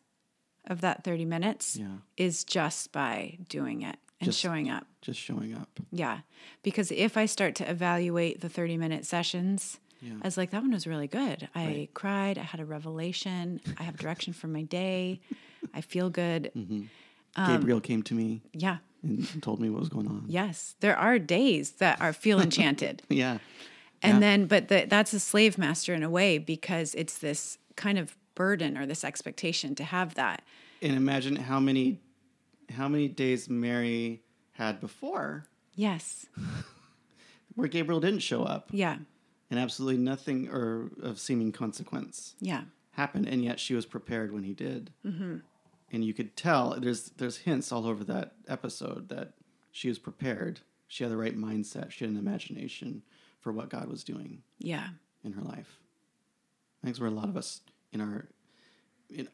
of 0.66 0.80
that 0.80 1.04
30 1.04 1.24
minutes 1.24 1.76
Yeah. 1.76 1.98
is 2.16 2.44
just 2.44 2.92
by 2.92 3.38
doing 3.48 3.82
it 3.82 3.96
and 4.20 4.26
Just- 4.26 4.40
showing 4.40 4.68
up. 4.68 4.86
Just 5.00 5.20
showing 5.20 5.54
up. 5.54 5.78
Yeah. 5.92 6.20
Because 6.62 6.90
if 6.90 7.16
I 7.16 7.26
start 7.26 7.54
to 7.56 7.70
evaluate 7.70 8.40
the 8.40 8.48
30 8.48 8.76
minute 8.76 9.06
sessions, 9.06 9.78
Yeah. 10.00 10.12
I 10.22 10.26
was 10.26 10.36
like, 10.36 10.50
that 10.50 10.62
one 10.62 10.72
was 10.72 10.86
really 10.86 11.06
good. 11.08 11.48
I 11.54 11.88
cried. 11.94 12.38
I 12.38 12.42
had 12.42 12.60
a 12.60 12.64
revelation. 12.64 13.60
I 13.78 13.82
have 13.84 13.96
direction 13.96 14.32
for 14.32 14.46
my 14.46 14.62
day. 14.62 15.20
I 15.74 15.80
feel 15.80 16.10
good. 16.10 16.50
Um, 16.54 16.90
Gabriel 17.36 17.80
came 17.80 18.02
to 18.04 18.14
me 18.14 18.42
Yeah. 18.52 18.78
and 19.02 19.42
told 19.42 19.60
me 19.60 19.68
what 19.70 19.80
was 19.80 19.88
going 19.88 20.06
on. 20.06 20.24
Yes. 20.28 20.76
There 20.80 20.96
are 20.96 21.18
days 21.18 21.72
that 21.72 22.00
are 22.00 22.12
feel 22.12 22.40
enchanted. 22.40 23.02
Yeah. 23.08 23.38
And 24.02 24.16
Yeah. 24.16 24.20
then, 24.20 24.46
but 24.46 24.68
the, 24.68 24.86
that's 24.88 25.12
a 25.14 25.20
slave 25.20 25.56
master 25.58 25.94
in 25.94 26.02
a 26.02 26.10
way 26.10 26.38
because 26.38 26.94
it's 26.94 27.18
this 27.18 27.58
kind 27.76 27.98
of 27.98 28.14
burden 28.34 28.76
or 28.76 28.84
this 28.86 29.02
expectation 29.04 29.74
to 29.76 29.84
have 29.84 30.14
that. 30.14 30.42
and 30.82 30.94
imagine 30.94 31.36
how 31.36 31.58
many 31.58 31.98
how 32.70 32.86
many 32.88 33.08
days 33.08 33.48
Mary 33.48 34.22
had 34.52 34.80
before 34.80 35.46
Yes. 35.74 36.26
where 37.54 37.68
Gabriel 37.68 38.00
didn't 38.00 38.20
show 38.20 38.42
up 38.44 38.68
Yeah. 38.72 38.98
And 39.50 39.58
absolutely 39.60 40.02
nothing 40.02 40.48
or 40.48 40.90
of 41.02 41.18
seeming 41.18 41.52
consequence 41.52 42.34
Yeah. 42.40 42.62
happened 42.92 43.28
and 43.28 43.42
yet 43.44 43.60
she 43.60 43.74
was 43.74 43.86
prepared 43.86 44.32
when 44.32 44.42
he 44.44 44.54
did 44.54 44.92
mm-hmm. 45.04 45.36
and 45.92 46.04
you 46.04 46.12
could 46.14 46.36
tell 46.36 46.78
there's 46.80 47.10
there's 47.16 47.38
hints 47.38 47.70
all 47.72 47.86
over 47.86 48.02
that 48.04 48.34
episode 48.48 49.08
that 49.10 49.32
she 49.72 49.88
was 49.88 49.98
prepared 49.98 50.60
she 50.88 51.04
had 51.04 51.10
the 51.12 51.16
right 51.16 51.36
mindset 51.38 51.90
she 51.90 52.04
had 52.04 52.12
an 52.12 52.18
imagination 52.18 53.02
for 53.40 53.52
what 53.52 53.68
God 53.70 53.88
was 53.88 54.02
doing 54.04 54.42
Yeah. 54.58 54.88
in 55.24 55.32
her 55.32 55.42
life 55.42 55.78
I 56.82 56.86
think 56.86 56.92
it's 56.92 57.00
where 57.00 57.08
a 57.10 57.12
lot 57.12 57.28
of 57.28 57.36
us 57.36 57.60
in 57.92 58.00
our 58.00 58.28
in 59.10 59.28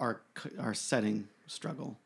our 0.00 0.22
our 0.58 0.74
setting 0.74 1.28
struggle 1.46 1.98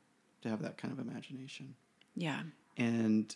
to 0.43 0.49
have 0.49 0.63
that 0.63 0.77
kind 0.77 0.93
of 0.93 0.99
imagination 0.99 1.75
Yeah. 2.15 2.43
and 2.77 3.35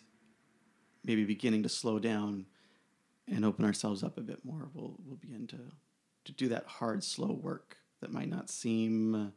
maybe 1.03 1.25
beginning 1.25 1.63
to 1.63 1.69
slow 1.69 1.99
down 1.99 2.45
and 3.27 3.43
open 3.45 3.65
ourselves 3.65 4.03
up 4.03 4.17
a 4.17 4.21
bit 4.21 4.43
more, 4.43 4.69
we'll 4.73 4.95
we'll 5.05 5.17
begin 5.17 5.47
to 5.47 5.57
to 6.25 6.31
do 6.31 6.47
that 6.49 6.65
hard, 6.65 7.03
slow 7.03 7.31
work 7.33 7.77
that 8.01 8.11
might 8.11 8.29
not 8.29 8.49
seem 8.49 9.33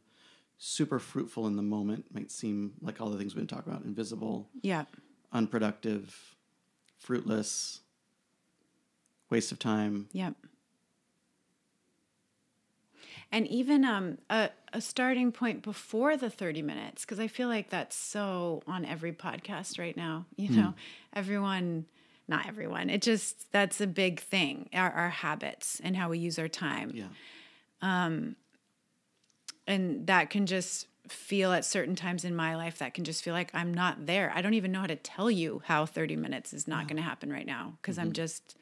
super 0.57 0.99
fruitful 0.99 1.45
in 1.47 1.55
the 1.55 1.61
moment, 1.61 2.05
might 2.13 2.31
seem 2.31 2.73
like 2.81 2.99
all 3.01 3.09
the 3.09 3.17
things 3.17 3.35
we've 3.35 3.47
been 3.47 3.55
talking 3.57 3.71
about, 3.71 3.85
invisible, 3.85 4.49
Yeah. 4.61 4.85
unproductive, 5.31 6.35
fruitless, 6.97 7.81
waste 9.29 9.51
of 9.51 9.59
time. 9.59 10.07
Yep. 10.13 10.33
And 13.31 13.45
even 13.47 13.83
um, 13.83 14.17
a, 14.29 14.49
a 14.73 14.79
starting 14.81 15.31
point 15.31 15.61
before 15.61 16.15
the 16.15 16.29
30 16.29 16.61
minutes, 16.61 17.03
because 17.03 17.19
I 17.19 17.27
feel 17.27 17.49
like 17.49 17.69
that's 17.69 17.95
so 17.95 18.63
on 18.65 18.85
every 18.85 19.11
podcast 19.11 19.77
right 19.77 19.97
now. 19.97 20.25
You 20.37 20.49
know, 20.49 20.73
everyone, 21.13 21.85
not 22.27 22.47
everyone, 22.47 22.89
it 22.89 23.01
just, 23.01 23.51
that's 23.51 23.79
a 23.81 23.87
big 23.87 24.19
thing, 24.19 24.69
our, 24.73 24.91
our 24.91 25.09
habits 25.09 25.79
and 25.83 25.95
how 25.95 26.09
we 26.09 26.19
use 26.19 26.37
our 26.37 26.47
time. 26.47 26.91
Yeah. 26.93 27.05
Um, 27.81 28.35
and 29.65 30.07
that 30.07 30.29
can 30.29 30.45
just 30.45 30.87
feel 31.07 31.53
at 31.53 31.65
certain 31.65 31.95
times 31.95 32.25
in 32.25 32.35
my 32.35 32.55
life 32.55 32.79
that 32.79 32.93
can 32.93 33.03
just 33.03 33.23
feel 33.23 33.33
like 33.33 33.49
I'm 33.53 33.73
not 33.73 34.05
there. 34.05 34.31
I 34.35 34.41
don't 34.41 34.53
even 34.53 34.71
know 34.71 34.81
how 34.81 34.87
to 34.87 34.95
tell 34.95 35.31
you 35.31 35.61
how 35.65 35.85
30 35.85 36.15
minutes 36.15 36.53
is 36.53 36.67
not 36.67 36.87
going 36.87 36.97
to 36.97 37.03
happen 37.03 37.31
right 37.31 37.45
now 37.45 37.77
because 37.81 37.97
I'm 37.97 38.07
mm-hmm. 38.07 38.13
just 38.13 38.55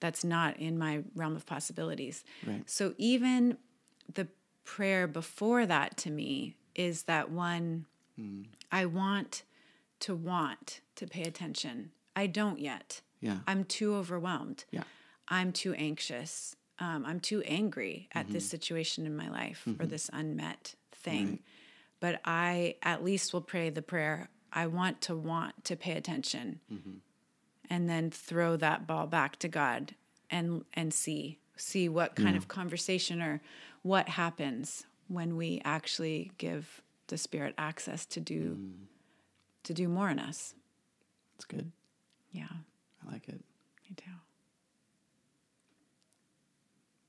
that's 0.00 0.24
not 0.24 0.58
in 0.58 0.78
my 0.78 1.02
realm 1.14 1.36
of 1.36 1.46
possibilities. 1.46 2.22
Right. 2.46 2.68
So 2.68 2.94
even 2.98 3.56
the 4.12 4.28
prayer 4.64 5.06
before 5.06 5.64
that 5.66 5.96
to 5.98 6.10
me 6.10 6.56
is 6.74 7.04
that 7.04 7.30
one 7.30 7.86
mm. 8.20 8.44
I 8.70 8.86
want 8.86 9.42
to 10.00 10.14
want 10.14 10.80
to 10.96 11.06
pay 11.06 11.22
attention. 11.22 11.92
I 12.16 12.26
don't 12.26 12.58
yet. 12.58 13.02
Yeah. 13.20 13.38
I'm 13.46 13.64
too 13.64 13.94
overwhelmed. 13.94 14.64
Yeah. 14.70 14.84
I'm 15.28 15.52
too 15.52 15.74
anxious. 15.74 16.56
Um, 16.78 17.04
I'm 17.06 17.20
too 17.20 17.42
angry 17.42 18.08
at 18.12 18.28
this 18.28 18.44
mm-hmm. 18.44 18.50
situation 18.50 19.06
in 19.06 19.16
my 19.16 19.28
life 19.30 19.62
or 19.66 19.70
mm-hmm. 19.70 19.88
this 19.88 20.10
unmet 20.12 20.74
thing. 20.92 21.40
But 22.00 22.20
I 22.24 22.76
at 22.82 23.04
least 23.04 23.32
will 23.32 23.40
pray 23.40 23.70
the 23.70 23.82
prayer 23.82 24.28
I 24.52 24.66
want 24.66 25.02
to 25.02 25.14
want 25.14 25.64
to 25.64 25.76
pay 25.76 25.92
attention 25.92 26.60
mm-hmm. 26.72 26.96
and 27.68 27.88
then 27.88 28.10
throw 28.10 28.56
that 28.56 28.86
ball 28.86 29.06
back 29.06 29.38
to 29.40 29.48
God 29.48 29.94
and 30.30 30.64
and 30.74 30.92
see 30.92 31.38
see 31.56 31.88
what 31.88 32.14
kind 32.16 32.36
of 32.36 32.48
conversation 32.48 33.22
or 33.22 33.40
what 33.82 34.08
happens 34.08 34.84
when 35.08 35.36
we 35.36 35.60
actually 35.64 36.32
give 36.38 36.82
the 37.08 37.16
spirit 37.16 37.54
access 37.56 38.04
to 38.06 38.20
do 38.20 38.56
mm. 38.56 38.72
to 39.62 39.74
do 39.74 39.88
more 39.88 40.10
in 40.10 40.18
us. 40.18 40.54
That's 41.34 41.44
good. 41.44 41.72
Yeah, 42.32 42.46
I 43.06 43.12
like 43.12 43.28
it. 43.28 43.40
me 43.88 43.94
too. 43.96 44.10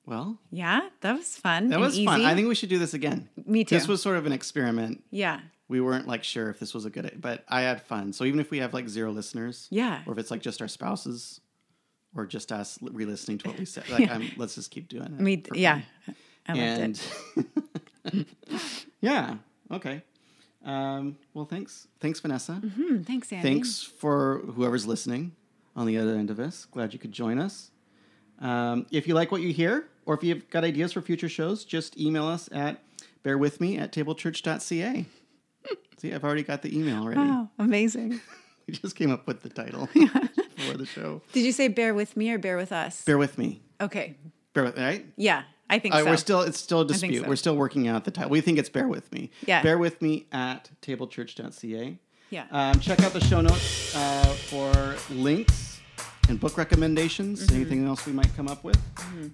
Well, 0.06 0.40
Yeah, 0.52 0.88
that 1.02 1.18
was 1.18 1.36
fun. 1.36 1.68
that 1.70 1.76
and 1.76 1.84
was 1.84 2.02
fun. 2.02 2.22
I 2.24 2.34
think 2.34 2.48
we 2.48 2.56
should 2.56 2.70
do 2.70 2.80
this 2.80 2.94
again. 2.94 3.28
Me 3.46 3.64
too. 3.66 3.76
This 3.76 3.88
was 3.88 4.02
sort 4.02 4.18
of 4.18 4.26
an 4.26 4.32
experiment. 4.32 5.04
yeah. 5.12 5.42
We 5.70 5.82
weren't 5.82 6.08
like 6.08 6.24
sure 6.24 6.50
if 6.50 6.60
this 6.62 6.74
was 6.74 6.86
a 6.86 6.90
good, 6.90 7.18
but 7.20 7.44
I 7.50 7.60
had 7.62 7.82
fun. 7.82 8.14
So 8.14 8.24
even 8.24 8.40
if 8.40 8.50
we 8.52 8.60
have 8.60 8.74
like 8.74 8.88
zero 8.88 9.12
listeners, 9.12 9.68
Yeah. 9.70 10.02
or 10.08 10.14
if 10.14 10.18
it's 10.20 10.32
like 10.32 10.42
just 10.42 10.62
our 10.62 10.70
spouses, 10.70 11.42
or 12.16 12.26
just 12.26 12.54
us 12.54 12.80
re-listening 12.82 13.38
to 13.40 13.50
what 13.50 13.60
we 13.60 13.66
said, 13.66 13.84
like 13.92 14.10
I'm, 14.10 14.32
let's 14.38 14.56
just 14.56 14.72
keep 14.72 14.88
doing 14.88 15.04
it. 15.04 15.20
Me, 15.20 15.44
yeah. 15.54 15.82
I 16.48 16.54
loved 16.54 17.02
it. 18.06 18.28
yeah, 19.02 19.36
okay. 19.70 20.04
Um, 20.68 21.18
well, 21.34 21.46
thanks, 21.46 21.88
thanks, 22.02 22.20
Vanessa. 22.20 22.54
Hmm, 22.56 23.02
thanks, 23.02 23.32
Andy. 23.32 23.48
Thanks 23.48 23.82
for 23.82 24.40
whoever's 24.56 24.86
listening 24.86 25.32
on 25.76 25.88
the 25.88 25.98
other 25.98 26.16
end 26.16 26.30
of 26.30 26.36
this. 26.38 26.66
Glad 26.66 26.92
you 26.94 27.00
could 27.00 27.14
join 27.14 27.40
us. 27.40 27.72
Um, 28.40 28.86
if 28.92 29.08
you 29.08 29.16
like 29.16 29.32
what 29.32 29.42
you 29.42 29.54
hear, 29.54 29.88
or 30.06 30.14
if 30.14 30.24
you've 30.24 30.48
got 30.50 30.64
ideas 30.66 30.92
for 30.94 31.02
future 31.02 31.30
shows, 31.30 31.64
just 31.64 31.98
email 31.98 32.28
us 32.28 32.50
at 32.52 32.84
bearwithme 33.24 33.80
at 33.80 33.94
tablechurch.ca. 33.94 35.06
See, 35.98 36.14
I've 36.14 36.24
already 36.24 36.44
got 36.44 36.62
the 36.62 36.78
email 36.78 37.02
already. 37.02 37.22
Wow, 37.22 37.50
amazing. 37.58 38.20
We 38.68 38.74
just 38.74 38.98
came 38.98 39.12
up 39.12 39.26
with 39.26 39.44
the 39.44 39.48
title 39.50 39.86
for 40.68 40.78
the 40.78 40.86
show. 40.86 41.22
Did 41.32 41.46
you 41.46 41.54
say 41.54 41.70
bear 41.70 41.94
with 41.94 42.18
me 42.18 42.32
or 42.32 42.38
bear 42.38 42.58
with 42.58 42.74
us? 42.74 43.02
Bear 43.06 43.18
with 43.18 43.38
me. 43.38 43.62
Okay. 43.80 44.18
Bear 44.54 44.66
with 44.66 44.76
me, 44.76 44.84
right? 44.84 45.06
Yeah, 45.16 45.44
I 45.70 45.80
think 45.80 45.94
Uh, 45.96 46.00
so. 46.00 46.06
We're 46.06 46.18
still 46.18 46.42
it's 46.42 46.60
still 46.60 46.82
a 46.82 46.86
dispute. 46.88 47.24
so. 47.24 47.28
We're 47.30 47.36
still 47.36 47.56
working 47.56 47.88
out 47.88 48.06
the 48.06 48.12
title. 48.12 48.32
We 48.32 48.42
think 48.42 48.58
it's 48.58 48.70
bear 48.70 48.88
with 48.88 49.12
me. 49.12 49.30
Yeah. 49.46 49.62
Bear 49.62 49.78
with 49.78 50.02
me 50.02 50.26
at 50.32 50.70
tablechurch.ca. 50.82 51.98
yeah. 52.30 52.46
Um, 52.52 52.80
check 52.80 53.02
out 53.02 53.14
the 53.14 53.22
show 53.22 53.42
notes 53.42 53.96
uh, 53.96 54.26
for 54.50 54.96
links 55.14 55.80
and 56.30 56.40
book 56.40 56.58
recommendations, 56.58 57.46
Mm-hmm. 57.48 57.56
anything 57.56 57.88
else 57.88 58.06
we 58.06 58.12
might 58.14 58.34
come 58.36 58.48
up 58.48 58.64
with. 58.64 58.80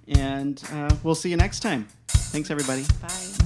And 0.08 0.62
uh, 0.72 0.96
we'll 1.04 1.16
see 1.16 1.30
you 1.30 1.38
next 1.38 1.62
time. 1.62 1.88
Thanks, 2.08 2.50
everybody. 2.52 2.84
Bye. 3.02 3.43